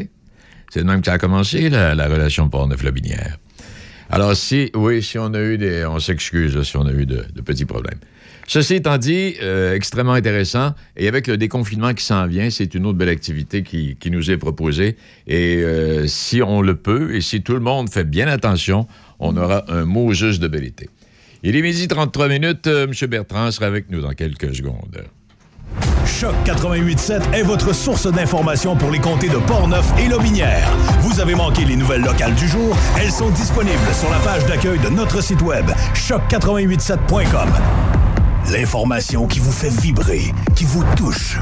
C'est 0.71 0.81
de 0.81 0.85
même 0.85 1.01
que 1.01 1.07
ça 1.07 1.13
a 1.13 1.17
commencé, 1.17 1.69
la, 1.69 2.07
relation 2.07 2.49
Port-Neuf-Lobinière. 2.49 3.37
Alors, 4.09 4.35
si, 4.35 4.71
oui, 4.73 5.03
si 5.03 5.19
on 5.19 5.33
a 5.33 5.41
eu 5.41 5.57
des. 5.57 5.85
On 5.85 5.99
s'excuse 5.99 6.59
si 6.63 6.77
on 6.77 6.87
a 6.87 6.91
eu 6.91 7.05
de 7.05 7.41
petits 7.41 7.65
problèmes. 7.65 7.99
Ceci 8.49 8.73
étant 8.73 8.97
dit, 8.97 9.35
euh, 9.43 9.75
extrêmement 9.75 10.13
intéressant. 10.13 10.73
Et 10.97 11.07
avec 11.07 11.27
le 11.27 11.37
déconfinement 11.37 11.93
qui 11.93 12.03
s'en 12.03 12.25
vient, 12.25 12.49
c'est 12.49 12.73
une 12.73 12.87
autre 12.87 12.97
belle 12.97 13.09
activité 13.09 13.61
qui, 13.61 13.95
nous 14.09 14.31
est 14.31 14.37
proposée. 14.37 14.97
Et 15.27 15.57
euh, 15.57 16.07
si 16.07 16.41
on 16.41 16.63
le 16.63 16.75
peut, 16.75 17.13
et 17.13 17.21
si 17.21 17.43
tout 17.43 17.53
le 17.53 17.59
monde 17.59 17.91
fait 17.91 18.05
bien 18.05 18.27
attention, 18.27 18.87
on 19.19 19.37
aura 19.37 19.71
un 19.71 19.85
mot 19.85 20.13
juste 20.13 20.41
de 20.41 20.63
été. 20.63 20.89
Il 21.43 21.55
est 21.55 21.61
midi 21.61 21.87
33 21.87 22.27
minutes. 22.27 22.65
Euh, 22.65 22.87
M. 22.87 23.07
Bertrand 23.07 23.51
sera 23.51 23.67
avec 23.67 23.91
nous 23.91 24.01
dans 24.01 24.13
quelques 24.13 24.55
secondes. 24.55 25.03
Choc 26.07 26.33
88.7 26.43 27.35
est 27.35 27.43
votre 27.43 27.75
source 27.75 28.11
d'information 28.11 28.75
pour 28.75 28.89
les 28.89 28.97
comtés 28.97 29.29
de 29.29 29.37
Portneuf 29.37 29.93
et 29.99 30.09
Lobinière. 30.09 30.67
Vous 31.01 31.19
avez 31.19 31.35
manqué 31.35 31.65
les 31.65 31.75
nouvelles 31.75 32.01
locales 32.01 32.33
du 32.33 32.47
jour? 32.47 32.75
Elles 32.99 33.11
sont 33.11 33.29
disponibles 33.29 33.77
sur 33.93 34.09
la 34.09 34.17
page 34.17 34.43
d'accueil 34.47 34.79
de 34.79 34.89
notre 34.89 35.21
site 35.21 35.43
web 35.43 35.67
choc887.com. 35.93 37.98
L'information 38.51 39.27
qui 39.27 39.39
vous 39.39 39.51
fait 39.51 39.69
vibrer, 39.69 40.33
qui 40.55 40.65
vous 40.65 40.83
touche. 40.95 41.37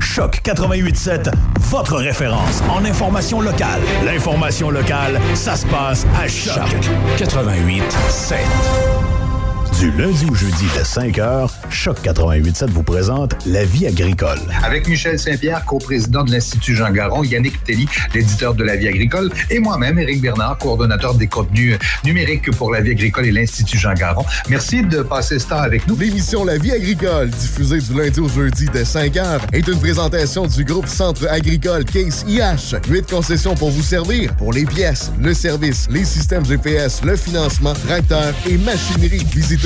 Choc 0.00 0.42
88.7, 0.44 1.32
votre 1.60 1.96
référence 1.96 2.62
en 2.68 2.84
information 2.84 3.40
locale. 3.40 3.80
L'information 4.04 4.68
locale, 4.68 5.18
ça 5.34 5.56
se 5.56 5.66
passe 5.66 6.06
à 6.14 6.28
Choc 6.28 6.68
88.7. 7.16 9.15
Du 9.78 9.90
lundi 9.90 10.24
au 10.30 10.34
jeudi 10.34 10.64
de 10.74 10.82
5h, 10.82 11.50
Choc 11.68 11.98
88.7 12.02 12.70
vous 12.70 12.82
présente 12.82 13.36
La 13.44 13.62
vie 13.66 13.86
agricole. 13.86 14.38
Avec 14.64 14.88
Michel 14.88 15.18
Saint-Pierre, 15.18 15.66
coprésident 15.66 16.24
de 16.24 16.32
l'Institut 16.32 16.74
Jean 16.74 16.90
Garon, 16.90 17.22
Yannick 17.24 17.62
Telly, 17.62 17.86
l'éditeur 18.14 18.54
de 18.54 18.64
La 18.64 18.76
vie 18.76 18.88
agricole, 18.88 19.30
et 19.50 19.58
moi-même, 19.58 19.98
Éric 19.98 20.22
Bernard, 20.22 20.56
coordonnateur 20.56 21.14
des 21.14 21.26
contenus 21.26 21.76
numériques 22.04 22.50
pour 22.52 22.70
La 22.70 22.80
vie 22.80 22.92
agricole 22.92 23.26
et 23.26 23.32
l'Institut 23.32 23.76
Jean 23.76 23.92
Garon. 23.92 24.24
Merci 24.48 24.82
de 24.82 25.02
passer 25.02 25.38
ce 25.38 25.48
temps 25.48 25.58
avec 25.58 25.86
nous. 25.86 25.96
L'émission 25.96 26.42
La 26.46 26.56
vie 26.56 26.72
agricole, 26.72 27.28
diffusée 27.28 27.80
du 27.80 28.00
lundi 28.00 28.20
au 28.20 28.30
jeudi 28.30 28.64
de 28.64 28.78
5h, 28.78 29.40
est 29.52 29.68
une 29.68 29.78
présentation 29.78 30.46
du 30.46 30.64
groupe 30.64 30.86
Centre 30.86 31.28
agricole 31.28 31.84
Case 31.84 32.24
IH. 32.26 32.76
Huit 32.88 33.10
concessions 33.10 33.54
pour 33.54 33.70
vous 33.70 33.82
servir 33.82 34.34
pour 34.36 34.54
les 34.54 34.64
pièces, 34.64 35.12
le 35.20 35.34
service, 35.34 35.86
les 35.90 36.06
systèmes 36.06 36.46
GPS, 36.46 37.02
le 37.04 37.14
financement, 37.14 37.74
tracteurs 37.74 38.32
et 38.48 38.56
machinerie. 38.56 39.26
Visitez 39.34 39.65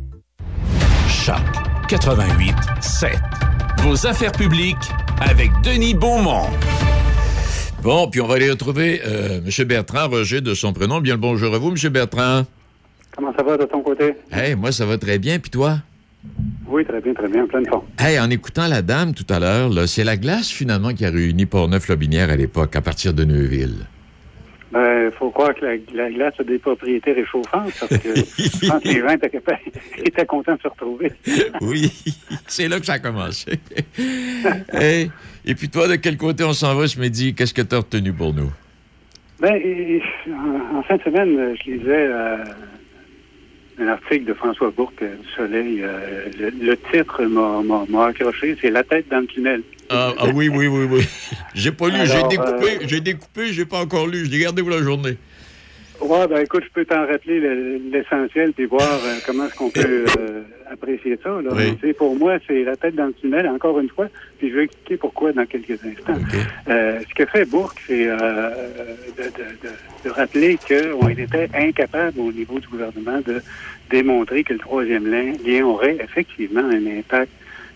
Choc 1.11 1.35
88 1.89 2.55
7. 2.79 3.11
Vos 3.79 4.07
affaires 4.07 4.31
publiques 4.31 4.77
avec 5.19 5.51
Denis 5.61 5.93
Beaumont. 5.93 6.47
Bon, 7.83 8.07
puis 8.09 8.21
on 8.21 8.27
va 8.27 8.35
aller 8.35 8.49
retrouver 8.49 9.01
euh, 9.05 9.41
M. 9.45 9.67
Bertrand 9.67 10.07
Roger 10.07 10.39
de 10.39 10.53
son 10.53 10.71
prénom. 10.71 11.01
Bien 11.01 11.15
le 11.15 11.19
bonjour 11.19 11.53
à 11.53 11.57
vous, 11.57 11.69
M. 11.69 11.89
Bertrand. 11.89 12.43
Comment 13.15 13.33
ça 13.37 13.43
va 13.43 13.57
de 13.57 13.65
ton 13.65 13.81
côté? 13.81 14.15
Hey, 14.31 14.55
moi, 14.55 14.71
ça 14.71 14.85
va 14.85 14.97
très 14.97 15.19
bien. 15.19 15.37
Puis 15.37 15.51
toi? 15.51 15.79
Oui, 16.67 16.85
très 16.85 17.01
bien, 17.01 17.13
très 17.13 17.27
bien, 17.27 17.45
plein 17.45 17.61
de 17.61 17.67
fond. 17.67 17.83
Hey, 17.99 18.17
en 18.17 18.29
écoutant 18.29 18.67
la 18.67 18.81
dame 18.81 19.13
tout 19.13 19.25
à 19.29 19.39
l'heure, 19.39 19.69
c'est 19.87 20.05
la 20.05 20.15
glace 20.15 20.49
finalement 20.49 20.93
qui 20.93 21.05
a 21.05 21.09
réuni 21.09 21.45
Port-Neuf-Lobinière 21.45 22.29
à 22.29 22.37
l'époque, 22.37 22.75
à 22.75 22.81
partir 22.81 23.13
de 23.13 23.25
Neuville. 23.25 23.85
Ben, 24.71 25.07
il 25.07 25.11
faut 25.11 25.29
croire 25.31 25.53
que 25.53 25.65
la, 25.65 26.09
glace 26.09 26.33
a 26.39 26.43
des 26.43 26.57
propriétés 26.57 27.11
réchauffantes 27.11 27.73
parce 27.77 27.97
que 27.97 28.15
je 28.15 28.67
pense 28.69 28.81
que 28.81 28.87
les 28.87 29.01
gens 29.01 29.09
étaient, 29.09 30.25
contents 30.25 30.55
de 30.55 30.61
se 30.61 30.67
retrouver. 30.69 31.11
oui, 31.61 31.91
c'est 32.47 32.69
là 32.69 32.79
que 32.79 32.85
ça 32.85 32.93
a 32.93 32.99
commencé. 32.99 33.59
et 33.97 35.55
puis 35.55 35.69
toi, 35.69 35.89
de 35.89 35.95
quel 35.95 36.15
côté 36.15 36.45
on 36.45 36.53
s'en 36.53 36.73
va 36.75 36.87
ce 36.87 36.99
midi? 36.99 37.35
Qu'est-ce 37.35 37.53
que 37.53 37.61
tu 37.61 37.75
as 37.75 37.79
retenu 37.79 38.13
pour 38.13 38.33
nous? 38.33 38.51
Ben, 39.41 39.59
en, 40.73 40.83
fin 40.83 40.97
de 40.97 41.01
semaine, 41.01 41.55
je 41.65 41.71
lisais 41.71 41.83
euh, 41.87 42.37
un 43.79 43.87
article 43.87 44.25
de 44.25 44.33
François 44.33 44.69
Bourque 44.69 45.03
du 45.03 45.29
Soleil. 45.35 45.81
Euh, 45.81 46.29
le, 46.39 46.77
titre 46.77 47.23
m'a 47.23 48.05
accroché, 48.05 48.55
c'est 48.61 48.69
La 48.69 48.83
tête 48.83 49.09
dans 49.09 49.19
le 49.19 49.25
tunnel. 49.25 49.63
Ah, 49.93 50.13
ah 50.17 50.27
oui, 50.33 50.47
oui, 50.47 50.67
oui, 50.67 50.87
oui. 50.89 51.07
J'ai 51.53 51.71
pas 51.71 51.89
lu, 51.89 51.97
j'ai 52.05 52.23
découpé, 52.29 52.77
euh, 52.77 52.87
j'ai 52.87 53.01
découpé, 53.01 53.51
j'ai 53.51 53.65
pas 53.65 53.79
encore 53.79 54.07
lu. 54.07 54.25
Je 54.25 54.31
l'ai 54.31 54.39
gardé 54.39 54.61
pour 54.61 54.71
la 54.71 54.81
journée. 54.81 55.17
Oui, 55.99 56.17
ben 56.29 56.39
écoute, 56.39 56.63
je 56.63 56.71
peux 56.73 56.85
t'en 56.85 57.05
rappeler 57.05 57.39
l'essentiel 57.91 58.53
puis 58.53 58.65
voir 58.65 58.81
euh, 58.81 59.17
comment 59.25 59.45
est-ce 59.45 59.55
qu'on 59.55 59.69
peut 59.69 60.05
apprécier 60.71 61.19
ça. 61.21 61.29
Là. 61.29 61.51
Pour 61.97 62.15
moi, 62.15 62.37
c'est 62.47 62.63
la 62.63 62.77
tête 62.77 62.95
dans 62.95 63.07
le 63.07 63.13
tunnel, 63.13 63.47
encore 63.49 63.79
une 63.79 63.89
fois, 63.89 64.07
puis 64.39 64.49
je 64.49 64.55
vais 64.55 64.63
expliquer 64.63 64.97
pourquoi 64.97 65.33
dans 65.33 65.45
quelques 65.45 65.79
instants. 65.85 66.19
ce 66.67 67.13
que 67.13 67.25
fait 67.25 67.45
Bourque, 67.45 67.79
c'est 67.85 68.05
de, 68.05 69.23
de, 69.23 70.05
de, 70.05 70.09
rappeler 70.09 70.57
qu'on 70.67 71.09
était 71.09 71.49
incapable 71.53 72.19
au 72.19 72.31
niveau 72.31 72.59
du 72.59 72.67
gouvernement 72.67 73.19
de 73.19 73.41
démontrer 73.91 74.43
que 74.43 74.53
le 74.53 74.59
troisième 74.59 75.05
lien 75.05 75.65
aurait 75.65 75.97
effectivement 76.01 76.63
un 76.63 76.97
impact 76.97 77.31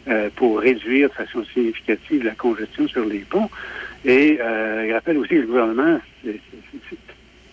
euh, 0.07 0.29
pour 0.35 0.59
réduire 0.59 1.09
de 1.09 1.15
façon 1.15 1.43
significative 1.45 2.23
la 2.23 2.35
congestion 2.35 2.87
sur 2.87 3.05
les 3.05 3.19
ponts. 3.19 3.49
Et 4.03 4.37
euh, 4.39 4.85
il 4.87 4.93
rappelle 4.93 5.17
aussi 5.17 5.29
que 5.29 5.35
le 5.35 5.47
gouvernement 5.47 5.99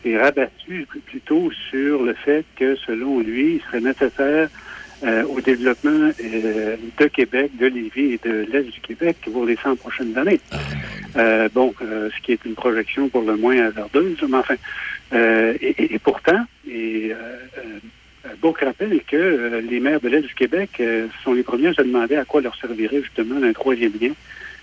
s'est 0.03 0.19
rabattu 0.19 0.87
plutôt 1.07 1.51
sur 1.71 2.03
le 2.03 2.13
fait 2.13 2.45
que, 2.57 2.77
selon 2.77 3.21
lui, 3.21 3.55
il 3.55 3.63
serait 3.63 3.81
nécessaire 3.81 4.51
euh, 5.03 5.25
au 5.25 5.41
développement 5.41 6.11
de 6.21 7.07
Québec, 7.07 7.53
de 7.59 7.67
Lévis 7.69 8.13
et 8.13 8.21
de 8.23 8.47
l'Est 8.53 8.65
du 8.65 8.81
Québec 8.83 9.17
pour 9.33 9.47
les 9.47 9.57
100 9.57 9.77
prochaines 9.77 10.19
années. 10.19 10.41
Ah, 11.15 11.49
bon, 11.49 11.75
ce 11.81 12.23
qui 12.23 12.33
est 12.33 12.45
une 12.45 12.55
projection 12.55 13.09
pour 13.09 13.23
le 13.23 13.37
moins 13.37 13.65
hasardeuse, 13.65 14.19
mais 14.29 14.37
enfin. 14.37 14.57
Et, 15.15 15.95
et, 15.95 15.99
pourtant, 15.99 16.45
et, 16.71 17.13
Bourg 18.41 18.57
rappelle 18.61 19.01
que 19.07 19.61
les 19.69 19.81
maires 19.81 20.01
de 20.01 20.09
l'Est 20.09 20.23
du 20.23 20.35
Québec 20.35 20.81
sont 21.25 21.33
les 21.33 21.43
premiers 21.43 21.69
à 21.69 21.75
se 21.75 21.83
demander 21.83 22.17
à 22.17 22.25
quoi 22.25 22.41
leur 22.41 22.55
servirait 22.57 23.03
justement 23.03 23.43
un 23.43 23.53
troisième 23.53 23.93
lien, 24.01 24.13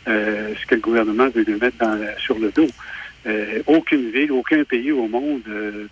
ce 0.06 0.66
que 0.66 0.76
le 0.76 0.82
gouvernement 0.82 1.28
veut 1.30 1.44
nous 1.48 1.58
mettre 1.58 1.86
sur 2.20 2.40
le 2.40 2.52
dos. 2.52 2.68
aucune 3.68 4.12
ville, 4.12 4.32
aucun 4.32 4.64
pays 4.64 4.92
au 4.92 5.08
monde, 5.08 5.42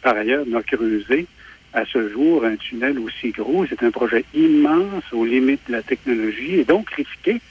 par 0.01 0.15
ailleurs, 0.15 0.45
n'a 0.45 0.61
creusé 0.63 1.27
à 1.73 1.85
ce 1.85 2.09
jour 2.09 2.45
un 2.45 2.55
tunnel 2.55 2.97
aussi 2.99 3.31
gros. 3.31 3.65
C'est 3.69 3.83
un 3.83 3.91
projet 3.91 4.25
immense 4.33 5.03
aux 5.11 5.25
limites 5.25 5.67
de 5.67 5.73
la 5.73 5.83
technologie 5.83 6.59
et 6.59 6.63
donc 6.63 6.89
risqué 6.91 7.41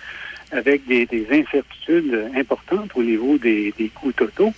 avec 0.52 0.86
des, 0.86 1.26
incertitudes 1.30 2.30
importantes 2.34 2.90
au 2.94 3.02
niveau 3.02 3.38
des, 3.38 3.72
coûts 3.94 4.12
totaux. 4.12 4.52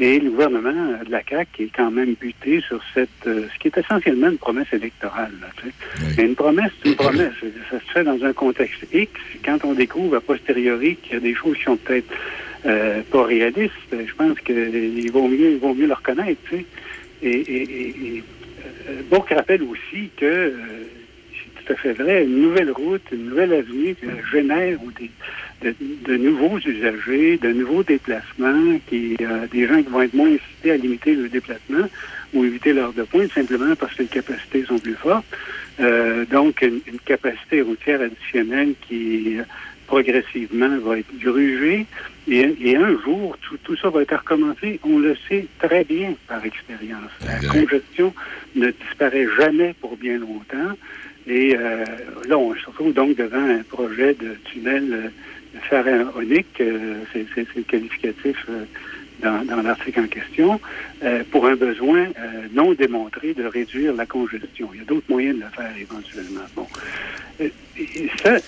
Et 0.00 0.18
le 0.18 0.30
gouvernement 0.30 0.98
de 1.04 1.10
la 1.10 1.22
CAQ 1.22 1.64
est 1.64 1.70
quand 1.76 1.90
même 1.90 2.14
buté 2.14 2.62
sur 2.66 2.80
cette, 2.94 3.08
euh, 3.26 3.46
ce 3.52 3.58
qui 3.58 3.68
est 3.68 3.76
essentiellement 3.76 4.30
une 4.30 4.38
promesse 4.38 4.72
électorale. 4.72 5.32
Mais 6.16 6.24
une 6.24 6.34
promesse, 6.34 6.72
c'est 6.82 6.90
une 6.90 6.96
promesse. 6.96 7.34
Ça 7.70 7.78
se 7.78 7.92
fait 7.92 8.04
dans 8.04 8.24
un 8.24 8.32
contexte 8.32 8.86
X. 8.92 9.12
Quand 9.44 9.58
on 9.64 9.74
découvre 9.74 10.16
a 10.16 10.20
posteriori 10.20 10.96
qu'il 10.96 11.14
y 11.14 11.16
a 11.16 11.20
des 11.20 11.34
choses 11.34 11.56
qui 11.58 11.64
sont 11.64 11.76
peut-être 11.76 12.10
euh, 12.64 13.02
pas 13.10 13.24
réalistes, 13.24 13.72
je 13.92 14.14
pense 14.14 14.40
qu'il 14.40 15.12
vaut 15.12 15.28
mieux, 15.28 15.52
il 15.52 15.58
vaut 15.58 15.74
mieux 15.74 15.86
le 15.86 15.94
reconnaître. 15.94 16.40
et 17.22 18.22
euh, 18.90 19.02
Bourg 19.10 19.26
rappelle 19.30 19.62
aussi 19.62 20.10
que, 20.16 20.24
euh, 20.24 20.54
tout 21.64 21.72
à 21.72 21.76
fait 21.76 21.92
vrai, 21.92 22.24
une 22.24 22.42
nouvelle 22.42 22.70
route, 22.70 23.02
une 23.12 23.30
nouvelle 23.30 23.52
avenue 23.52 23.96
génère 24.32 24.78
de, 25.62 26.16
nouveaux 26.16 26.58
usagers, 26.58 27.38
de 27.38 27.52
nouveaux 27.52 27.82
déplacements, 27.82 28.78
qui, 28.88 29.16
euh, 29.20 29.46
des 29.52 29.66
gens 29.66 29.82
qui 29.82 29.88
vont 29.88 30.02
être 30.02 30.14
moins 30.14 30.30
incités 30.32 30.70
à 30.72 30.76
limiter 30.76 31.14
le 31.14 31.28
déplacement 31.28 31.88
ou 32.32 32.44
éviter 32.44 32.72
l'heure 32.72 32.92
de 32.92 33.02
pointe 33.02 33.32
simplement 33.32 33.74
parce 33.76 33.94
que 33.94 34.02
les 34.02 34.08
capacités 34.08 34.64
sont 34.64 34.78
plus 34.78 34.94
fortes. 34.94 35.26
donc, 36.30 36.62
une, 36.62 36.80
capacité 37.04 37.62
routière 37.62 38.00
additionnelle 38.00 38.74
qui 38.86 39.36
progressivement 39.86 40.78
va 40.78 40.98
être 40.98 41.18
grugé 41.18 41.86
et, 42.28 42.76
un 42.76 42.96
jour, 43.02 43.36
tout, 43.64 43.76
ça 43.76 43.90
va 43.90 44.02
être 44.02 44.16
recommencé. 44.16 44.78
On 44.84 44.98
le 44.98 45.16
sait 45.28 45.46
très 45.58 45.84
bien 45.84 46.14
par 46.28 46.44
expérience. 46.44 47.10
La 47.26 47.48
congestion 47.48 48.14
ne 48.54 48.70
disparaît 48.70 49.26
jamais 49.36 49.74
pour 49.80 49.96
bien 49.96 50.18
longtemps. 50.18 50.76
Et 51.26 51.54
euh, 51.54 51.84
là, 52.28 52.38
on 52.38 52.54
se 52.54 52.66
retrouve 52.66 52.92
donc 52.92 53.16
devant 53.16 53.44
un 53.44 53.62
projet 53.62 54.14
de 54.14 54.36
tunnel 54.44 54.92
euh, 54.92 55.58
pharaonique, 55.68 56.60
euh, 56.60 56.94
c'est 57.12 57.26
le 57.56 57.62
qualificatif 57.62 58.46
dans, 59.20 59.62
l'article 59.62 60.00
en 60.00 60.06
question, 60.06 60.60
pour 61.30 61.46
un 61.46 61.54
besoin 61.54 62.06
non 62.54 62.72
démontré 62.72 63.34
de 63.34 63.44
réduire 63.44 63.92
la 63.94 64.06
congestion. 64.06 64.70
Il 64.72 64.78
y 64.78 64.82
a 64.82 64.86
d'autres 64.86 65.10
moyens 65.10 65.36
de 65.36 65.42
le 65.42 65.50
faire 65.50 65.72
éventuellement. 65.78 66.40
Bon. 66.56 66.66
Euh, 67.42 67.48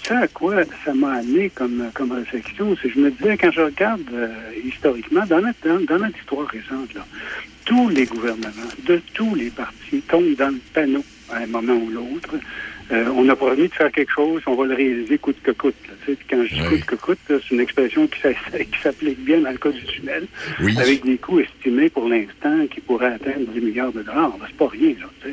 ça, 0.02 0.18
à 0.20 0.28
quoi 0.28 0.62
ça 0.82 0.94
m'a 0.94 1.16
amené 1.16 1.50
comme, 1.50 1.90
comme 1.92 2.12
réflexion, 2.12 2.74
c'est 2.80 2.88
que 2.88 2.94
je 2.94 3.00
me 3.00 3.10
disais, 3.10 3.36
quand 3.36 3.50
je 3.50 3.60
regarde 3.60 4.00
historiquement, 4.64 5.26
dans 5.26 5.42
notre, 5.42 5.84
dans, 5.86 5.98
notre 5.98 6.18
histoire 6.18 6.48
récente, 6.48 6.94
là, 6.94 7.04
tous 7.66 7.90
les 7.90 8.06
gouvernements 8.06 8.50
de 8.86 8.98
tous 9.12 9.34
les 9.34 9.50
partis 9.50 10.00
tombent 10.08 10.36
dans 10.36 10.48
le 10.48 10.60
panneau 10.72 11.04
à 11.32 11.38
un 11.38 11.46
moment 11.46 11.74
ou 11.74 11.90
l'autre 11.90 12.36
euh, 12.92 13.06
on 13.16 13.28
a 13.28 13.36
promis 13.36 13.68
de 13.68 13.72
faire 13.72 13.90
quelque 13.90 14.12
chose, 14.12 14.42
on 14.46 14.54
va 14.54 14.66
le 14.66 14.74
réaliser 14.74 15.16
coûte 15.16 15.38
que 15.42 15.52
coûte. 15.52 15.74
quand 16.28 16.44
je 16.44 16.54
dis 16.54 16.60
coûte 16.60 16.84
que 16.84 16.94
coûte, 16.96 17.18
c'est 17.28 17.50
une 17.50 17.60
expression 17.60 18.06
qui, 18.08 18.20
s'applique 18.82 19.24
bien 19.24 19.40
dans 19.40 19.50
le 19.50 19.56
cas 19.56 19.70
du 19.70 19.84
tunnel, 19.84 20.26
avec 20.76 21.04
des 21.04 21.16
coûts 21.16 21.40
estimés 21.40 21.88
pour 21.88 22.08
l'instant 22.08 22.66
qui 22.70 22.80
pourraient 22.80 23.14
atteindre 23.14 23.46
10 23.54 23.60
milliards 23.60 23.92
de 23.92 24.02
dollars. 24.02 24.36
C'est 24.46 24.56
pas 24.56 24.68
rien, 24.68 24.94
là. 25.00 25.30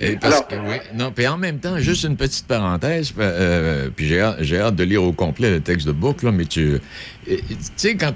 Et 0.00 0.16
parce 0.16 0.40
que, 0.42 0.54
oui, 0.54 0.76
non, 0.94 1.12
puis 1.12 1.26
en 1.26 1.38
même 1.38 1.58
temps, 1.58 1.78
juste 1.78 2.04
une 2.04 2.16
petite 2.16 2.46
parenthèse, 2.46 3.12
euh, 3.18 3.88
puis 3.94 4.06
j'ai 4.06 4.20
hâte, 4.20 4.74
de 4.74 4.84
lire 4.84 5.02
au 5.02 5.12
complet 5.12 5.50
le 5.50 5.60
texte 5.60 5.86
de 5.86 5.92
boucle, 5.92 6.30
mais 6.32 6.44
tu 6.44 6.72
euh, 6.72 6.78
tu 7.26 7.56
sais, 7.76 7.96
quand 7.96 8.14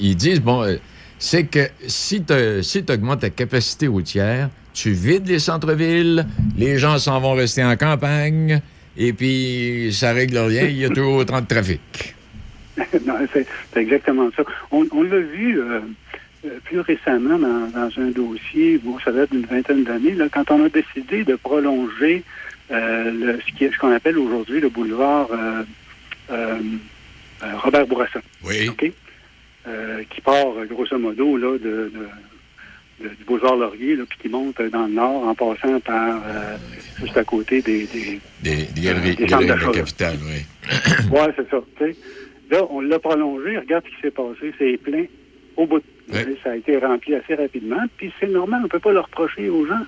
ils 0.00 0.16
disent, 0.16 0.40
bon, 0.40 0.78
c'est 1.18 1.44
que 1.44 1.68
si 1.86 2.22
tu 2.22 2.62
si 2.62 2.84
augmentes 2.88 3.20
ta 3.20 3.30
capacité 3.30 3.86
routière, 3.86 4.50
tu 4.78 4.92
vides 4.92 5.26
les 5.26 5.40
centres-villes, 5.40 6.24
les 6.56 6.78
gens 6.78 6.98
s'en 6.98 7.18
vont 7.18 7.32
rester 7.32 7.64
en 7.64 7.76
campagne, 7.76 8.60
et 8.96 9.12
puis 9.12 9.90
ça 9.92 10.12
règle 10.12 10.38
rien, 10.38 10.68
il 10.68 10.78
y 10.78 10.84
a 10.84 10.88
toujours 10.88 11.14
autant 11.14 11.40
de 11.40 11.46
trafic. 11.46 12.14
non, 13.04 13.14
c'est 13.32 13.46
exactement 13.74 14.30
ça. 14.36 14.44
On, 14.70 15.02
l'a 15.02 15.18
vu 15.18 15.60
euh, 15.60 15.80
euh, 16.46 16.60
plus 16.62 16.78
récemment 16.78 17.38
dans, 17.38 17.90
un 17.96 18.10
dossier, 18.10 18.78
bon, 18.78 19.00
ça 19.00 19.10
date 19.10 19.32
d'une 19.32 19.46
vingtaine 19.46 19.82
d'années, 19.82 20.16
quand 20.32 20.48
on 20.52 20.64
a 20.64 20.68
décidé 20.68 21.24
de 21.24 21.34
prolonger 21.34 22.22
euh, 22.70 23.36
ce 23.58 23.78
qu'on 23.80 23.90
appelle 23.90 24.16
aujourd'hui 24.16 24.60
le 24.60 24.68
boulevard 24.68 25.28
Robert 27.64 27.86
Bourassa. 27.88 28.20
Oui. 28.44 28.70
qui 28.78 30.20
part, 30.20 30.46
grosso 30.70 30.96
modo, 30.98 31.36
là, 31.36 31.58
de 31.58 31.90
du 33.00 33.24
boulevard 33.26 33.56
Laurier, 33.56 33.96
là, 33.96 34.04
puis 34.08 34.18
qui 34.22 34.28
monte 34.28 34.60
dans 34.60 34.86
le 34.86 34.92
nord 34.92 35.28
en 35.28 35.34
passant 35.34 35.80
par 35.80 36.16
euh, 36.16 36.56
juste 37.00 37.16
à 37.16 37.24
côté 37.24 37.62
des 37.62 37.86
des, 37.86 38.20
des, 38.42 38.64
des 38.64 38.80
galeries, 38.80 39.16
des 39.16 39.26
de 39.26 39.30
la 39.30 39.72
capitale, 39.72 40.16
oui. 40.22 40.44
oui, 41.12 41.20
c'est 41.36 41.48
ça. 41.50 41.62
Là, 42.50 42.66
on 42.70 42.80
l'a 42.80 42.98
prolongé, 42.98 43.58
regarde 43.58 43.84
ce 43.84 43.94
qui 43.94 44.02
s'est 44.02 44.10
passé, 44.10 44.52
c'est 44.58 44.76
plein 44.78 45.04
au 45.56 45.66
bout. 45.66 45.82
Ça 46.42 46.52
a 46.52 46.56
été 46.56 46.78
rempli 46.78 47.14
assez 47.14 47.34
rapidement, 47.34 47.82
puis 47.98 48.10
c'est 48.18 48.30
normal, 48.30 48.60
on 48.62 48.64
ne 48.64 48.68
peut 48.68 48.78
pas 48.78 48.92
le 48.92 49.00
reprocher 49.00 49.50
aux 49.50 49.66
gens. 49.66 49.80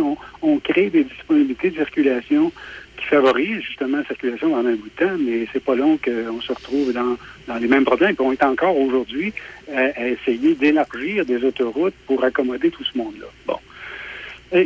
On, 0.00 0.16
on 0.40 0.58
crée 0.58 0.88
des 0.88 1.04
disponibilités 1.04 1.70
de 1.70 1.76
circulation 1.76 2.50
qui 2.96 3.04
favorise 3.04 3.60
justement 3.62 3.98
la 3.98 4.04
circulation 4.04 4.50
pendant 4.50 4.68
un 4.68 4.76
bout 4.76 4.90
de 4.98 5.06
temps, 5.06 5.16
mais 5.18 5.46
c'est 5.52 5.62
pas 5.62 5.74
long 5.74 5.98
qu'on 5.98 6.40
se 6.40 6.52
retrouve 6.52 6.92
dans, 6.92 7.16
dans 7.46 7.56
les 7.56 7.68
mêmes 7.68 7.84
problèmes. 7.84 8.14
Puis 8.14 8.24
on 8.24 8.32
est 8.32 8.42
encore 8.42 8.78
aujourd'hui 8.78 9.32
à, 9.72 10.08
essayer 10.08 10.54
d'élargir 10.54 11.24
des 11.24 11.44
autoroutes 11.44 11.94
pour 12.06 12.22
accommoder 12.24 12.70
tout 12.70 12.84
ce 12.84 12.96
monde-là. 12.98 13.26
Bon. 13.46 13.58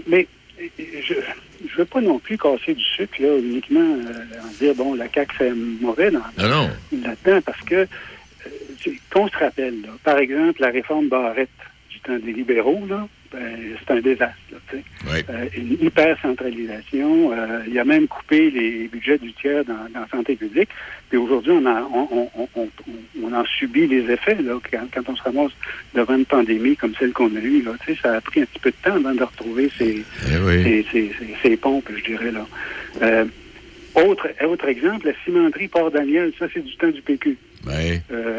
mais 0.06 0.26
je 0.78 1.14
ne 1.14 1.68
veux 1.76 1.84
pas 1.84 2.00
non 2.00 2.18
plus 2.18 2.36
casser 2.36 2.74
du 2.74 2.84
sucre 2.84 3.20
là, 3.20 3.38
uniquement 3.38 3.80
euh, 3.80 4.42
en 4.42 4.52
dire 4.58 4.74
bon 4.74 4.94
la 4.94 5.08
CAQ 5.12 5.36
fait 5.36 5.52
mauvais 5.52 6.10
dans, 6.10 6.20
là-dedans 6.38 7.40
parce 7.44 7.60
que 7.62 7.74
euh, 7.74 8.92
qu'on 9.12 9.28
se 9.28 9.36
rappelle, 9.36 9.76
par 10.04 10.18
exemple, 10.18 10.60
la 10.60 10.70
réforme 10.70 11.08
Barrette 11.08 11.48
du 11.90 12.00
temps 12.00 12.18
des 12.18 12.32
libéraux, 12.32 12.86
là, 12.88 13.06
ben, 13.32 13.76
c'est 13.78 13.94
un 13.94 14.00
désastre. 14.00 14.36
Euh, 14.74 15.48
une 15.56 15.72
hyper-centralisation. 15.80 17.32
Euh, 17.32 17.62
il 17.68 17.78
a 17.78 17.84
même 17.84 18.08
coupé 18.08 18.50
les 18.50 18.88
budgets 18.88 19.18
du 19.18 19.32
tiers 19.32 19.64
dans, 19.64 19.86
la 19.94 20.06
santé 20.10 20.34
publique. 20.34 20.68
Puis 21.08 21.18
aujourd'hui, 21.18 21.52
on, 21.52 21.64
on, 21.64 22.28
on, 22.56 22.68
on, 23.22 23.32
en 23.32 23.44
subit 23.44 23.86
les 23.86 24.10
effets 24.10 24.40
là, 24.42 24.58
quand, 24.70 25.08
on 25.08 25.16
se 25.16 25.22
ramasse 25.22 25.52
devant 25.94 26.16
une 26.16 26.24
pandémie 26.24 26.76
comme 26.76 26.94
celle 26.98 27.12
qu'on 27.12 27.34
a 27.36 27.40
eue. 27.40 27.62
Là, 27.62 27.72
ça 28.02 28.14
a 28.14 28.20
pris 28.20 28.40
un 28.42 28.46
petit 28.46 28.58
peu 28.58 28.70
de 28.70 28.76
temps 28.82 28.96
avant 28.96 29.14
de 29.14 29.22
retrouver 29.22 29.70
ces, 29.78 30.04
eh 30.26 30.84
ces, 31.42 31.56
pompes, 31.56 31.90
je 31.96 32.04
dirais. 32.04 32.32
là. 32.32 32.46
Euh, 33.02 33.24
autre, 33.94 34.28
autre 34.44 34.68
exemple, 34.68 35.06
la 35.06 35.12
cimenterie 35.24 35.68
Port-Daniel, 35.68 36.32
ça 36.38 36.46
c'est 36.52 36.64
du 36.64 36.76
temps 36.76 36.90
du 36.90 37.02
PQ. 37.02 37.36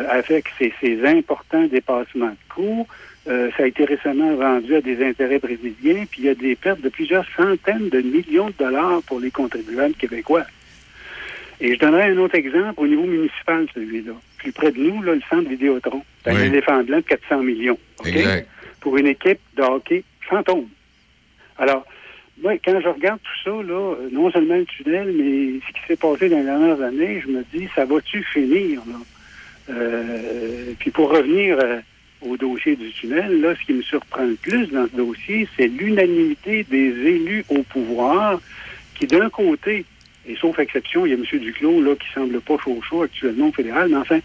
avec 0.10 0.46
ces, 0.58 0.74
ces 0.82 1.06
importants 1.06 1.68
dépassements 1.68 2.28
de 2.28 2.54
coûts, 2.54 2.88
euh, 3.28 3.52
ça 3.56 3.64
a 3.64 3.68
été 3.68 3.86
récemment 3.86 4.34
vendu 4.36 4.76
à 4.76 4.82
des 4.82 5.06
intérêts 5.06 5.40
brésiliens, 5.40 6.06
puis 6.10 6.22
il 6.22 6.26
y 6.26 6.30
a 6.30 6.36
des 6.36 6.56
pertes 6.56 6.82
de 6.82 6.90
plusieurs 6.90 7.26
centaines 7.36 7.90
de 7.90 8.02
millions 8.02 8.48
de 8.48 8.56
dollars 8.58 9.02
pour 9.04 9.20
les 9.20 9.30
contribuables 9.30 9.94
québécois. 9.94 10.44
Et 11.60 11.76
je 11.76 11.80
donnerai 11.80 12.10
un 12.10 12.18
autre 12.18 12.34
exemple 12.34 12.82
au 12.82 12.88
niveau 12.88 13.04
municipal, 13.04 13.68
celui-là. 13.76 14.14
Plus 14.38 14.52
près 14.52 14.72
de 14.72 14.80
nous, 14.80 15.04
là, 15.04 15.14
le 15.14 15.22
centre 15.30 15.48
Vidéotron. 15.48 16.04
C'est 16.24 16.32
un 16.32 16.44
éléphant 16.44 16.84
blanc 16.84 16.98
de 16.98 17.02
400 17.04 17.44
millions. 17.44 17.78
Pour 18.80 18.98
une 18.98 19.06
équipe 19.06 19.40
de 19.56 19.62
hockey 19.62 20.04
fantôme. 20.22 20.68
Alors, 21.60 21.86
moi, 22.42 22.54
quand 22.66 22.82
je 22.82 22.88
regarde 22.88 23.20
tout 23.22 23.44
ça, 23.44 23.64
là, 23.64 23.94
euh, 23.94 24.10
non 24.12 24.32
seulement 24.32 24.56
le 24.56 24.66
tunnel, 24.66 25.14
mais 25.16 25.60
ce 25.68 25.74
qui 25.74 25.88
s'est 25.88 25.96
passé 25.96 26.30
dans 26.30 26.38
les 26.38 26.44
dernières 26.44 26.82
années, 26.82 27.22
je 27.22 27.28
me 27.28 27.44
dis, 27.54 27.70
ça 27.76 27.86
va-tu 27.86 28.24
finir? 28.24 28.82
Là? 28.88 28.96
Euh, 29.70 30.74
puis 30.80 30.90
pour 30.90 31.12
revenir 31.12 31.60
au 32.22 32.38
dossier 32.38 32.76
du 32.76 32.92
tunnel, 32.92 33.42
là, 33.42 33.56
ce 33.56 33.66
qui 33.66 33.74
me 33.74 33.82
surprend 33.82 34.24
le 34.24 34.36
plus 34.36 34.68
dans 34.68 34.88
ce 34.88 34.96
dossier, 34.96 35.48
c'est 35.58 35.68
l'unanimité 35.68 36.64
des 36.64 36.90
élus 36.90 37.46
au 37.50 37.64
pouvoir 37.64 38.40
qui, 38.96 39.08
d'un 39.08 39.30
côté, 39.30 39.86
et 40.28 40.36
sauf 40.36 40.60
exception, 40.60 41.06
il 41.06 41.10
y 41.10 41.14
a 41.14 41.16
M. 41.16 41.40
Duclos 41.40 41.82
là, 41.82 41.96
qui 41.96 42.08
semble 42.14 42.40
pas 42.42 42.58
chaud 42.64 42.80
chaud 42.88 43.04
actuellement 43.04 43.48
au 43.48 43.52
fédéral, 43.52 43.90
mais 43.90 43.98
enfin, 43.98 44.20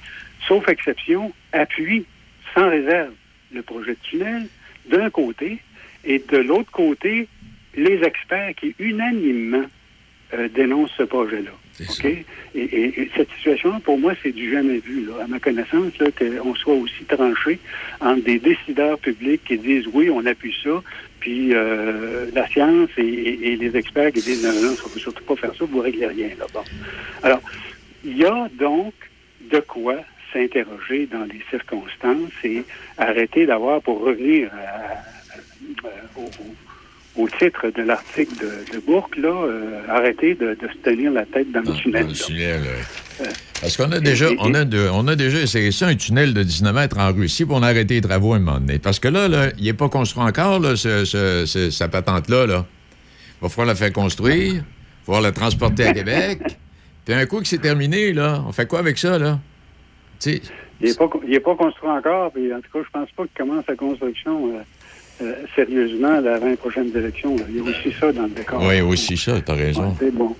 sauf 0.46 0.68
exception, 0.68 1.32
appuie 1.52 2.04
sans 2.54 2.68
réserve 2.68 3.12
le 3.52 3.62
projet 3.62 3.92
de 3.92 3.98
tunnel 4.02 4.46
d'un 4.90 5.10
côté, 5.10 5.58
et 6.04 6.22
de 6.28 6.36
l'autre 6.38 6.70
côté, 6.70 7.28
les 7.74 8.02
experts 8.02 8.54
qui 8.56 8.74
unanimement 8.78 9.64
euh, 10.34 10.48
dénoncent 10.48 10.92
ce 10.96 11.02
projet-là. 11.02 11.50
OK? 11.80 12.04
Et, 12.04 12.24
et, 12.54 13.10
cette 13.16 13.30
situation 13.32 13.78
pour 13.80 13.98
moi, 13.98 14.14
c'est 14.22 14.32
du 14.32 14.50
jamais 14.50 14.78
vu. 14.78 15.06
Là. 15.06 15.24
À 15.24 15.26
ma 15.26 15.38
connaissance, 15.38 15.92
qu'on 16.18 16.54
soit 16.54 16.74
aussi 16.74 17.04
tranché 17.04 17.58
entre 18.00 18.24
des 18.24 18.38
décideurs 18.38 18.98
publics 18.98 19.42
qui 19.44 19.58
disent 19.58 19.86
oui, 19.92 20.08
on 20.10 20.24
appuie 20.24 20.54
ça, 20.62 20.82
puis 21.20 21.54
euh, 21.54 22.26
la 22.32 22.48
science 22.48 22.90
et, 22.96 23.56
les 23.56 23.76
experts 23.76 24.12
qui 24.12 24.22
disent 24.22 24.44
non, 24.44 24.52
non, 24.52 24.68
il 24.68 24.70
ne 24.70 24.76
faut 24.76 24.98
surtout 24.98 25.24
pas 25.24 25.36
faire 25.36 25.54
ça, 25.54 25.64
vous 25.64 25.78
ne 25.78 25.82
réglez 25.82 26.06
rien. 26.06 26.28
Là. 26.38 26.46
Bon. 26.52 26.62
Alors, 27.22 27.42
il 28.04 28.16
y 28.16 28.24
a 28.24 28.48
donc 28.58 28.94
de 29.50 29.60
quoi 29.60 29.96
s'interroger 30.32 31.06
dans 31.06 31.24
les 31.24 31.42
circonstances 31.50 32.32
et 32.44 32.64
arrêter 32.98 33.46
d'avoir, 33.46 33.80
pour 33.82 34.00
revenir 34.00 34.50
au, 36.16 36.28
titre 37.38 37.70
de 37.74 37.82
l'article 37.82 38.34
de, 38.72 38.78
Bourque, 38.80 39.16
là, 39.16 39.28
euh, 39.28 39.80
arrêter 39.88 40.34
de, 40.34 40.56
se 40.60 40.78
tenir 40.82 41.10
la 41.12 41.24
tête 41.24 41.50
dans 41.50 41.60
le 41.60 41.72
tunnel. 41.72 42.06
Euh, 42.30 43.24
Parce 43.60 43.76
qu'on 43.76 43.90
a 43.92 44.00
déjà, 44.00 44.28
on 44.38 44.52
a, 44.54 44.64
on 44.92 45.08
a 45.08 45.16
déjà 45.16 45.40
essayé 45.40 45.72
ça, 45.72 45.86
un 45.86 45.94
tunnel 45.94 46.34
de 46.34 46.42
19 46.42 46.74
mètres 46.74 46.98
en 46.98 47.12
Russie, 47.12 47.46
pour 47.46 47.56
on 47.56 47.62
a 47.62 47.68
arrêté 47.68 47.94
les 47.94 48.00
travaux 48.02 48.34
un 48.34 48.38
moment 48.38 48.60
donné. 48.60 48.78
Parce 48.78 48.98
que 48.98 49.08
là, 49.08 49.28
là 49.28 49.48
il 49.58 49.64
n'est 49.64 49.72
pas 49.72 49.88
construit 49.88 50.22
encore, 50.22 50.60
là, 50.60 50.76
ce, 50.76 51.70
sa 51.70 51.88
patente-là. 51.88 52.46
Là. 52.46 52.66
Il 53.40 53.42
va 53.42 53.48
falloir 53.48 53.68
la 53.68 53.74
faire 53.74 53.92
construire, 53.92 54.54
il 54.54 54.58
va 54.58 54.64
falloir 55.04 55.22
la 55.22 55.32
transporter 55.32 55.84
à 55.84 55.92
Québec. 55.94 56.40
Puis 57.04 57.14
un 57.14 57.24
coup 57.24 57.40
que 57.40 57.46
c'est 57.46 57.58
terminé, 57.58 58.12
là, 58.12 58.42
on 58.46 58.52
fait 58.52 58.66
quoi 58.66 58.80
avec 58.80 58.98
ça, 58.98 59.18
là? 59.18 59.38
il 60.24 60.40
n'est 60.80 60.94
pas, 60.94 61.08
pas, 61.08 61.56
construit 61.56 61.88
encore, 61.88 62.32
puis 62.32 62.52
en 62.52 62.60
tout 62.60 62.70
cas, 62.72 62.80
je 62.84 62.90
pense 62.90 63.10
pas 63.12 63.24
qu'il 63.24 63.36
commence 63.36 63.64
la 63.66 63.76
construction 63.76 64.48
euh, 64.48 64.60
euh, 65.22 65.34
sérieusement 65.54 66.14
avant 66.14 66.46
les 66.46 66.56
prochaines 66.56 66.94
élections. 66.96 67.36
Il 67.48 67.56
y 67.56 67.60
a 67.60 67.62
aussi 67.62 67.92
ça 67.92 68.12
dans 68.12 68.24
le 68.24 68.30
décor. 68.30 68.62
Oui, 68.62 68.80
aussi 68.80 69.16
ça, 69.16 69.40
tu 69.40 69.50
as 69.50 69.54
raison. 69.54 69.94
c'est 69.98 70.14
bon. 70.14 70.36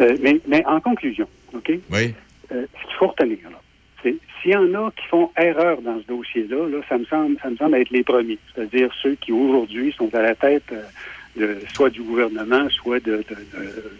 Euh, 0.00 0.16
mais, 0.22 0.40
mais, 0.46 0.64
en 0.66 0.80
conclusion, 0.80 1.28
OK? 1.54 1.70
Oui. 1.90 2.14
ce 2.50 2.56
qu'il 2.56 2.96
faut 2.98 3.08
retenir, 3.08 3.38
là, 3.50 3.60
c'est 4.02 4.16
s'il 4.40 4.52
y 4.52 4.56
en 4.56 4.74
a 4.74 4.90
qui 4.90 5.06
font 5.08 5.30
erreur 5.36 5.80
dans 5.82 6.00
ce 6.00 6.06
dossier-là, 6.06 6.68
là, 6.68 6.78
ça 6.88 6.98
me 6.98 7.04
semble 7.04 7.36
ça 7.40 7.50
me 7.50 7.56
semble 7.56 7.76
être 7.76 7.90
les 7.90 8.02
premiers. 8.02 8.38
C'est-à-dire 8.54 8.90
ceux 9.02 9.14
qui 9.14 9.32
aujourd'hui 9.32 9.92
sont 9.96 10.12
à 10.14 10.22
la 10.22 10.34
tête 10.34 10.72
soit 11.74 11.90
du 11.90 12.02
gouvernement, 12.02 12.68
soit 12.70 13.00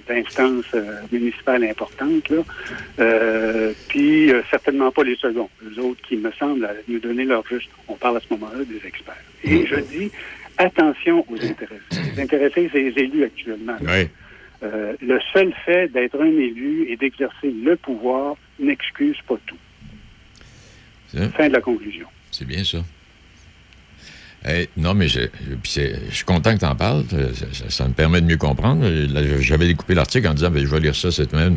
d'instances 0.09 0.65
euh, 0.75 1.01
municipales 1.11 1.65
importantes. 1.65 2.29
Là. 2.29 2.43
Euh, 3.01 3.73
puis 3.89 4.31
euh, 4.31 4.43
certainement 4.51 4.91
pas 4.91 5.05
les 5.05 5.17
seconds. 5.17 5.49
Les 5.63 5.79
autres 5.79 6.01
qui 6.03 6.17
me 6.17 6.31
semblent 6.33 6.69
nous 6.89 6.99
donner 6.99 7.25
leur 7.25 7.47
juste. 7.47 7.71
On 7.89 7.95
parle 7.95 8.19
à 8.19 8.21
ce 8.21 8.27
moment-là 8.35 8.65
des 8.65 8.87
experts. 8.87 9.25
Et 9.45 9.67
je 9.67 9.77
dis 9.77 10.11
attention 10.59 11.25
aux 11.31 11.37
intéressés. 11.37 12.13
Les 12.15 12.23
intéressés, 12.23 12.69
c'est 12.73 12.83
les 12.83 13.03
élus 13.03 13.25
actuellement. 13.25 13.77
le 14.63 15.19
seul 15.33 15.55
fait 15.65 15.89
d'être 15.89 16.21
un 16.21 16.27
élu 16.27 16.87
et 16.89 16.97
d'exercer 16.97 17.51
le 17.51 17.77
pouvoir 17.77 18.37
n'excuse 18.59 19.17
pas 19.27 19.39
tout. 19.47 19.57
Fin 21.37 21.49
de 21.49 21.53
la 21.53 21.61
conclusion. 21.61 22.07
C'est 22.31 22.47
bien 22.47 22.65
ça 22.65 22.79
non, 24.77 24.95
mais 24.95 25.09
je, 25.09 25.21
suis 25.63 26.25
content 26.25 26.55
que 26.55 26.61
tu 26.61 26.65
en 26.65 26.75
parles. 26.75 27.05
Ça, 27.69 27.87
me 27.87 27.93
permet 27.93 28.21
de 28.21 28.27
mieux 28.27 28.37
comprendre. 28.37 28.85
J'avais 29.41 29.67
découpé 29.67 29.95
l'article 29.95 30.29
en 30.29 30.35
disant 30.35 30.51
ben, 30.51 30.65
je 30.65 30.69
vais 30.69 30.81
lire 30.81 30.97
ça 30.97 31.11
cette 31.11 31.31
semaine. 31.31 31.57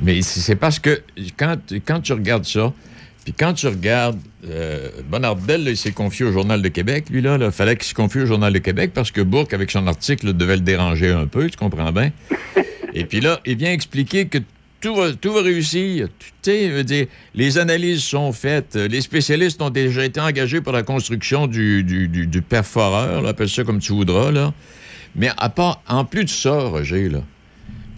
Mais 0.00 0.22
c'est 0.22 0.56
parce 0.56 0.78
que 0.78 1.02
quand, 1.36 1.56
quand 1.84 2.00
tu 2.00 2.12
regardes 2.12 2.46
ça, 2.46 2.72
puis 3.28 3.34
quand 3.38 3.52
tu 3.52 3.66
regardes, 3.66 4.18
euh, 4.48 4.88
Bonardel, 5.06 5.68
il 5.68 5.76
s'est 5.76 5.92
confié 5.92 6.24
au 6.24 6.32
Journal 6.32 6.62
de 6.62 6.68
Québec, 6.68 7.10
lui, 7.10 7.20
là. 7.20 7.50
Fallait 7.50 7.76
qu'il 7.76 7.86
se 7.86 7.92
confie 7.92 8.20
au 8.20 8.26
Journal 8.26 8.50
de 8.50 8.58
Québec 8.58 8.92
parce 8.94 9.10
que 9.10 9.20
Bourque, 9.20 9.52
avec 9.52 9.70
son 9.70 9.86
article, 9.86 10.32
devait 10.32 10.56
le 10.56 10.62
déranger 10.62 11.10
un 11.10 11.26
peu, 11.26 11.50
tu 11.50 11.58
comprends 11.58 11.92
bien? 11.92 12.10
Et 12.94 13.04
puis 13.04 13.20
là, 13.20 13.38
il 13.44 13.56
vient 13.56 13.70
expliquer 13.70 14.28
que 14.28 14.38
tout 14.80 14.94
va, 14.94 15.12
tout 15.12 15.32
va 15.32 15.42
réussir. 15.42 16.08
Tu 16.42 16.84
dire, 16.84 17.06
les 17.34 17.58
analyses 17.58 18.02
sont 18.02 18.32
faites. 18.32 18.76
Les 18.76 19.00
spécialistes 19.00 19.60
ont 19.60 19.70
déjà 19.70 20.04
été 20.04 20.20
engagés 20.20 20.60
pour 20.60 20.72
la 20.72 20.82
construction 20.82 21.46
du, 21.46 21.82
du, 21.82 22.42
perforeur, 22.42 23.26
appelle 23.26 23.48
ça 23.48 23.64
comme 23.64 23.80
tu 23.80 23.92
voudras. 23.92 24.30
Là. 24.30 24.54
Mais 25.16 25.30
à 25.36 25.48
part, 25.48 25.82
en 25.88 26.04
plus 26.04 26.24
de 26.24 26.30
ça, 26.30 26.52
Roger, 26.52 27.10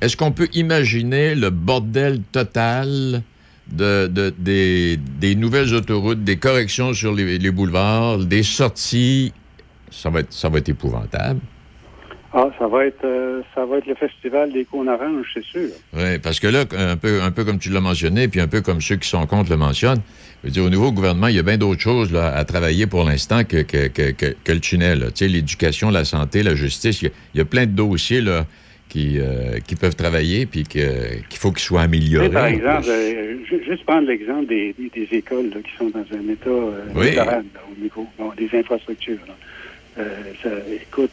est-ce 0.01 0.17
qu'on 0.17 0.33
peut 0.33 0.49
imaginer 0.55 1.35
le 1.35 1.51
bordel 1.51 2.23
total 2.33 3.23
de, 3.71 4.07
de 4.07 4.35
des, 4.39 4.97
des, 4.97 5.35
nouvelles 5.35 5.75
autoroutes, 5.75 6.25
des 6.25 6.39
corrections 6.39 6.93
sur 6.95 7.15
les, 7.15 7.39
les 7.39 7.51
boulevards, 7.51 8.19
des 8.19 8.43
sorties? 8.43 9.33
Ça 9.91 10.09
va 10.09 10.21
être, 10.21 10.33
ça 10.33 10.49
va 10.49 10.59
être 10.59 10.69
épouvantable. 10.69 11.41
Ah, 12.33 12.49
ça 12.59 12.69
va 12.69 12.87
être 12.87 13.05
euh, 13.05 13.43
ça 13.55 13.65
va 13.65 13.79
être 13.79 13.87
le 13.87 13.97
festival 13.97 14.53
des 14.53 14.65
cônes 14.65 14.89
oranges, 14.89 15.27
c'est 15.35 15.45
sûr. 15.45 15.69
Oui, 15.93 16.19
parce 16.23 16.39
que 16.39 16.47
là, 16.47 16.65
un 16.79 16.97
peu, 16.97 17.23
un 17.23 17.33
peu 17.33 17.45
comme 17.45 17.59
tu 17.59 17.71
l'as 17.71 17.81
mentionné, 17.81 18.29
puis 18.29 18.41
un 18.41 18.47
peu 18.47 18.61
comme 18.61 18.81
ceux 18.81 18.97
qui 18.97 19.09
sont 19.09 19.27
contre 19.27 19.51
le 19.51 19.57
mentionnent, 19.57 20.03
je 20.43 20.49
veux 20.49 20.53
dire, 20.53 20.65
au 20.65 20.71
niveau 20.71 20.93
gouvernement, 20.93 21.27
il 21.27 21.35
y 21.35 21.39
a 21.41 21.43
bien 21.43 21.59
d'autres 21.59 21.81
choses 21.81 22.13
là, 22.13 22.33
à 22.33 22.45
travailler 22.45 22.87
pour 22.87 23.03
l'instant 23.03 23.43
que, 23.43 23.63
que, 23.63 23.89
que, 23.89 24.13
que, 24.13 24.53
le 24.53 24.61
tunnel. 24.61 25.07
Tu 25.07 25.25
sais, 25.25 25.29
l'éducation, 25.29 25.91
la 25.91 26.05
santé, 26.05 26.45
la 26.45 26.55
justice, 26.55 27.03
il 27.03 27.11
y, 27.35 27.41
a, 27.41 27.45
plein 27.45 27.67
de 27.67 27.73
dossiers 27.73 28.21
là, 28.21 28.47
qui, 28.89 29.19
euh, 29.19 29.59
qui 29.67 29.75
peuvent 29.75 29.97
travailler 29.97 30.47
puis 30.47 30.63
qu'il 30.63 30.83
faut 31.33 31.51
qu'ils 31.51 31.65
soient 31.65 31.83
améliorés. 31.83 32.31
par 32.31 32.47
exemple, 32.47 32.87
euh, 32.91 33.39
juste 33.67 33.85
prendre 33.85 34.07
l'exemple 34.07 34.47
des, 34.47 34.73
des, 34.79 35.09
écoles 35.11 35.51
qui 35.65 35.77
sont 35.77 35.91
dans 35.91 35.99
un 35.99 36.33
état 36.33 36.51
oui. 36.95 37.19
au 37.19 37.83
niveau 37.83 38.07
des 38.37 38.57
infrastructures. 38.57 39.19
Euh, 39.99 40.77
écoute, 40.83 41.11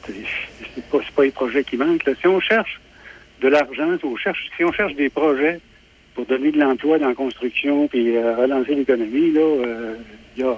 c'est 0.75 0.86
pas, 0.86 0.99
pas 1.15 1.23
les 1.23 1.32
projets 1.32 1.63
qui 1.63 1.78
manquent. 1.78 2.03
Si 2.19 2.28
on 2.28 2.39
cherche 2.39 2.80
de 3.41 3.47
l'argent, 3.47 3.97
si 3.99 4.05
on 4.05 4.17
cherche, 4.17 4.49
si 4.55 4.63
on 4.63 4.71
cherche 4.71 4.95
des 4.95 5.09
projets 5.09 5.59
pour 6.13 6.25
donner 6.25 6.51
de 6.51 6.59
l'emploi 6.59 6.97
dans 6.99 7.09
la 7.09 7.15
construction 7.15 7.88
puis 7.88 8.15
euh, 8.15 8.36
relancer 8.36 8.75
l'économie, 8.75 9.32
là, 9.32 9.41
euh, 9.41 9.95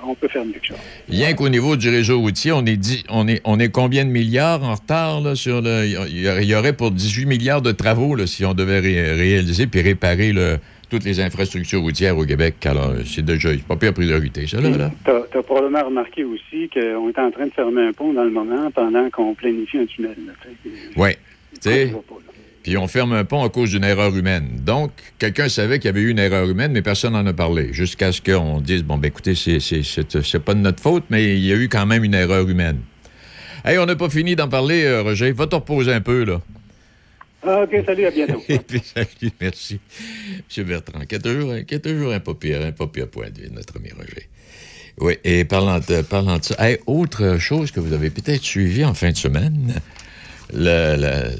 on 0.05 0.15
peut 0.15 0.27
faire 0.27 0.45
mieux 0.45 0.59
que 0.61 0.67
ça. 0.67 0.75
Rien 1.07 1.33
qu'au 1.33 1.49
niveau 1.49 1.75
du 1.77 1.89
réseau 1.89 2.19
routier, 2.19 2.51
on 2.51 2.65
est, 2.65 2.77
dit, 2.77 3.03
on 3.09 3.27
est, 3.27 3.41
on 3.45 3.59
est 3.59 3.69
combien 3.69 4.03
de 4.03 4.09
milliards 4.09 4.63
en 4.63 4.75
retard 4.75 5.21
là, 5.21 5.35
sur 5.35 5.61
le. 5.61 5.85
Il 5.85 6.45
y 6.45 6.55
aurait 6.55 6.73
pour 6.73 6.91
18 6.91 7.25
milliards 7.25 7.61
de 7.61 7.71
travaux 7.71 8.15
là, 8.15 8.27
si 8.27 8.45
on 8.45 8.53
devait 8.53 8.79
réaliser 8.79 9.67
puis 9.67 9.81
réparer 9.81 10.33
le, 10.33 10.57
toutes 10.89 11.03
les 11.03 11.19
infrastructures 11.19 11.81
routières 11.81 12.17
au 12.17 12.25
Québec. 12.25 12.65
Alors, 12.65 12.93
c'est 13.05 13.23
déjà 13.23 13.49
pas 13.67 13.75
pire 13.75 13.93
priorité, 13.93 14.47
ça, 14.47 14.59
là. 14.59 14.91
Tu 15.05 15.37
as, 15.37 15.43
probablement 15.43 15.85
remarqué 15.85 16.23
aussi 16.23 16.69
qu'on 16.73 17.09
est 17.09 17.19
en 17.19 17.31
train 17.31 17.45
de 17.45 17.51
fermer 17.51 17.87
un 17.87 17.93
pont 17.93 18.13
dans 18.13 18.23
le 18.23 18.31
moment 18.31 18.69
pendant 18.71 19.09
qu'on 19.09 19.33
planifie 19.33 19.77
un 19.77 19.85
tunnel. 19.85 20.15
Oui. 20.95 21.09
Puis 22.63 22.77
on 22.77 22.87
ferme 22.87 23.13
un 23.13 23.23
pont 23.23 23.43
à 23.43 23.49
cause 23.49 23.71
d'une 23.71 23.83
erreur 23.83 24.15
humaine. 24.15 24.59
Donc, 24.65 24.91
quelqu'un 25.17 25.47
savait 25.47 25.79
qu'il 25.79 25.87
y 25.87 25.89
avait 25.89 26.01
eu 26.01 26.09
une 26.09 26.19
erreur 26.19 26.49
humaine, 26.49 26.71
mais 26.71 26.81
personne 26.81 27.13
n'en 27.13 27.25
a 27.25 27.33
parlé. 27.33 27.71
Jusqu'à 27.71 28.11
ce 28.11 28.21
qu'on 28.21 28.59
dise, 28.59 28.83
bon, 28.83 28.97
ben 28.97 29.07
écoutez, 29.07 29.33
c'est 29.35 30.39
pas 30.39 30.53
de 30.53 30.59
notre 30.59 30.81
faute, 30.81 31.05
mais 31.09 31.35
il 31.37 31.45
y 31.45 31.53
a 31.53 31.55
eu 31.55 31.69
quand 31.69 31.85
même 31.85 32.03
une 32.03 32.13
erreur 32.13 32.47
humaine. 32.49 32.79
Hey, 33.65 33.77
on 33.77 33.85
n'a 33.85 33.95
pas 33.95 34.09
fini 34.09 34.35
d'en 34.35 34.47
parler, 34.47 34.83
euh, 34.85 35.01
Roger. 35.01 35.31
Va 35.31 35.45
te 35.45 35.55
reposer 35.55 35.91
un 35.91 36.01
peu, 36.01 36.23
là. 36.23 36.41
Ah, 37.41 37.63
OK, 37.63 37.83
salut, 37.85 38.05
à 38.05 38.11
bientôt. 38.11 38.43
Et 38.49 38.59
puis, 38.59 38.81
salut, 38.83 39.31
merci. 39.39 39.79
M. 40.57 40.65
Bertrand, 40.65 40.99
qui 41.05 41.15
a 41.15 41.19
toujours, 41.19 41.53
qui 41.65 41.75
a 41.75 41.79
toujours 41.79 42.11
un 42.11 42.17
un 42.17 42.71
papier 42.71 43.05
point 43.05 43.29
de 43.29 43.41
vue, 43.41 43.49
notre 43.51 43.77
ami 43.77 43.91
Roger. 43.91 44.27
Oui, 44.99 45.17
et 45.23 45.45
parlant 45.45 45.79
de, 45.79 46.01
parlant 46.01 46.41
ça, 46.41 46.55
autre 46.85 47.37
chose 47.37 47.71
que 47.71 47.79
vous 47.79 47.93
avez 47.93 48.09
peut-être 48.09 48.43
suivi 48.43 48.83
en 48.83 48.93
fin 48.93 49.11
de 49.11 49.15
semaine, 49.15 49.75
le, 50.53 51.31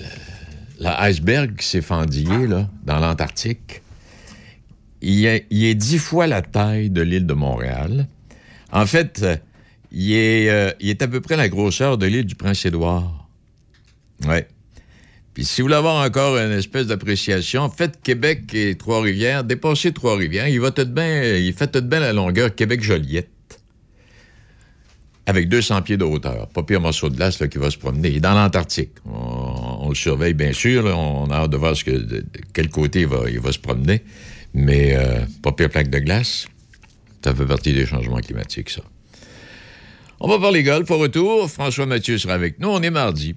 l'iceberg 0.79 1.57
qui 1.57 1.67
s'est 1.67 1.81
fendillé 1.81 2.47
là, 2.47 2.69
dans 2.85 2.99
l'Antarctique, 2.99 3.81
il 5.01 5.25
est, 5.25 5.45
il 5.49 5.65
est 5.65 5.75
dix 5.75 5.97
fois 5.97 6.27
la 6.27 6.41
taille 6.41 6.89
de 6.89 7.01
l'île 7.01 7.25
de 7.25 7.33
Montréal. 7.33 8.07
En 8.71 8.85
fait, 8.85 9.25
il 9.91 10.13
est, 10.13 10.49
euh, 10.49 10.71
il 10.79 10.89
est 10.89 11.01
à 11.01 11.07
peu 11.09 11.19
près 11.19 11.35
la 11.35 11.49
grosseur 11.49 11.97
de 11.97 12.05
l'île 12.05 12.25
du 12.25 12.35
Prince-Édouard. 12.35 13.27
Oui. 14.25 14.39
Si 15.43 15.61
vous 15.61 15.65
voulez 15.67 15.75
avoir 15.75 16.03
encore 16.05 16.37
une 16.37 16.51
espèce 16.51 16.87
d'appréciation, 16.87 17.69
faites 17.69 18.01
Québec 18.01 18.53
et 18.53 18.75
Trois-Rivières, 18.75 19.43
dépassez 19.43 19.93
Trois-Rivières, 19.93 20.47
il 20.47 20.59
va 20.59 20.71
tout 20.71 20.85
bien, 20.85 21.35
il 21.35 21.53
fait 21.53 21.67
tout 21.67 21.81
bien 21.81 21.99
la 21.99 22.13
longueur 22.13 22.53
Québec-Joliette. 22.53 23.29
Avec 25.25 25.47
200 25.47 25.83
pieds 25.83 25.97
de 25.97 26.03
hauteur. 26.03 26.47
Pas 26.47 26.63
pire 26.63 26.81
morceau 26.81 27.09
de 27.09 27.15
glace 27.15 27.37
qui 27.51 27.57
va 27.59 27.69
se 27.69 27.77
promener. 27.77 28.09
Il 28.09 28.15
est 28.17 28.19
dans 28.19 28.33
l'Antarctique. 28.33 28.93
On, 29.05 29.89
le 29.89 29.95
surveille, 29.95 30.33
bien 30.33 30.53
sûr. 30.53 30.85
On 30.85 31.29
a 31.29 31.35
hâte 31.35 31.51
de 31.51 31.57
voir 31.57 31.75
que, 31.75 31.91
de, 31.91 32.25
quel 32.51 32.69
côté 32.69 33.01
il 33.01 33.07
va, 33.07 33.29
il 33.29 33.39
va 33.39 33.51
se 33.51 33.59
promener. 33.59 34.01
Mais 34.55 34.95
euh, 34.95 35.19
pas 35.43 35.51
pire 35.51 35.69
plaque 35.69 35.91
de 35.91 35.99
glace. 35.99 36.47
Ça 37.23 37.35
fait 37.35 37.45
partie 37.45 37.73
des 37.73 37.85
changements 37.85 38.17
climatiques, 38.17 38.71
ça. 38.71 38.81
On 40.19 40.27
va 40.27 40.39
parler 40.39 40.63
golf 40.63 40.89
au 40.89 40.97
retour. 40.97 41.49
François 41.49 41.85
Mathieu 41.85 42.17
sera 42.17 42.33
avec 42.33 42.59
nous. 42.59 42.69
On 42.69 42.81
est 42.81 42.89
mardi. 42.89 43.35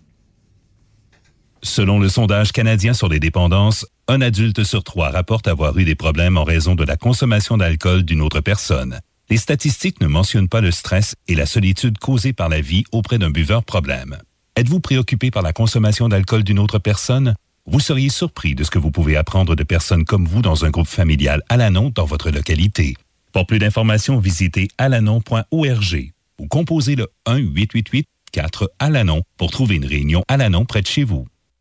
Selon 1.65 2.01
le 2.01 2.09
sondage 2.09 2.51
canadien 2.51 2.93
sur 2.93 3.09
les 3.09 3.21
dépendances, 3.21 3.87
un 4.09 4.21
adulte 4.21 4.65
sur 4.65 4.83
trois 4.83 5.11
rapporte 5.11 5.47
avoir 5.47 5.79
eu 5.79 5.85
des 5.85 5.95
problèmes 5.95 6.37
en 6.37 6.43
raison 6.43 6.75
de 6.75 6.83
la 6.85 6.97
consommation 6.97 7.57
d'alcool 7.57 8.03
d'une 8.03 8.21
autre 8.21 8.41
personne. 8.41 8.99
Les 9.31 9.37
statistiques 9.37 10.01
ne 10.01 10.09
mentionnent 10.09 10.49
pas 10.49 10.61
le 10.61 10.73
stress 10.73 11.15
et 11.29 11.37
la 11.37 11.47
solitude 11.47 11.99
causée 11.99 12.33
par 12.33 12.49
la 12.49 12.61
vie 12.61 12.83
auprès 12.91 13.19
d'un 13.19 13.31
buveur 13.31 13.63
problème. 13.63 14.19
Êtes-vous 14.57 14.81
préoccupé 14.81 15.31
par 15.31 15.43
la 15.43 15.53
consommation 15.53 16.09
d'alcool 16.09 16.43
d'une 16.43 16.59
autre 16.59 16.81
personne? 16.81 17.37
Vous 17.65 17.79
seriez 17.79 18.09
surpris 18.09 18.57
de 18.57 18.65
ce 18.65 18.71
que 18.71 18.81
vous 18.81 18.91
pouvez 18.91 19.17
apprendre 19.17 19.55
de 19.55 19.63
personnes 19.63 20.05
comme 20.05 20.27
vous 20.27 20.43
dans 20.43 20.65
un 20.65 20.71
groupe 20.71 20.89
familial 20.89 21.43
Alanon 21.49 21.93
dans 21.95 22.07
votre 22.07 22.31
localité. 22.31 22.97
Pour 23.33 23.47
plus 23.47 23.61
d'informations, 23.61 24.19
visitez 24.19 24.67
alanon.org 24.79 26.13
ou 26.39 26.47
composez 26.49 26.97
le 26.97 27.07
1-888-4-ALANON 27.27 29.23
pour 29.37 29.53
trouver 29.53 29.77
une 29.77 29.87
réunion 29.87 30.25
Alanon 30.27 30.65
près 30.65 30.83
de 30.83 30.89
chez 30.89 31.05
vous. 31.05 31.29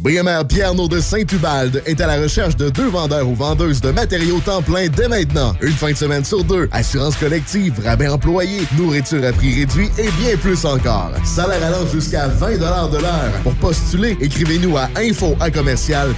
BMR 0.00 0.46
Pierre 0.48 0.74
de 0.74 0.98
Saint-Ubalde 0.98 1.82
est 1.84 2.00
à 2.00 2.06
la 2.06 2.22
recherche 2.22 2.56
de 2.56 2.70
deux 2.70 2.88
vendeurs 2.88 3.28
ou 3.28 3.34
vendeuses 3.34 3.82
de 3.82 3.90
matériaux 3.90 4.40
temps 4.40 4.62
plein 4.62 4.88
dès 4.88 5.08
maintenant. 5.08 5.54
Une 5.60 5.74
fin 5.74 5.90
de 5.90 5.96
semaine 5.96 6.24
sur 6.24 6.42
deux. 6.42 6.70
Assurance 6.72 7.16
collective, 7.16 7.74
rabais 7.84 8.08
employé, 8.08 8.62
nourriture 8.78 9.22
à 9.26 9.32
prix 9.32 9.60
réduit 9.60 9.90
et 9.98 10.10
bien 10.12 10.38
plus 10.38 10.64
encore. 10.64 11.10
Salaire 11.22 11.62
allant 11.62 11.86
jusqu'à 11.86 12.28
20 12.28 12.56
de 12.88 12.96
l'heure. 12.96 13.32
Pour 13.42 13.54
postuler, 13.56 14.16
écrivez-nous 14.22 14.74
à 14.78 14.88
info 14.96 15.36
à 15.38 15.50
commercial 15.50 16.14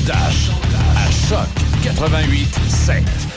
le 0.00 0.06
dash 0.06 0.50
à 0.96 1.10
choc 1.28 1.48
88 1.82 2.48
7. 2.68 3.27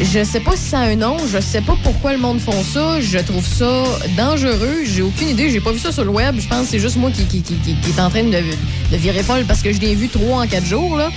Je 0.00 0.24
sais 0.24 0.40
pas 0.40 0.52
si 0.56 0.62
ça 0.70 0.78
a 0.80 0.82
un 0.84 0.96
nom, 0.96 1.16
je 1.30 1.38
sais 1.40 1.60
pas 1.60 1.76
pourquoi 1.82 2.12
le 2.12 2.18
monde 2.18 2.40
font 2.40 2.64
ça, 2.64 3.00
je 3.00 3.18
trouve 3.18 3.44
ça 3.46 3.84
dangereux, 4.16 4.78
j'ai 4.84 5.02
aucune 5.02 5.28
idée, 5.28 5.50
j'ai 5.50 5.60
pas 5.60 5.72
vu 5.72 5.78
ça 5.78 5.92
sur 5.92 6.04
le 6.04 6.10
web, 6.10 6.36
je 6.38 6.48
pense 6.48 6.62
que 6.62 6.66
c'est 6.70 6.78
juste 6.78 6.96
moi 6.96 7.10
qui, 7.10 7.24
qui, 7.26 7.42
qui, 7.42 7.54
qui, 7.56 7.70
est 7.90 8.00
en 8.00 8.08
train 8.08 8.24
de, 8.24 8.30
de 8.30 8.96
virer 8.96 9.22
folle 9.22 9.44
parce 9.46 9.60
que 9.62 9.72
je 9.72 9.80
l'ai 9.80 9.94
vu 9.94 10.08
trois 10.08 10.42
en 10.42 10.46
quatre 10.46 10.64
jours, 10.64 10.96
là. 10.96 11.10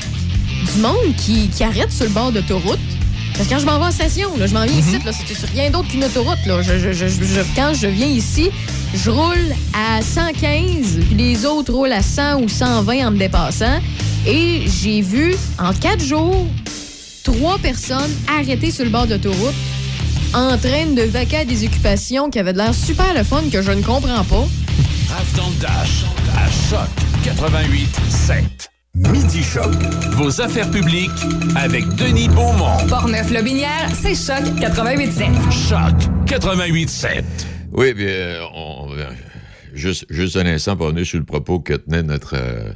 Du 0.75 0.81
monde 0.81 1.15
qui, 1.17 1.47
qui 1.47 1.63
arrête 1.63 1.91
sur 1.91 2.05
le 2.05 2.11
bord 2.11 2.31
d'autoroute. 2.31 2.79
Parce 3.35 3.47
que 3.47 3.53
quand 3.53 3.59
je 3.59 3.65
m'en 3.65 3.79
vais 3.79 3.85
en 3.85 3.91
station, 3.91 4.29
là, 4.37 4.47
je 4.47 4.53
m'en 4.53 4.65
viens 4.65 4.77
ici, 4.77 4.97
là, 5.03 5.11
c'est 5.11 5.49
rien 5.51 5.69
d'autre 5.71 5.87
qu'une 5.89 6.03
autoroute. 6.03 6.45
Là. 6.45 6.61
Je, 6.61 6.77
je, 6.77 6.91
je, 6.93 7.07
je- 7.07 7.41
quand 7.55 7.73
je 7.73 7.87
viens 7.87 8.07
ici, 8.07 8.49
je 8.93 9.09
roule 9.09 9.53
à 9.73 10.01
115, 10.01 10.99
puis 11.07 11.15
les 11.17 11.45
autres 11.45 11.73
roulent 11.73 11.91
à 11.93 12.01
100 12.03 12.41
ou 12.41 12.47
120 12.49 13.07
en 13.07 13.11
me 13.11 13.17
dépassant. 13.17 13.79
Et 14.27 14.61
j'ai 14.67 15.01
vu 15.01 15.35
en 15.57 15.73
quatre 15.73 16.03
jours 16.03 16.45
trois 17.23 17.57
personnes 17.59 18.11
arrêtées 18.37 18.71
sur 18.71 18.83
le 18.85 18.89
bord 18.91 19.07
d'autoroute 19.07 19.53
en 20.33 20.57
train 20.57 20.87
de 20.87 21.03
vaquer 21.03 21.37
à 21.37 21.45
des 21.45 21.63
occupations 21.65 22.29
qui 22.29 22.39
avaient 22.39 22.53
de 22.53 22.57
l'air 22.57 22.73
super 22.73 23.13
le 23.15 23.23
fun 23.23 23.43
que 23.51 23.61
je 23.61 23.71
ne 23.71 23.81
comprends 23.81 24.23
pas. 24.23 24.45
Dash 25.59 26.05
à 26.35 26.49
choc 26.69 26.89
88 27.23 27.87
7. 28.09 28.69
Midi 28.95 29.41
Choc. 29.43 29.71
Vos 30.13 30.41
affaires 30.41 30.69
publiques 30.69 31.09
avec 31.55 31.87
Denis 31.95 32.27
Beaumont. 32.29 32.77
Portneuf-Lobinière, 32.89 33.89
c'est 33.99 34.13
Choc 34.15 34.43
88.7. 34.59 35.51
Choc 35.69 36.09
88 36.27 36.89
7. 36.89 37.25
Oui, 37.71 37.93
bien, 37.93 38.07
euh, 38.07 38.39
on- 38.55 38.91
euh, 38.91 39.05
juste, 39.73 40.05
juste 40.09 40.35
un 40.37 40.45
instant 40.45 40.75
pour 40.75 40.87
revenir 40.87 41.05
sur 41.05 41.17
le 41.19 41.25
propos 41.25 41.59
que 41.59 41.73
tenait 41.73 42.03
notre. 42.03 42.35
euh, 42.35 42.71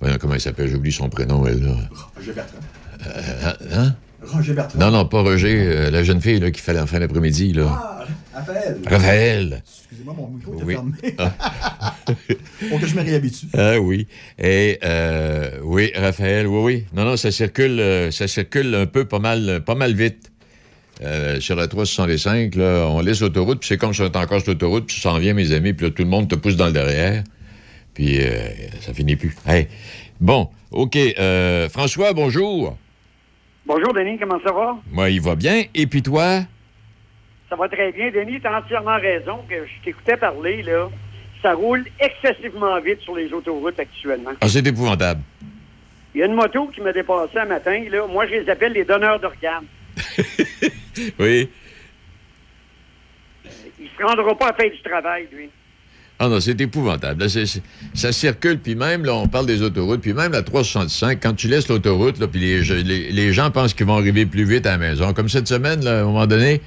voyons, 0.00 0.16
comment 0.20 0.34
il 0.34 0.40
s'appelle 0.40 0.68
J'oublie 0.68 0.90
son 0.92 1.08
prénom, 1.08 1.46
elle. 1.46 1.62
Là. 1.62 1.74
Roger 2.16 2.32
Bertrand. 2.32 2.58
Euh, 3.06 3.52
hein? 3.74 3.94
Roger 4.24 4.52
Bertrand. 4.54 4.78
Non, 4.78 4.90
non, 4.90 5.04
pas 5.06 5.22
Roger, 5.22 5.54
euh, 5.58 5.90
la 5.90 6.04
jeune 6.04 6.20
fille 6.20 6.38
là, 6.38 6.50
qui 6.50 6.60
fallait 6.60 6.78
en 6.80 6.86
fin 6.86 7.00
d'après-midi. 7.00 7.52
Là. 7.52 7.66
Ah, 7.68 8.04
Raphaël. 8.34 8.78
Raphaël. 8.86 9.62
Excusez-moi, 9.66 10.14
mon 10.16 10.28
micro 10.28 10.54
était 10.54 10.64
Oui. 10.64 10.74
fermé. 10.74 11.16
Ah. 11.18 11.96
Que 12.80 12.86
je 12.86 12.94
me 12.94 13.02
réhabitue. 13.02 13.46
Ah 13.56 13.78
oui. 13.80 14.06
Et 14.38 14.78
euh, 14.84 15.58
oui, 15.62 15.90
Raphaël, 15.96 16.46
oui, 16.46 16.60
oui. 16.62 16.84
Non, 16.94 17.04
non, 17.04 17.16
ça 17.16 17.30
circule, 17.32 17.80
euh, 17.80 18.10
ça 18.10 18.28
circule 18.28 18.74
un 18.74 18.86
peu 18.86 19.04
pas 19.04 19.18
mal, 19.18 19.62
pas 19.66 19.74
mal 19.74 19.94
vite. 19.94 20.30
Sur 21.40 21.56
la 21.56 21.66
365, 21.66 22.54
là, 22.54 22.86
on 22.88 23.00
laisse 23.00 23.20
l'autoroute, 23.20 23.58
puis 23.58 23.68
c'est 23.68 23.76
comme 23.76 23.92
si 23.92 24.00
on 24.02 24.06
était 24.06 24.18
encore 24.18 24.40
sur 24.40 24.52
l'autoroute, 24.52 24.86
puis 24.86 24.94
tu 24.94 25.00
s'en 25.02 25.18
viens, 25.18 25.34
mes 25.34 25.50
amis, 25.50 25.72
puis 25.72 25.86
là, 25.86 25.92
tout 25.92 26.04
le 26.04 26.08
monde 26.08 26.28
te 26.28 26.36
pousse 26.36 26.54
dans 26.54 26.66
le 26.66 26.72
derrière, 26.72 27.24
puis 27.92 28.20
ça 28.80 28.94
finit 28.94 29.16
plus. 29.16 29.34
Hey. 29.44 29.66
Bon, 30.20 30.48
OK. 30.70 30.96
François, 31.70 32.12
bonjour. 32.12 32.78
Bonjour, 33.64 33.92
Denis, 33.94 34.18
comment 34.18 34.40
ça 34.44 34.52
va? 34.52 34.76
Moi, 34.90 35.10
il 35.10 35.20
va 35.20 35.36
bien. 35.36 35.62
Et 35.74 35.86
puis 35.86 36.02
toi? 36.02 36.40
Ça 37.48 37.56
va 37.56 37.68
très 37.68 37.92
bien. 37.92 38.10
Denis, 38.10 38.40
tu 38.40 38.46
as 38.46 38.58
entièrement 38.58 38.96
raison 38.96 39.38
que 39.48 39.54
je 39.66 39.84
t'écoutais 39.84 40.16
parler, 40.16 40.62
là. 40.62 40.88
Ça 41.42 41.54
roule 41.54 41.84
excessivement 42.00 42.80
vite 42.80 43.00
sur 43.00 43.14
les 43.16 43.32
autoroutes 43.32 43.78
actuellement. 43.78 44.30
Ah, 44.40 44.48
c'est 44.48 44.66
épouvantable. 44.66 45.20
Il 46.14 46.20
y 46.20 46.22
a 46.22 46.26
une 46.26 46.34
moto 46.34 46.66
qui 46.68 46.80
m'a 46.80 46.92
dépassé 46.92 47.38
un 47.38 47.44
matin, 47.46 47.82
là. 47.90 48.06
Moi, 48.06 48.26
je 48.26 48.32
les 48.34 48.48
appelle 48.50 48.72
les 48.72 48.84
donneurs 48.84 49.20
d'organes. 49.20 49.66
Oui. 51.18 51.48
Il 53.80 53.88
se 53.98 54.02
rendra 54.04 54.36
pas 54.36 54.48
à 54.50 54.52
faire 54.52 54.70
du 54.70 54.82
travail, 54.82 55.26
lui. 55.32 55.48
Ah 56.24 56.28
non, 56.28 56.38
c'est 56.38 56.60
épouvantable. 56.60 57.26
Ça 57.94 58.12
circule, 58.12 58.60
puis 58.60 58.76
même, 58.76 59.04
là, 59.04 59.12
on 59.12 59.26
parle 59.26 59.44
des 59.44 59.60
autoroutes, 59.60 60.00
puis 60.00 60.12
même 60.12 60.30
la 60.30 60.42
365, 60.44 61.18
quand 61.20 61.34
tu 61.34 61.48
laisses 61.48 61.66
l'autoroute, 61.66 62.24
puis 62.26 62.40
les, 62.40 62.62
les, 63.10 63.32
gens 63.32 63.50
pensent 63.50 63.74
qu'ils 63.74 63.86
vont 63.86 63.96
arriver 63.96 64.24
plus 64.24 64.44
vite 64.44 64.64
à 64.66 64.70
la 64.72 64.78
maison. 64.78 65.12
Comme 65.14 65.28
cette 65.28 65.48
semaine, 65.48 65.84
là, 65.84 65.98
à 65.98 66.00
un 66.02 66.04
moment 66.04 66.28
donné, 66.28 66.60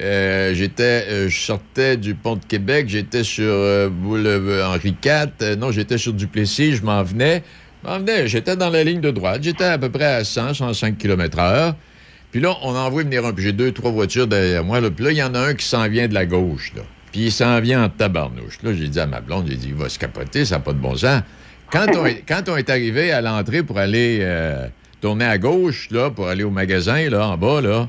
euh, 0.00 0.54
j'étais, 0.54 1.04
euh, 1.08 1.28
je 1.28 1.38
sortais 1.38 1.96
du 1.96 2.16
pont 2.16 2.34
de 2.34 2.44
Québec, 2.44 2.86
j'étais 2.88 3.22
sur 3.22 3.44
euh, 3.46 3.88
boulevard 3.88 4.72
Henri 4.72 4.96
IV, 5.04 5.28
euh, 5.40 5.54
non, 5.54 5.70
j'étais 5.70 5.98
sur 5.98 6.12
Duplessis, 6.12 6.74
je 6.74 6.82
m'en 6.82 7.04
venais, 7.04 7.44
m'en 7.84 8.00
venais, 8.00 8.26
j'étais 8.26 8.56
dans 8.56 8.70
la 8.70 8.82
ligne 8.82 9.00
de 9.00 9.12
droite, 9.12 9.40
j'étais 9.44 9.66
à 9.66 9.78
peu 9.78 9.88
près 9.88 10.06
à 10.06 10.24
100, 10.24 10.54
105 10.54 10.98
km 10.98 11.38
heure. 11.38 11.76
Puis 12.32 12.40
là, 12.40 12.56
on 12.64 12.74
envoie 12.74 13.04
venir 13.04 13.24
un. 13.24 13.32
Puis 13.32 13.44
j'ai 13.44 13.52
deux, 13.52 13.70
trois 13.70 13.92
voitures 13.92 14.26
derrière 14.26 14.64
moi. 14.64 14.80
Là. 14.80 14.90
Puis 14.90 15.04
là, 15.04 15.12
il 15.12 15.16
y 15.16 15.22
en 15.22 15.34
a 15.36 15.38
un 15.38 15.54
qui 15.54 15.64
s'en 15.64 15.88
vient 15.88 16.08
de 16.08 16.14
la 16.14 16.26
gauche. 16.26 16.72
Là. 16.74 16.82
Puis 17.16 17.24
il 17.24 17.32
s'en 17.32 17.58
vient 17.60 17.82
en 17.82 17.88
tabarnouche. 17.88 18.62
Là, 18.62 18.74
j'ai 18.74 18.88
dit 18.88 19.00
à 19.00 19.06
ma 19.06 19.22
blonde, 19.22 19.46
j'ai 19.48 19.56
dit, 19.56 19.68
il 19.68 19.74
va 19.74 19.88
se 19.88 19.98
capoter, 19.98 20.44
ça 20.44 20.56
n'a 20.56 20.60
pas 20.60 20.74
de 20.74 20.78
bon 20.78 20.94
sens. 20.96 21.22
Quand 21.72 21.86
on 21.96 22.04
est, 22.04 22.22
quand 22.28 22.46
on 22.50 22.58
est 22.58 22.68
arrivé 22.68 23.10
à 23.10 23.22
l'entrée 23.22 23.62
pour 23.62 23.78
aller 23.78 24.18
euh, 24.20 24.66
tourner 25.00 25.24
à 25.24 25.38
gauche, 25.38 25.88
là, 25.90 26.10
pour 26.10 26.28
aller 26.28 26.44
au 26.44 26.50
magasin, 26.50 27.08
là, 27.08 27.28
en 27.28 27.38
bas, 27.38 27.62
là, 27.62 27.88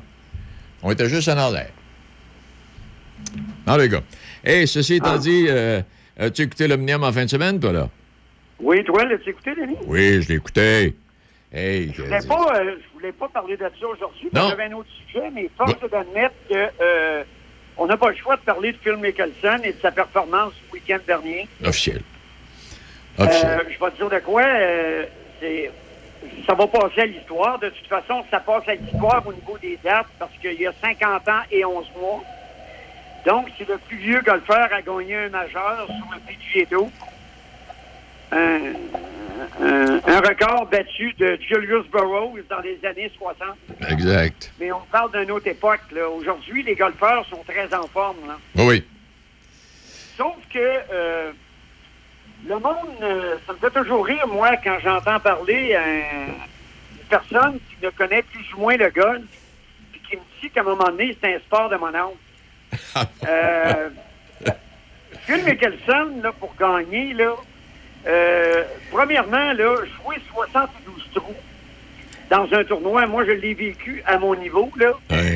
on 0.82 0.94
était 0.94 1.10
juste 1.10 1.28
en 1.28 1.38
arrière. 1.38 1.72
Non, 3.68 3.76
les 3.76 3.90
gars. 3.90 4.00
Hey, 4.46 4.66
ceci 4.66 4.94
étant 4.94 5.18
dit, 5.18 5.48
euh, 5.50 5.82
as-tu 6.18 6.44
écouté 6.44 6.70
l'Omnium 6.70 7.04
en 7.04 7.12
fin 7.12 7.26
de 7.26 7.30
semaine, 7.30 7.60
toi, 7.60 7.74
là? 7.74 7.90
Oui, 8.62 8.82
toi, 8.86 9.04
l'as-tu 9.04 9.32
écouté, 9.32 9.54
Denis? 9.56 9.76
Oui, 9.88 10.22
je 10.22 10.30
l'ai 10.30 10.36
écouté. 10.36 10.96
Hey, 11.52 11.92
Je 11.94 12.02
voulais 12.02 12.20
pas, 12.26 12.62
euh, 12.62 12.76
je 12.82 12.94
voulais 12.94 13.12
pas 13.12 13.28
parler 13.28 13.58
de 13.58 13.64
ça 13.64 13.88
aujourd'hui, 13.88 14.30
j'avais 14.34 14.64
un 14.64 14.72
autre 14.72 14.90
sujet, 15.06 15.30
mais 15.34 15.50
force 15.58 15.74
est 15.84 15.92
d'admettre 15.92 16.36
que 16.50 16.56
euh, 16.82 17.24
on 17.78 17.86
n'a 17.86 17.98
pas 17.98 18.10
le 18.10 18.16
choix 18.16 18.36
de 18.36 18.42
parler 18.42 18.72
de 18.72 18.78
Phil 18.78 18.98
Mickelson 18.98 19.60
et 19.64 19.74
de 19.74 19.80
sa 19.82 19.92
performance 19.92 20.54
le 20.68 20.74
week-end 20.80 21.00
dernier. 21.08 21.48
officiel. 21.66 22.02
Euh, 23.20 23.24
Officiel. 23.26 23.60
je 23.70 23.84
vais 23.86 23.92
te 23.92 23.96
dire 23.98 24.10
de 24.10 24.20
quoi. 24.20 24.44
euh, 24.44 25.06
c'est- 25.40 25.72
ça 26.48 26.54
va 26.54 26.68
passer 26.68 27.02
à 27.02 27.06
l'histoire. 27.06 27.60
De 27.60 27.70
toute 27.70 27.88
façon, 27.88 28.24
ça 28.32 28.40
passe 28.40 28.68
à 28.68 28.76
l'histoire 28.76 29.26
au 29.26 29.34
niveau 29.34 29.58
des 29.62 29.78
dates 29.84 30.08
parce 30.20 30.32
qu'il 30.42 30.60
y 30.60 30.68
a 30.68 30.74
50 30.82 31.28
ans 31.28 31.42
et 31.52 31.64
11 31.66 31.90
mois. 32.00 32.24
Donc, 33.26 33.48
c'est 33.58 33.68
le 33.68 33.78
plus 33.78 33.98
vieux 33.98 34.22
golfeur 34.22 34.70
à 34.72 34.82
gagner 34.82 35.16
un 35.16 35.30
majeur 35.30 35.86
sur 35.88 36.06
le 36.14 36.20
PGA 36.22 36.66
Tour. 36.70 36.90
Un, 38.32 38.74
un- 39.62 40.02
un 40.06 40.20
record 40.20 40.68
battu 40.68 41.14
de 41.18 41.38
Julius 41.48 41.86
Burroughs 41.92 42.40
dans 42.50 42.60
les 42.60 42.80
années 42.86 43.12
60. 43.18 43.48
Exact. 43.90 44.52
Mais 44.60 44.72
on 44.72 44.82
parle 44.92 45.12
d'une 45.20 45.32
autre 45.32 45.48
époque. 45.48 45.82
là. 45.92 46.10
Aujourd'hui, 46.10 46.64
les 46.64 46.76
golfeurs 46.76 47.26
sont 47.30 47.44
très 47.48 47.74
en 47.74 47.88
forme. 47.88 48.18
là. 48.28 48.38
Oui. 48.56 48.84
Sauf 50.18 50.36
que 50.54 50.60
euh, 50.60 51.32
le 52.48 52.56
monde, 52.56 52.76
euh, 53.02 53.36
ça 53.46 53.54
me 53.54 53.58
fait 53.58 53.72
toujours 53.80 54.06
rire, 54.06 54.28
moi, 54.28 54.58
quand 54.64 54.78
j'entends 54.84 55.20
parler 55.20 55.76
à 55.76 55.88
une 55.88 56.34
personne 57.10 57.60
qui 57.70 57.86
ne 57.86 57.90
connaît 57.92 58.24
plus 58.24 58.46
ou 58.56 58.60
moins 58.62 58.78
le 58.78 58.90
golf, 58.90 59.22
puis 59.92 60.02
qui 60.10 60.16
me 60.18 60.22
dit 60.42 60.50
qu'à 60.50 60.62
un 60.62 60.64
moment 60.64 60.86
donné, 60.86 61.16
c'est 61.22 61.36
un 61.36 61.40
sport 61.40 61.70
de 61.70 61.78
mon 61.78 61.88
oncle. 61.88 62.18
euh, 63.28 63.90
Phil 65.26 65.44
Mickelson, 65.46 66.20
là, 66.24 66.32
pour 66.34 66.54
gagner, 66.56 67.14
là, 67.14 67.34
euh, 68.08 68.64
premièrement, 68.92 69.54
là, 69.54 69.76
jouer 69.76 70.16
72 70.34 71.10
trous 71.14 71.36
dans 72.30 72.48
un 72.54 72.64
tournoi, 72.64 73.06
moi, 73.08 73.26
je 73.26 73.32
l'ai 73.32 73.54
vécu 73.54 74.02
à 74.06 74.18
mon 74.18 74.36
niveau, 74.36 74.70
là, 74.78 74.92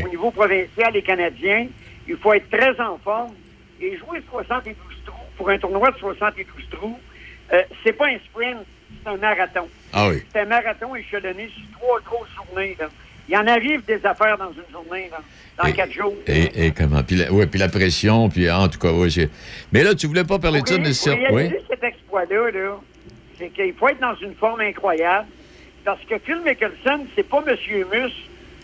au 0.05 0.09
niveau 0.09 0.31
provincial 0.31 0.95
et 0.95 1.01
canadien. 1.01 1.67
Il 2.07 2.17
faut 2.17 2.33
être 2.33 2.49
très 2.49 2.79
en 2.81 2.97
forme. 2.97 3.33
Et 3.81 3.97
jouer 3.97 4.21
72 4.29 4.75
trous, 5.05 5.15
pour 5.37 5.49
un 5.49 5.57
tournoi 5.57 5.91
de 5.91 5.97
72 5.97 6.45
trous, 6.71 6.99
Euh, 7.53 7.63
c'est 7.83 7.91
pas 7.91 8.07
un 8.07 8.17
sprint, 8.29 8.59
c'est 9.03 9.09
un 9.09 9.17
marathon. 9.17 9.67
Ah 9.91 10.07
oui. 10.07 10.23
C'est 10.31 10.39
un 10.39 10.45
marathon 10.45 10.95
échelonné 10.95 11.49
sur 11.49 11.77
trois 11.77 11.99
grosses 11.99 12.29
journées. 12.33 12.77
là. 12.79 12.87
Il 13.31 13.37
en 13.37 13.47
arrive 13.47 13.81
des 13.85 14.05
affaires 14.05 14.37
dans 14.37 14.51
une 14.51 14.69
journée, 14.73 15.09
là, 15.09 15.21
dans 15.63 15.71
quatre 15.71 15.93
jours. 15.93 16.13
Et, 16.27 16.65
et 16.65 16.71
comment? 16.71 17.01
Puis 17.01 17.15
la, 17.15 17.31
ouais, 17.31 17.47
puis 17.47 17.59
la 17.59 17.69
pression, 17.69 18.27
puis 18.27 18.51
en 18.51 18.67
tout 18.67 18.77
cas, 18.77 18.91
oui. 18.91 19.29
Mais 19.71 19.83
là, 19.83 19.95
tu 19.95 20.07
voulais 20.07 20.25
pas 20.25 20.37
parler 20.37 20.61
de 20.61 20.67
ça 20.67 20.77
nécessairement. 20.77 21.23
réaliser 21.29 21.55
Oui. 21.59 21.65
cet 21.69 21.81
exploit-là, 21.83 22.51
là, 22.51 22.77
c'est 23.39 23.49
qu'il 23.53 23.73
faut 23.73 23.87
être 23.87 24.01
dans 24.01 24.15
une 24.21 24.35
forme 24.35 24.59
incroyable. 24.59 25.27
Parce 25.85 26.01
que 26.09 26.19
Phil 26.19 26.41
Mickelson, 26.45 27.05
c'est 27.15 27.27
pas 27.27 27.41
Monsieur 27.41 27.87
Mus 27.91 28.11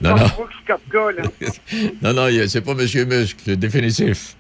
Non, 0.01 0.15
non. 0.17 0.25
Brooks 0.35 0.51
Koepka. 0.67 1.11
Là. 1.13 1.23
non, 2.01 2.13
non, 2.13 2.27
c'est 2.47 2.61
pas 2.63 2.73
Monsieur 2.73 3.05
Muscle, 3.05 3.55
définitif. 3.55 4.35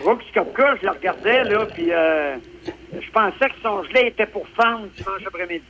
Brooks 0.00 0.24
Koepka, 0.34 0.76
je 0.80 0.86
le 0.86 0.92
regardais, 0.92 1.44
là, 1.44 1.66
puis 1.74 1.90
euh, 1.90 2.36
je 2.92 3.10
pensais 3.10 3.48
que 3.48 3.54
son 3.62 3.82
gelé 3.84 4.08
était 4.08 4.26
pour 4.26 4.46
fendre 4.48 4.88
dimanche 4.96 5.22
après-midi. 5.26 5.62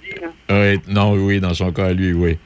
Oui, 0.50 0.80
non, 0.88 1.12
oui, 1.14 1.38
dans 1.40 1.54
son 1.54 1.70
cas, 1.72 1.92
lui, 1.92 2.12
oui. 2.12 2.38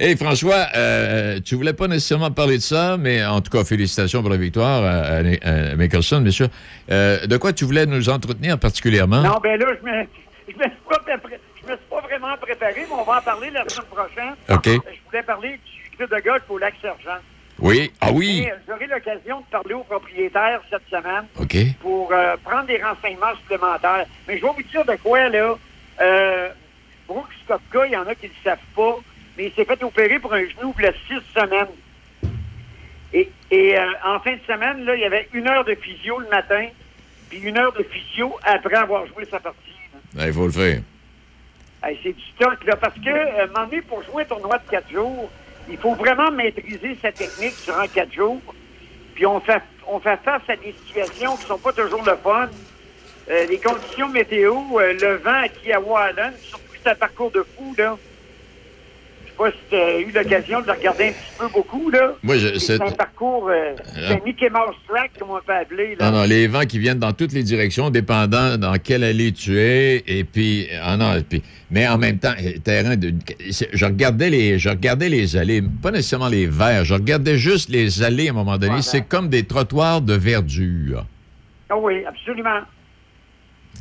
Hey, 0.00 0.16
François, 0.16 0.66
euh, 0.76 1.40
tu 1.44 1.56
voulais 1.56 1.72
pas 1.72 1.88
nécessairement 1.88 2.30
parler 2.30 2.56
de 2.58 2.62
ça, 2.62 2.96
mais 2.96 3.24
en 3.24 3.40
tout 3.40 3.50
cas, 3.50 3.64
félicitations 3.64 4.20
pour 4.20 4.30
la 4.30 4.36
victoire 4.36 4.84
à, 4.84 5.16
à- 5.16 5.72
à 5.72 5.74
Mickelson, 5.74 6.20
bien 6.20 6.30
sûr. 6.30 6.48
Euh, 6.90 7.26
de 7.26 7.36
quoi 7.36 7.52
tu 7.52 7.64
voulais 7.64 7.84
nous 7.84 8.08
entretenir 8.08 8.58
particulièrement? 8.60 9.22
Non, 9.22 9.38
ben 9.42 9.58
là, 9.58 9.66
je 9.80 9.84
me, 9.84 10.06
je 10.48 10.56
me, 10.56 10.62
suis, 10.62 10.70
pas 10.88 10.98
préparé- 11.04 11.40
je 11.60 11.72
me 11.72 11.76
suis 11.76 11.86
pas 11.90 12.00
vraiment 12.02 12.36
préparé, 12.40 12.74
mais 12.76 12.86
on 12.96 13.02
va 13.02 13.18
en 13.18 13.22
parler 13.22 13.50
la 13.50 13.68
semaine 13.68 13.86
prochaine. 13.90 14.34
OK. 14.48 14.66
Euh, 14.68 14.78
Je 14.94 15.10
voulais 15.10 15.22
parler 15.24 15.58
du 15.90 15.96
club 15.96 16.10
de 16.14 16.20
golf 16.22 16.42
au 16.48 16.58
Lac-Sergent. 16.58 17.18
Oui, 17.58 17.90
ah 18.00 18.12
oui. 18.12 18.46
Euh, 18.48 18.54
J'aurai 18.68 18.86
l'occasion 18.86 19.40
de 19.40 19.46
parler 19.50 19.74
aux 19.74 19.82
propriétaires 19.82 20.60
cette 20.70 20.88
semaine 20.88 21.24
pour 21.80 22.12
euh, 22.12 22.36
prendre 22.44 22.66
des 22.66 22.80
renseignements 22.80 23.34
supplémentaires. 23.40 24.06
Mais 24.28 24.38
je 24.38 24.42
vais 24.42 24.52
vous 24.56 24.62
dire 24.62 24.84
de 24.84 24.94
quoi, 25.02 25.28
là. 25.28 25.56
Euh, 26.00 26.48
Brooks 27.08 27.26
Koepka, 27.48 27.86
il 27.86 27.92
y 27.94 27.96
en 27.96 28.06
a 28.06 28.14
qui 28.14 28.26
ne 28.26 28.30
le 28.30 28.34
savent 28.44 28.58
pas, 28.76 28.96
mais 29.38 29.46
il 29.46 29.52
s'est 29.52 29.64
fait 29.64 29.82
opérer 29.84 30.18
pour 30.18 30.34
un 30.34 30.44
genou 30.44 30.74
il 30.78 30.84
y 30.84 30.88
a 30.88 30.92
six 31.06 31.22
semaines. 31.32 31.68
Et, 33.12 33.30
et, 33.52 33.78
euh, 33.78 33.86
en 34.04 34.18
fin 34.18 34.32
de 34.32 34.40
semaine, 34.46 34.84
là, 34.84 34.96
il 34.96 35.00
y 35.00 35.04
avait 35.04 35.28
une 35.32 35.48
heure 35.48 35.64
de 35.64 35.76
physio 35.76 36.18
le 36.18 36.28
matin, 36.28 36.66
puis 37.30 37.38
une 37.38 37.56
heure 37.56 37.72
de 37.72 37.84
physio 37.84 38.36
après 38.42 38.74
avoir 38.74 39.06
joué 39.06 39.24
sa 39.30 39.38
partie. 39.38 39.58
Il 40.18 40.32
faut 40.32 40.46
le 40.46 40.52
faire. 40.52 40.80
Hey, 41.84 41.98
c'est 42.02 42.12
du 42.12 42.22
stock, 42.34 42.64
là, 42.64 42.74
parce 42.76 42.98
que, 42.98 43.08
euh, 43.08 43.40
à 43.40 43.44
un 43.44 43.46
moment 43.46 43.66
donné, 43.66 43.80
pour 43.82 44.02
jouer 44.02 44.24
un 44.24 44.26
tournoi 44.26 44.58
de 44.58 44.68
quatre 44.68 44.90
jours, 44.90 45.30
il 45.70 45.78
faut 45.78 45.94
vraiment 45.94 46.32
maîtriser 46.32 46.98
sa 47.00 47.12
technique 47.12 47.54
durant 47.64 47.86
quatre 47.86 48.12
jours. 48.12 48.42
Puis 49.14 49.24
on 49.24 49.40
fait, 49.40 49.62
on 49.86 50.00
fait 50.00 50.18
face 50.24 50.42
à 50.48 50.56
des 50.56 50.74
situations 50.84 51.36
qui 51.36 51.46
sont 51.46 51.58
pas 51.58 51.72
toujours 51.72 52.02
le 52.04 52.16
fun. 52.16 52.48
Euh, 53.30 53.46
les 53.46 53.58
conditions 53.58 54.08
météo, 54.08 54.54
euh, 54.80 54.94
le 55.00 55.16
vent 55.16 55.42
à 55.42 55.48
Kiowa 55.48 56.10
Island, 56.10 56.34
surtout 56.40 56.64
c'est 56.82 56.90
un 56.90 56.94
parcours 56.96 57.30
de 57.30 57.46
fou, 57.56 57.74
là. 57.78 57.96
Pas 59.38 59.50
si 59.52 59.56
tu 59.70 59.76
as 59.76 60.00
eu 60.00 60.10
l'occasion 60.10 60.60
de 60.62 60.66
le 60.66 60.72
regarder 60.72 61.04
un 61.04 61.12
petit 61.12 61.38
peu 61.38 61.48
beaucoup, 61.48 61.90
là. 61.90 62.12
Moi, 62.24 62.38
je- 62.38 62.58
c'est 62.58 62.76
c'est- 62.76 62.82
un 62.82 62.90
parcours, 62.90 63.48
euh, 63.48 63.74
c'est 63.94 64.14
un 64.20 64.24
Mickey 64.24 64.50
Mouse 64.50 64.74
track, 64.88 65.12
comme 65.16 65.30
on 65.30 65.40
peut 65.40 65.52
appeler, 65.54 65.94
là. 65.94 66.10
Non, 66.10 66.18
non, 66.18 66.24
les 66.24 66.48
vents 66.48 66.62
qui 66.66 66.80
viennent 66.80 66.98
dans 66.98 67.12
toutes 67.12 67.32
les 67.32 67.44
directions, 67.44 67.88
dépendant 67.90 68.58
dans 68.58 68.76
quelle 68.82 69.04
allée 69.04 69.30
tu 69.32 69.56
es, 69.60 70.02
et 70.08 70.24
puis, 70.24 70.66
ah 70.82 70.96
non, 70.96 71.14
et 71.14 71.22
puis, 71.22 71.40
mais 71.70 71.86
en 71.86 71.98
même 71.98 72.18
temps, 72.18 72.32
euh, 72.36 72.58
terrain 72.64 72.96
de, 72.96 73.14
c'est- 73.52 73.68
je 73.72 73.84
regardais 73.84 74.28
les, 74.28 74.58
je 74.58 74.70
regardais 74.70 75.08
les 75.08 75.36
allées, 75.36 75.62
pas 75.82 75.92
nécessairement 75.92 76.28
les 76.28 76.46
verts, 76.48 76.84
je 76.84 76.94
regardais 76.94 77.38
juste 77.38 77.68
les 77.68 78.02
allées 78.02 78.26
à 78.26 78.32
un 78.32 78.34
moment 78.34 78.58
donné. 78.58 78.82
C'est 78.82 79.06
comme 79.06 79.28
des 79.28 79.44
trottoirs 79.44 80.00
de 80.00 80.14
verdure. 80.14 81.04
Ah 81.70 81.76
oui, 81.78 82.04
absolument. 82.04 82.58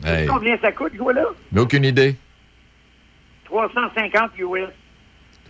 Hey, 0.06 0.28
Combien 0.28 0.56
ça 0.62 0.72
coûte, 0.72 0.96
quoi, 1.00 1.14
là? 1.14 1.26
aucune 1.56 1.84
idée. 1.86 2.16
350 3.46 4.32
US. 4.38 4.70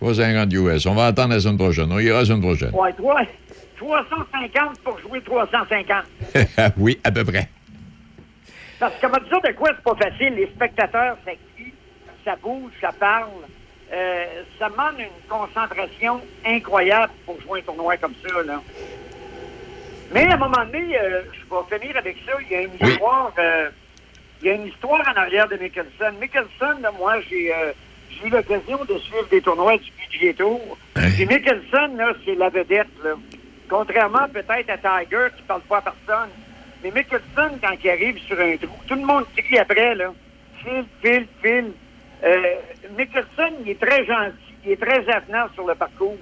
350 0.00 0.52
US. 0.54 0.86
On 0.86 0.94
va 0.94 1.06
attendre 1.06 1.34
la 1.34 1.40
semaine 1.40 1.58
prochaine. 1.58 1.90
On 1.92 1.98
ira 1.98 2.20
la 2.20 2.24
semaine 2.24 2.40
prochaine. 2.40 2.70
Ouais, 2.72 2.92
toi, 2.92 3.20
350 3.76 4.80
pour 4.80 4.98
jouer 5.00 5.20
350. 5.20 6.04
oui, 6.78 6.98
à 7.04 7.10
peu 7.10 7.24
près. 7.24 7.48
Parce 8.78 8.94
que, 8.94 9.00
comment 9.00 9.18
dire 9.18 9.40
de 9.42 9.52
quoi 9.56 9.70
c'est 9.74 9.82
pas 9.82 9.96
facile? 10.08 10.34
Les 10.34 10.46
spectateurs, 10.46 11.16
ça 11.24 11.32
crie, 11.56 11.72
ça 12.24 12.36
bouge, 12.42 12.70
ça 12.80 12.90
parle. 12.98 13.28
Euh, 13.92 14.24
ça 14.58 14.68
demande 14.68 15.00
une 15.00 15.28
concentration 15.28 16.20
incroyable 16.46 17.12
pour 17.24 17.40
jouer 17.40 17.60
un 17.60 17.62
tournoi 17.62 17.96
comme 17.96 18.14
ça, 18.26 18.42
là. 18.44 18.60
Mais 20.12 20.26
à 20.26 20.34
un 20.34 20.36
moment 20.36 20.64
donné, 20.64 20.96
euh, 20.98 21.22
je 21.32 21.40
vais 21.74 21.78
finir 21.78 21.96
avec 21.96 22.16
ça. 22.24 22.32
Il 22.42 22.52
y 22.52 22.54
a 22.54 22.62
une 22.62 22.74
histoire. 22.88 23.32
euh, 23.38 23.70
il 24.40 24.46
y 24.46 24.50
a 24.50 24.54
une 24.54 24.66
histoire 24.66 25.00
en 25.00 25.18
arrière 25.20 25.48
de 25.48 25.56
Mickelson. 25.56 26.12
Mickelson, 26.20 26.76
moi, 26.96 27.14
j'ai 27.28 27.52
j'ai 28.10 28.26
eu 28.26 28.30
l'occasion 28.30 28.84
de 28.84 28.98
suivre 28.98 29.28
des 29.30 29.40
tournois 29.40 29.76
du 29.78 29.90
PGA 29.92 30.34
Tour. 30.34 30.76
Puis 30.94 31.26
Mickelson, 31.26 31.94
là, 31.96 32.12
c'est 32.24 32.34
la 32.34 32.48
vedette, 32.48 32.88
là. 33.04 33.10
Contrairement 33.68 34.26
peut-être 34.32 34.70
à 34.70 34.78
Tiger, 34.78 35.26
qui 35.36 35.42
parle 35.42 35.60
pas 35.62 35.78
à 35.78 35.82
personne. 35.82 36.30
Mais 36.82 36.90
Mickelson, 36.90 37.58
quand 37.62 37.74
il 37.84 37.90
arrive 37.90 38.18
sur 38.18 38.38
un 38.40 38.56
trou, 38.56 38.76
tout 38.86 38.94
le 38.94 39.04
monde 39.04 39.24
crie 39.36 39.58
après, 39.58 39.94
là. 39.94 40.12
Phil, 40.62 40.84
Phil, 41.02 41.26
Phil. 41.42 41.72
Euh, 42.24 42.54
Mickelson, 42.96 43.52
il 43.64 43.70
est 43.70 43.80
très 43.80 44.04
gentil, 44.04 44.34
il 44.64 44.72
est 44.72 44.80
très 44.80 45.08
avenant 45.08 45.46
sur 45.54 45.66
le 45.66 45.74
parcours. 45.74 46.16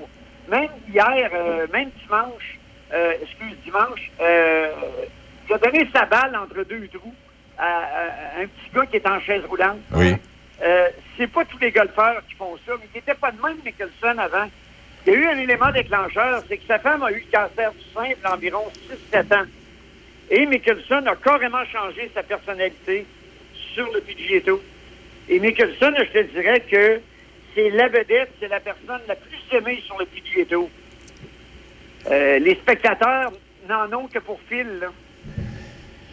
Même 0.49 0.68
hier, 0.93 1.30
euh, 1.34 1.66
même 1.72 1.91
dimanche, 2.03 2.59
euh, 2.93 3.12
excuse, 3.22 3.57
dimanche, 3.64 4.11
il 4.20 5.55
a 5.55 5.59
donné 5.59 5.89
sa 5.93 6.05
balle 6.05 6.37
entre 6.37 6.64
deux 6.64 6.89
trous 6.89 7.14
à, 7.59 7.64
à- 7.64 8.39
à 8.39 8.43
un 8.43 8.47
petit 8.47 8.70
gars 8.74 8.87
qui 8.87 8.97
est 8.97 9.09
en 9.09 9.20
chaise 9.20 9.43
roulante. 9.49 9.78
Oui. 9.93 10.14
Euh, 10.63 10.89
c'est 11.17 11.27
pas 11.27 11.45
tous 11.45 11.59
les 11.59 11.71
golfeurs 11.71 12.23
qui 12.29 12.35
font 12.35 12.57
ça, 12.67 12.73
mais 12.79 12.87
il 12.93 12.97
n'était 12.97 13.15
pas 13.15 13.31
de 13.31 13.41
même 13.43 13.59
Mickelson 13.65 14.19
avant. 14.19 14.49
Il 15.07 15.13
y 15.13 15.17
a 15.17 15.19
eu 15.19 15.27
un 15.27 15.39
élément 15.39 15.71
déclencheur, 15.71 16.43
c'est 16.49 16.57
que 16.57 16.67
sa 16.67 16.79
femme 16.79 17.03
a 17.03 17.13
eu 17.13 17.25
le 17.31 17.39
cancer 17.39 17.73
du 17.73 17.85
sein 17.95 18.33
environ 18.33 18.65
6-7 19.13 19.35
ans. 19.39 19.47
Et 20.31 20.47
Mickelson 20.47 21.05
a 21.07 21.17
carrément 21.17 21.65
changé 21.67 22.11
sa 22.15 22.23
personnalité 22.23 23.07
sur 23.75 23.91
le 23.93 24.01
PGA. 24.01 24.53
Et 25.29 25.39
Mickelson, 25.39 25.93
je 25.99 26.05
te 26.05 26.23
dirais 26.33 26.61
que 26.61 27.01
c'est 27.55 27.71
la 27.71 27.89
vedette, 27.89 28.31
c'est 28.41 28.49
la 28.49 28.61
personne 28.61 29.01
la 29.07 29.15
plus 29.15 29.39
aimée 29.53 29.81
sur 29.85 29.99
le 29.99 30.07
PGA. 30.07 30.57
Euh, 32.11 32.39
les 32.39 32.55
spectateurs 32.55 33.33
n'en 33.69 33.93
ont 33.93 34.09
que 34.09 34.19
pour 34.19 34.41
Phil. 34.49 34.79
là. 34.81 34.89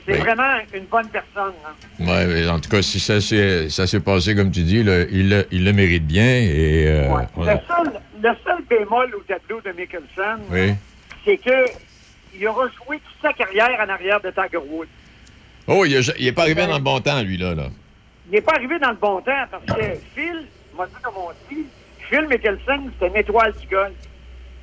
C'est 0.05 0.17
vraiment 0.17 0.57
une 0.73 0.83
bonne 0.85 1.07
personne. 1.07 1.53
là. 1.63 2.05
Ouais, 2.05 2.25
mais 2.25 2.47
en 2.49 2.59
tout 2.59 2.69
cas, 2.69 2.81
si 2.81 2.99
ça 2.99 3.21
s'est 3.21 3.69
ça 3.69 3.87
s'est 3.87 4.01
passé 4.01 4.35
comme 4.35 4.51
tu 4.51 4.61
dis, 4.63 4.83
là, 4.83 5.03
il, 5.09 5.29
le- 5.29 5.47
il 5.51 5.63
le 5.63 5.71
mérite 5.73 6.05
bien. 6.05 6.25
Et, 6.25 6.85
euh, 6.87 7.09
on 7.37 7.47
a- 7.47 7.53
Le, 7.53 7.59
seul, 7.67 7.93
le 8.21 8.29
seul 8.43 8.61
bémol 8.69 9.15
au 9.15 9.21
tableau 9.21 9.61
de 9.61 9.71
Mickelson, 9.71 10.39
oui. 10.51 10.73
c'est 11.23 11.37
que 11.37 11.65
il 12.35 12.45
aura 12.47 12.65
joué 12.85 12.97
toute 12.97 13.21
sa 13.21 13.31
carrière 13.31 13.79
en 13.85 13.89
arrière 13.89 14.19
de 14.19 14.29
Tiger 14.31 14.57
Woods. 14.57 14.87
Oh, 15.67 15.85
il 15.85 16.01
n'est 16.19 16.31
pas 16.33 16.41
arrivé 16.41 16.65
dans 16.67 16.77
le 16.77 16.83
bon 16.83 16.99
temps, 16.99 17.21
lui, 17.21 17.37
là. 17.37 17.53
là. 17.55 17.67
Il 18.27 18.33
n'est 18.35 18.41
pas 18.41 18.55
arrivé 18.55 18.77
dans 18.79 18.89
le 18.89 18.97
bon 18.97 19.21
temps 19.21 19.45
parce 19.51 19.63
que 19.65 19.85
Phil, 20.15 20.45
dit 20.77 20.91
comme 21.01 21.13
on 21.15 21.29
dit, 21.53 21.63
Phil 22.09 22.27
Mickelson, 22.29 22.89
c'est 22.99 23.07
une 23.07 23.15
étoile 23.15 23.53
du 23.61 23.67
golf. 23.67 23.93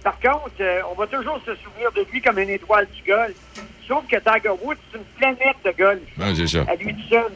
Par 0.02 0.18
contre, 0.20 0.50
euh, 0.60 0.80
on 0.90 0.94
va 0.94 1.06
toujours 1.06 1.38
se 1.44 1.54
souvenir 1.56 1.92
de 1.92 2.06
lui 2.10 2.20
comme 2.22 2.38
une 2.38 2.50
étoile 2.50 2.86
du 2.94 3.02
golf. 3.10 3.34
Sauf 3.86 4.04
que 4.06 4.16
Tiger 4.16 4.50
Woods, 4.62 4.76
c'est 4.90 4.98
une 4.98 5.04
planète 5.18 5.56
de 5.64 5.70
golf. 5.72 6.00
Ouais, 6.18 6.34
c'est 6.34 6.46
ça. 6.46 6.64
À 6.68 6.74
lui 6.76 6.94
tout 6.94 7.08
seul. 7.08 7.32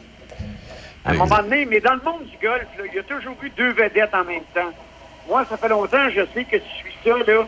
À 1.05 1.11
un 1.11 1.15
moment 1.15 1.39
donné, 1.43 1.67
mais 1.67 1.81
dans 1.81 1.95
le 1.95 2.01
monde 2.03 2.25
du 2.25 2.37
golf, 2.41 2.65
il 2.89 2.95
y 2.95 2.99
a 2.99 3.03
toujours 3.03 3.37
eu 3.43 3.51
deux 3.51 3.73
vedettes 3.73 4.15
en 4.15 4.25
même 4.25 4.45
temps. 4.55 4.73
Moi, 5.29 5.45
ça 5.49 5.57
fait 5.59 5.69
longtemps, 5.69 6.09
je 6.11 6.23
sais 6.33 6.45
que 6.45 6.57
je 6.57 6.63
suis 6.79 6.95
ça, 7.05 7.17
là. 7.27 7.47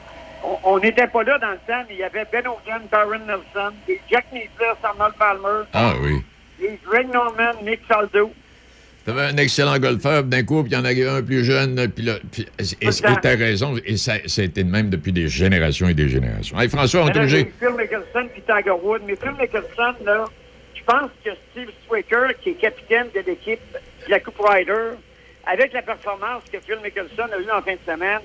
On- 0.62 0.78
n'était 0.78 1.06
pas 1.06 1.22
là 1.24 1.38
dans 1.38 1.50
le 1.50 1.58
temps, 1.66 1.82
mais 1.88 1.94
il 1.94 1.98
y 1.98 2.04
avait 2.04 2.26
Ben 2.30 2.46
Hogan, 2.46 2.82
Byron 2.92 3.22
Nelson, 3.26 3.74
Jack 4.10 4.26
Nicklaus, 4.32 4.76
Arnold 4.82 5.14
Palmer, 5.14 5.64
Ah 5.72 5.94
oui. 6.02 6.22
des 6.60 6.78
Greg 6.84 7.08
Norman, 7.12 7.52
Nick 7.62 7.80
Faldo. 7.88 8.32
T'avais 9.07 9.22
un 9.22 9.36
excellent 9.36 9.78
golfeur, 9.78 10.24
d'un 10.24 10.42
coup, 10.42 10.64
puis 10.64 10.72
il 10.72 10.74
y 10.74 10.76
en 10.76 10.84
avait 10.84 11.07
un 11.07 11.22
plus 11.22 11.44
jeune, 11.44 11.76
puis 11.94 12.04
là, 12.04 12.14
puis, 12.32 12.44
et 12.59 12.90
t'as 13.22 13.36
raison, 13.36 13.76
et 13.86 13.96
ça, 13.96 14.14
ça 14.26 14.42
a 14.42 14.44
été 14.46 14.64
de 14.64 14.68
même 14.68 14.90
depuis 14.90 15.12
des 15.12 15.28
générations 15.28 15.88
et 15.88 15.94
des 15.94 16.09
générations. 16.09 16.59
Hey, 16.59 16.68
François, 16.68 17.04
on 17.04 17.09
est 17.09 17.16
obligé. 17.16 17.52
Phil 17.61 17.68
Mickelson 17.78 18.28
puis 18.32 18.42
Tiger 18.42 18.74
Woods. 18.82 19.02
Mais 19.07 19.14
Phil 19.14 19.30
Mickelson, 19.40 19.94
là, 20.04 20.24
je 20.74 20.82
pense 20.84 21.11
que 21.24 21.30
Steve 21.52 21.70
Swaker, 21.86 22.32
qui 22.42 22.50
est 22.50 22.54
capitaine 22.54 23.07
de 23.14 23.20
l'équipe 23.20 23.61
de 23.72 24.11
la 24.11 24.18
Coupe 24.18 24.40
Ryder, 24.40 24.96
avec 25.46 25.72
la 25.72 25.82
performance 25.82 26.42
que 26.52 26.59
Phil 26.59 26.78
Mickelson 26.82 27.30
a 27.32 27.38
eue 27.38 27.50
en 27.57 27.62
fin 27.62 27.74
de 27.74 27.78
semaine, 27.86 28.18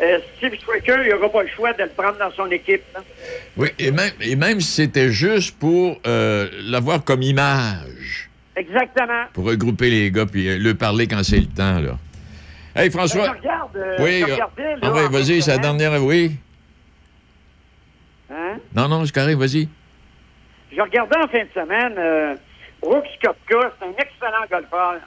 euh, 0.00 0.18
Steve 0.38 0.58
Swaker, 0.64 1.04
il 1.04 1.10
n'aura 1.10 1.28
pas 1.28 1.42
le 1.42 1.50
choix 1.50 1.74
de 1.74 1.82
le 1.82 1.90
prendre 1.90 2.16
dans 2.16 2.32
son 2.32 2.50
équipe. 2.50 2.82
là. 2.94 3.02
Oui, 3.58 3.68
et 3.78 3.90
même, 3.90 4.10
et 4.22 4.36
même 4.36 4.62
si 4.62 4.72
c'était 4.72 5.10
juste 5.10 5.58
pour 5.58 6.00
euh, 6.06 6.48
l'avoir 6.62 7.04
comme 7.04 7.20
image, 7.20 8.30
Exactement. 8.56 9.24
pour 9.32 9.46
regrouper 9.46 9.90
les 9.90 10.10
gars, 10.10 10.26
puis 10.26 10.48
euh, 10.48 10.58
le 10.58 10.74
parler 10.74 11.08
quand 11.08 11.22
c'est 11.22 11.40
le 11.40 11.46
temps, 11.46 11.80
là. 11.80 11.96
Hey, 12.76 12.90
François. 12.90 13.28
Ben, 13.28 13.34
je 13.34 13.38
regarde, 13.40 13.76
euh, 13.76 13.96
oui, 14.00 14.20
je 14.20 14.32
regardais, 14.32 14.76
là, 14.76 14.78
ah 14.82 14.92
ouais, 14.92 15.02
fin 15.04 15.10
vas-y, 15.10 15.42
c'est 15.42 15.50
la 15.50 15.58
dernière, 15.58 16.02
oui. 16.02 16.32
Hein? 18.30 18.58
Non, 18.74 18.88
non, 18.88 19.04
c'est 19.04 19.12
carré, 19.12 19.34
vas-y. 19.34 19.68
Je 20.72 20.80
regardais 20.80 21.16
en 21.18 21.28
fin 21.28 21.44
de 21.44 21.50
semaine, 21.54 21.94
euh, 21.98 22.34
Brooks 22.80 23.06
Kopka, 23.22 23.72
c'est 23.78 23.86
un 23.86 23.92
excellent 23.98 24.46
golfeur. 24.50 25.00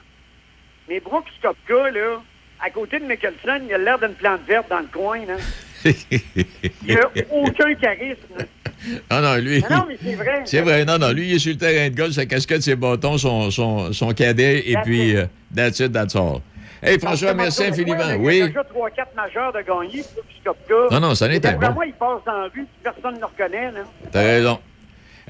Mais 0.88 1.00
Brooks 1.00 1.28
Kopka, 1.42 1.90
là, 1.90 2.22
à 2.60 2.70
côté 2.70 2.98
de 2.98 3.04
Mickelson, 3.04 3.60
il 3.66 3.74
a 3.74 3.78
l'air 3.78 3.98
d'une 3.98 4.14
plante 4.14 4.40
verte 4.46 4.68
dans 4.70 4.80
le 4.80 4.86
coin, 4.86 5.20
là. 5.26 5.36
Il 5.84 6.94
n'a 6.94 7.08
aucun 7.30 7.74
charisme. 7.74 8.34
Ah 9.10 9.20
non, 9.20 9.36
lui. 9.36 9.60
Non, 9.70 9.76
non, 9.78 9.84
mais 9.88 9.96
c'est 10.02 10.14
vrai. 10.14 10.42
C'est 10.44 10.60
vrai, 10.60 10.84
non, 10.84 10.98
non. 10.98 11.10
Lui, 11.12 11.28
il 11.30 11.34
est 11.36 11.38
sur 11.38 11.52
le 11.52 11.58
terrain 11.58 11.88
de 11.90 11.94
golf, 11.96 12.12
sa 12.12 12.26
casquette, 12.26 12.62
ses 12.62 12.76
bâtons, 12.76 13.18
son, 13.18 13.50
son, 13.50 13.92
son 13.92 14.12
cadet, 14.12 14.62
et 14.66 14.74
That's 14.74 14.84
puis, 14.84 15.16
euh, 15.16 15.24
that's 15.54 15.80
it, 15.80 15.92
that's 15.92 16.14
all. 16.16 16.40
Hey, 16.82 16.98
François, 17.00 17.34
merci 17.34 17.64
infiniment. 17.64 17.96
Il 18.08 18.12
a 18.12 18.16
Oui. 18.18 18.40
déjà 18.46 18.62
3-4 18.62 19.06
majeurs 19.16 19.52
de 19.52 19.58
gagner, 19.62 20.04
Brooks 20.14 20.58
Kopka. 20.68 20.94
Non, 20.94 21.08
non, 21.08 21.14
ça 21.16 21.26
en 21.26 21.30
est 21.30 21.44
un 21.44 21.50
D'après 21.52 21.68
bon. 21.68 21.74
moi, 21.74 21.86
il 21.86 21.92
passe 21.94 22.20
dans 22.24 22.32
la 22.32 22.42
rue, 22.44 22.50
puis 22.52 22.66
personne 22.84 23.14
ne 23.14 23.18
le 23.20 23.26
reconnaît, 23.26 23.72
là. 23.72 23.80
T'as 24.12 24.22
raison. 24.22 24.58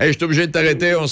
Hey, 0.00 0.12
je 0.12 0.16
suis 0.18 0.24
obligé 0.24 0.46
de 0.46 0.52
t'arrêter. 0.52 0.94
On 0.94 1.06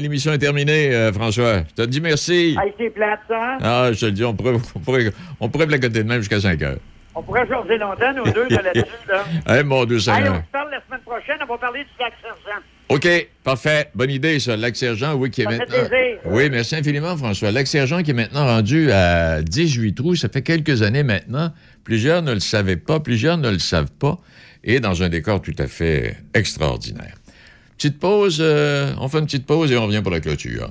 l'émission 0.00 0.32
est 0.32 0.38
terminée, 0.38 0.94
euh, 0.94 1.12
François. 1.12 1.62
Je 1.76 1.82
te 1.82 1.88
dis 1.88 2.00
merci. 2.00 2.56
Hey, 2.62 2.72
c'est 2.78 2.90
plate, 2.90 3.18
ça. 3.26 3.34
hein? 3.54 3.58
Ah, 3.62 3.88
je 3.92 3.98
te 3.98 4.04
le 4.04 4.12
dis, 4.12 4.22
on 4.24 4.34
pourrait, 4.34 4.52
on 4.76 4.78
pourrait, 4.78 5.10
on 5.40 5.48
pourrait 5.48 5.66
placoter 5.66 6.02
de 6.04 6.08
même 6.08 6.20
jusqu'à 6.20 6.38
5 6.40 6.62
heures. 6.62 6.76
On 7.14 7.22
pourrait 7.22 7.46
jaser 7.46 7.76
longtemps, 7.78 8.12
nous 8.14 8.32
deux, 8.32 8.48
là, 8.48 8.62
là-dessus, 8.62 8.86
là. 9.08 9.24
Hey, 9.46 9.64
mon 9.64 9.84
Dieu 9.84 9.96
Hey, 9.98 10.28
on 10.28 10.36
se 10.36 10.50
parle 10.50 10.70
la 10.70 10.80
semaine 10.86 11.00
prochaine, 11.04 11.36
on 11.42 11.46
va 11.46 11.58
parler 11.58 11.80
du 11.80 11.90
lac 12.00 12.12
Sergent. 12.22 12.60
OK, 12.88 13.28
parfait. 13.44 13.90
Bonne 13.94 14.10
idée, 14.10 14.38
ça. 14.40 14.56
Lac 14.56 14.76
Sergent, 14.76 15.14
oui, 15.14 15.30
qui 15.30 15.42
est 15.42 15.44
Ça 15.44 15.50
fait 15.50 15.58
maintenant. 15.58 15.88
plaisir. 15.88 16.18
Oui, 16.24 16.48
merci 16.50 16.76
infiniment, 16.76 17.16
François. 17.16 17.50
Lac 17.50 17.66
Sergent 17.66 18.02
qui 18.02 18.10
est 18.10 18.14
maintenant 18.14 18.46
rendu 18.46 18.90
à 18.92 19.42
18 19.42 19.94
trous. 19.94 20.14
Ça 20.16 20.28
fait 20.28 20.42
quelques 20.42 20.82
années 20.82 21.02
maintenant. 21.02 21.52
Plusieurs 21.84 22.22
ne 22.22 22.32
le 22.34 22.40
savaient 22.40 22.76
pas, 22.76 23.00
plusieurs 23.00 23.36
ne 23.38 23.50
le 23.50 23.58
savent 23.58 23.92
pas. 23.92 24.18
Et 24.64 24.80
dans 24.80 25.02
un 25.02 25.08
décor 25.08 25.40
tout 25.42 25.54
à 25.58 25.66
fait 25.66 26.16
extraordinaire. 26.34 27.14
Petite 27.76 27.98
pause, 27.98 28.38
euh, 28.40 28.92
on 29.00 29.08
fait 29.08 29.18
une 29.18 29.24
petite 29.26 29.46
pause 29.46 29.72
et 29.72 29.76
on 29.76 29.86
revient 29.86 30.02
pour 30.02 30.12
la 30.12 30.20
clôture. 30.20 30.70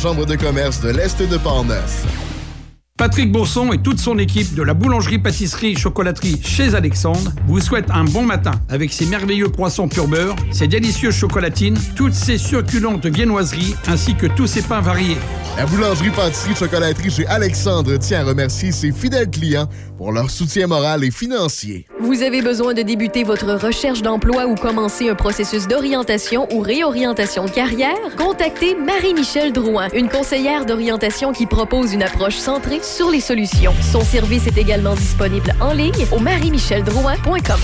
Chambre 0.00 0.24
de 0.24 0.34
commerce 0.34 0.80
de 0.80 0.88
l'Est 0.88 1.20
de 1.20 1.36
Portneuf. 1.36 2.29
Patrick 3.00 3.32
Bourson 3.32 3.72
et 3.72 3.78
toute 3.78 3.98
son 3.98 4.18
équipe 4.18 4.54
de 4.54 4.62
la 4.62 4.74
boulangerie-pâtisserie-chocolaterie 4.74 6.38
chez 6.44 6.74
Alexandre 6.74 7.32
vous 7.46 7.58
souhaitent 7.58 7.90
un 7.90 8.04
bon 8.04 8.24
matin 8.24 8.50
avec 8.68 8.92
ses 8.92 9.06
merveilleux 9.06 9.48
poissons 9.48 9.88
pur 9.88 10.06
beurre, 10.06 10.36
ses 10.50 10.68
délicieuses 10.68 11.14
chocolatines, 11.14 11.78
toutes 11.96 12.12
ses 12.12 12.36
succulentes 12.36 13.06
viennoiseries 13.06 13.74
ainsi 13.88 14.14
que 14.14 14.26
tous 14.26 14.46
ses 14.46 14.60
pains 14.60 14.82
variés. 14.82 15.16
La 15.56 15.64
boulangerie-pâtisserie-chocolaterie 15.64 17.10
chez 17.10 17.26
Alexandre 17.26 17.96
tient 17.96 18.20
à 18.20 18.24
remercier 18.24 18.70
ses 18.70 18.92
fidèles 18.92 19.30
clients 19.30 19.68
pour 19.96 20.12
leur 20.12 20.30
soutien 20.30 20.66
moral 20.66 21.02
et 21.02 21.10
financier. 21.10 21.86
Vous 22.00 22.22
avez 22.22 22.40
besoin 22.42 22.74
de 22.74 22.82
débuter 22.82 23.24
votre 23.24 23.52
recherche 23.54 24.02
d'emploi 24.02 24.46
ou 24.46 24.54
commencer 24.54 25.08
un 25.08 25.14
processus 25.14 25.66
d'orientation 25.68 26.46
ou 26.54 26.60
réorientation 26.60 27.44
de 27.46 27.50
carrière? 27.50 27.96
Contactez 28.16 28.74
Marie-Michel 28.74 29.52
Drouin, 29.52 29.88
une 29.94 30.08
conseillère 30.08 30.66
d'orientation 30.66 31.32
qui 31.32 31.46
propose 31.46 31.92
une 31.92 32.02
approche 32.02 32.36
centrée 32.36 32.80
sur 32.90 33.10
les 33.10 33.20
solutions. 33.20 33.72
Son 33.80 34.00
service 34.00 34.46
est 34.46 34.58
également 34.58 34.94
disponible 34.94 35.54
en 35.60 35.72
ligne 35.72 36.06
au 36.12 36.18
mariemicheldrouin.com. 36.18 37.60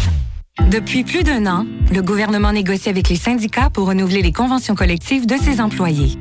Depuis 0.71 1.05
plus 1.05 1.23
d'un 1.23 1.47
an, 1.47 1.67
le 1.93 2.01
gouvernement 2.01 2.53
négocie 2.53 2.89
avec 2.89 3.09
les 3.09 3.17
syndicats 3.17 3.69
pour 3.71 3.89
renouveler 3.89 4.23
les 4.23 4.33
conventions 4.33 4.75
collectives 4.75 5.27
de 5.27 5.37
ses 5.37 5.61
employés. 5.61 6.17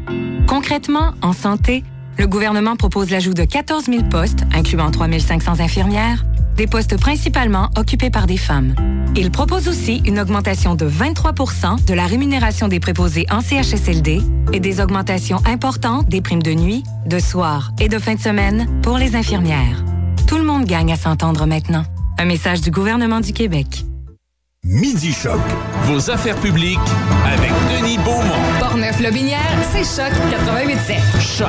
Concrètement, 0.48 1.14
en 1.22 1.34
santé, 1.34 1.84
le 2.18 2.28
gouvernement 2.28 2.76
propose 2.76 3.10
l'ajout 3.12 3.34
de 3.34 3.44
14 3.44 3.86
000 3.86 4.04
postes, 4.10 4.44
incluant 4.54 4.92
3 4.92 5.08
500 5.20 5.60
infirmières, 5.60 6.26
des 6.56 6.68
postes 6.68 7.00
principalement 7.00 7.70
occupés 7.78 8.10
par 8.10 8.28
des 8.28 8.38
femmes. 8.38 8.76
Il 9.16 9.32
propose 9.32 9.68
aussi 9.68 10.02
une 10.06 10.20
augmentation 10.20 10.76
de 10.76 10.88
23% 10.88 11.86
de 11.86 11.94
la 11.94 12.06
rémunération 12.06 12.68
des 12.68 12.80
préposés 12.80 13.26
en 13.32 13.42
CHSLD 13.42 14.22
et 14.52 14.60
des 14.60 14.82
augmentations 14.82 15.42
importantes 15.46 16.10
des 16.10 16.22
primes 16.22 16.44
de 16.44 16.54
nuit, 16.54 16.84
de 17.06 17.20
soir 17.20 17.72
et 17.80 17.88
de 17.88 17.98
fin 17.98 18.16
de 18.16 18.20
semaine 18.20 18.82
pour 18.82 18.98
les 18.98 19.16
infirmières. 19.16 19.84
Tout 20.28 20.38
le 20.38 20.44
monde 20.44 20.66
gagne 20.66 20.92
à 20.92 20.98
s'entendre 20.98 21.46
maintenant. 21.46 21.84
Un 22.18 22.26
message 22.26 22.62
du 22.62 22.72
gouvernement 22.72 23.22
du 23.22 23.32
Québec. 23.32 23.86
Midi 24.68 25.12
Choc. 25.12 25.40
Vos 25.84 26.10
affaires 26.10 26.40
publiques 26.42 26.80
avec 27.24 27.52
Denis 27.70 27.98
Beaumont. 28.00 28.60
Portneuf-Lobinière, 28.60 29.40
c'est 29.72 29.84
Choc 29.84 30.12
88.7. 30.32 31.38
Choc 31.38 31.48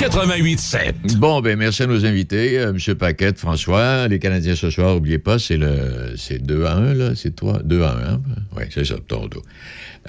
88.7. 0.00 1.16
Bon, 1.16 1.40
ben 1.40 1.56
merci 1.56 1.84
à 1.84 1.86
nos 1.86 2.04
invités, 2.04 2.58
euh, 2.58 2.70
M. 2.70 2.94
Paquette, 2.96 3.38
François. 3.38 4.08
Les 4.08 4.18
Canadiens 4.18 4.56
ce 4.56 4.70
soir, 4.70 4.94
n'oubliez 4.94 5.18
pas, 5.18 5.38
c'est 5.38 5.56
le 5.56 6.14
c'est 6.16 6.44
2 6.44 6.64
à 6.64 6.74
1, 6.74 6.94
là, 6.94 7.10
c'est 7.14 7.36
toi, 7.36 7.60
2 7.64 7.84
à 7.84 7.92
1. 7.92 8.14
Hein? 8.14 8.20
Oui, 8.56 8.64
c'est 8.70 8.84
ça, 8.84 8.96
Toronto. 9.06 9.44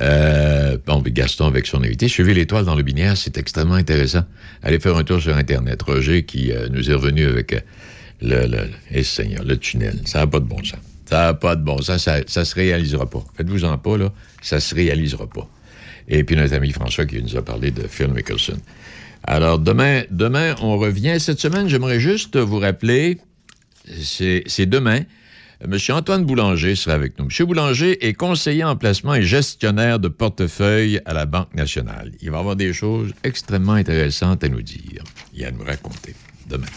Euh, 0.01 0.79
bon, 0.83 1.01
ben, 1.01 1.13
Gaston 1.13 1.45
avec 1.45 1.67
son 1.67 1.83
invité. 1.83 2.07
Suivez 2.07 2.33
l'étoile 2.33 2.65
dans 2.65 2.75
le 2.75 2.81
binaire, 2.81 3.17
c'est 3.17 3.37
extrêmement 3.37 3.75
intéressant. 3.75 4.23
Allez 4.63 4.79
faire 4.79 4.97
un 4.97 5.03
tour 5.03 5.21
sur 5.21 5.37
Internet. 5.37 5.83
Roger 5.83 6.23
qui 6.23 6.51
euh, 6.51 6.69
nous 6.71 6.89
est 6.89 6.95
revenu 6.95 7.27
avec 7.27 7.53
euh, 7.53 7.59
le, 8.23 8.47
le, 8.47 8.69
eh, 8.89 9.03
Seigneur, 9.03 9.43
le 9.43 9.57
tunnel. 9.57 9.99
Ça 10.05 10.21
n'a 10.21 10.27
pas 10.27 10.39
de 10.39 10.45
bon 10.45 10.63
sens. 10.63 10.79
Ça 11.09 11.17
n'a 11.19 11.33
pas 11.33 11.55
de 11.55 11.63
bon 11.63 11.81
sens. 11.81 12.03
Ça, 12.03 12.19
ça 12.27 12.45
se 12.45 12.55
réalisera 12.55 13.09
pas. 13.09 13.23
Faites-vous-en 13.35 13.77
pas, 13.77 13.97
là. 13.97 14.11
Ça 14.41 14.59
se 14.59 14.75
réalisera 14.75 15.27
pas. 15.27 15.47
Et 16.07 16.23
puis 16.23 16.35
notre 16.35 16.53
ami 16.53 16.71
François 16.71 17.05
qui 17.05 17.21
nous 17.21 17.35
a 17.35 17.41
parlé 17.43 17.71
de 17.71 17.87
Phil 17.87 18.07
Mickelson. 18.07 18.57
Alors, 19.23 19.59
demain, 19.59 20.03
demain, 20.09 20.55
on 20.61 20.77
revient. 20.77 21.19
Cette 21.19 21.39
semaine, 21.39 21.67
j'aimerais 21.67 21.99
juste 21.99 22.37
vous 22.37 22.59
rappeler, 22.59 23.17
c'est 24.01 24.65
demain, 24.65 25.01
M. 25.61 25.75
Antoine 25.89 26.23
Boulanger 26.23 26.75
sera 26.75 26.95
avec 26.95 27.17
nous. 27.17 27.25
M. 27.25 27.45
Boulanger 27.47 28.07
est 28.07 28.13
conseiller 28.13 28.63
en 28.63 28.75
placement 28.75 29.15
et 29.15 29.23
gestionnaire 29.23 29.99
de 29.99 30.07
portefeuille 30.07 31.01
à 31.05 31.13
la 31.13 31.25
Banque 31.25 31.53
nationale. 31.55 32.11
Il 32.21 32.31
va 32.31 32.39
avoir 32.39 32.55
des 32.55 32.73
choses 32.73 33.11
extrêmement 33.23 33.73
intéressantes 33.73 34.43
à 34.43 34.49
nous 34.49 34.61
dire 34.61 35.03
et 35.35 35.45
à 35.45 35.51
nous 35.51 35.63
raconter 35.63 36.15
demain. 36.47 36.67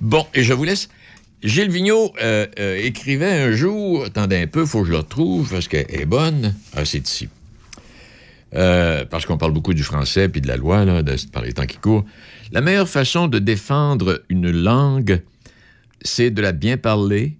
Bon, 0.00 0.26
et 0.32 0.44
je 0.44 0.52
vous 0.52 0.64
laisse. 0.64 0.88
Gilles 1.44 1.70
Vigneault 1.70 2.14
euh, 2.22 2.46
euh, 2.58 2.80
écrivait 2.82 3.30
un 3.30 3.52
jour, 3.52 4.06
attendez 4.06 4.38
un 4.38 4.46
peu, 4.46 4.62
il 4.62 4.66
faut 4.66 4.80
que 4.80 4.86
je 4.86 4.92
le 4.92 4.98
retrouve 4.98 5.50
parce 5.50 5.68
qu'elle 5.68 5.84
est 5.90 6.06
bonne. 6.06 6.54
Ah, 6.74 6.86
c'est 6.86 7.06
ici. 7.06 7.28
Euh, 8.54 9.04
parce 9.04 9.26
qu'on 9.26 9.36
parle 9.36 9.52
beaucoup 9.52 9.74
du 9.74 9.82
français 9.82 10.30
puis 10.30 10.40
de 10.40 10.48
la 10.48 10.56
loi, 10.56 10.86
là, 10.86 11.02
de, 11.02 11.14
par 11.30 11.42
les 11.42 11.52
temps 11.52 11.66
qui 11.66 11.76
courent. 11.76 12.06
La 12.50 12.62
meilleure 12.62 12.88
façon 12.88 13.28
de 13.28 13.38
défendre 13.38 14.22
une 14.30 14.50
langue, 14.50 15.20
c'est 16.00 16.30
de 16.30 16.40
la 16.40 16.52
bien 16.52 16.78
parler, 16.78 17.36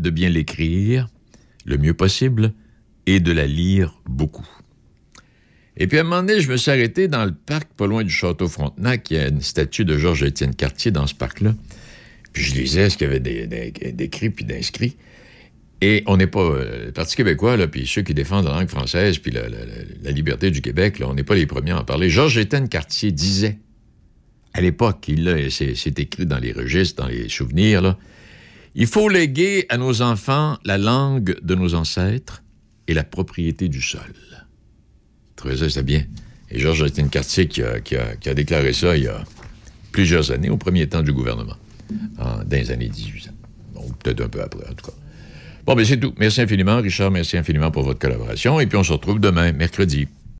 de 0.00 0.10
bien 0.10 0.28
l'écrire 0.28 1.08
le 1.66 1.78
mieux 1.78 1.94
possible 1.94 2.52
et 3.06 3.20
de 3.20 3.30
la 3.30 3.46
lire 3.46 3.94
beaucoup. 4.06 4.48
Et 5.76 5.86
puis 5.86 5.98
à 5.98 6.00
un 6.00 6.04
moment 6.04 6.22
donné, 6.22 6.40
je 6.40 6.50
me 6.50 6.56
suis 6.56 6.72
arrêté 6.72 7.06
dans 7.06 7.24
le 7.24 7.32
parc, 7.32 7.68
pas 7.76 7.86
loin 7.86 8.02
du 8.02 8.10
château 8.10 8.48
Frontenac. 8.48 9.08
Il 9.12 9.16
y 9.16 9.20
a 9.20 9.28
une 9.28 9.40
statue 9.40 9.84
de 9.84 9.96
Georges-Étienne 9.96 10.54
Cartier 10.54 10.90
dans 10.90 11.06
ce 11.06 11.14
parc-là. 11.14 11.54
Puis 12.34 12.42
je 12.44 12.54
lisais 12.56 12.90
ce 12.90 12.98
qu'il 12.98 13.06
y 13.06 13.10
avait 13.10 13.20
des- 13.20 13.46
des- 13.46 13.70
d'écrit 13.92 14.28
puis 14.28 14.44
d'inscrit. 14.44 14.96
Et 15.80 16.02
on 16.06 16.16
n'est 16.18 16.26
pas. 16.26 16.40
euh, 16.40 16.86
le 16.86 16.92
Parti 16.92 17.16
québécois, 17.16 17.56
là, 17.56 17.66
puis 17.68 17.86
ceux 17.86 18.02
qui 18.02 18.12
défendent 18.12 18.44
la 18.46 18.52
langue 18.58 18.68
française, 18.68 19.18
puis 19.18 19.30
la, 19.30 19.48
liberté 20.10 20.50
du 20.50 20.60
Québec, 20.60 20.98
là, 20.98 21.08
on 21.08 21.14
n'est 21.14 21.24
pas 21.24 21.34
les 21.34 21.46
premiers 21.46 21.70
à 21.72 21.80
en 21.80 21.84
parler. 21.84 22.10
Georges-Étienne 22.10 22.68
Cartier 22.68 23.12
disait, 23.12 23.58
à 24.52 24.60
l'époque, 24.60 25.06
il 25.08 25.24
c'est 25.50 25.98
écrit 25.98 26.26
dans 26.26 26.38
les 26.38 26.52
registres, 26.52 27.02
dans 27.02 27.08
les 27.08 27.28
souvenirs, 27.28 27.82
là, 27.82 27.98
il 28.74 28.86
faut 28.86 29.08
léguer 29.08 29.66
à 29.68 29.78
nos 29.78 30.02
enfants 30.02 30.58
la 30.64 30.78
langue 30.78 31.38
de 31.42 31.54
nos 31.54 31.74
ancêtres 31.74 32.42
et 32.88 32.94
la 32.94 33.04
propriété 33.04 33.68
du 33.68 33.80
sol. 33.80 34.00
Je 35.30 35.36
trouvais 35.36 35.56
ça, 35.56 35.68
bien. 35.82 36.04
Et 36.50 36.58
Cartier 37.10 37.46
a, 37.62 37.80
qui 37.80 37.96
a- 37.96 38.16
qui 38.16 38.28
a 38.28 38.34
déclaré 38.34 38.72
ça 38.72 38.96
il 38.96 39.04
y 39.04 39.08
a 39.08 39.22
plusieurs 39.92 40.30
années, 40.32 40.50
au 40.50 40.56
premier 40.56 40.86
temps 40.88 41.02
du 41.02 41.12
gouvernement, 41.12 41.56
dans 42.18 42.44
les 42.50 42.70
années 42.70 42.88
1800. 42.88 43.30
Bon, 43.74 43.82
peut-être 44.02 44.22
un 44.22 44.28
peu 44.28 44.42
après, 44.42 44.66
en 44.68 44.74
tout 44.74 44.86
cas. 44.86 44.96
Bon, 45.66 45.74
ben 45.74 45.84
c'est 45.84 45.98
tout. 45.98 46.12
Merci 46.18 46.42
infiniment, 46.42 46.80
Richard. 46.80 47.10
Merci 47.10 47.36
infiniment 47.36 47.70
pour 47.70 47.84
votre 47.84 47.98
collaboration. 47.98 48.60
Et 48.60 48.66
puis, 48.66 48.76
on 48.76 48.84
se 48.84 48.92
retrouve 48.92 49.18
demain, 49.18 49.52
mercredi. 49.52 50.06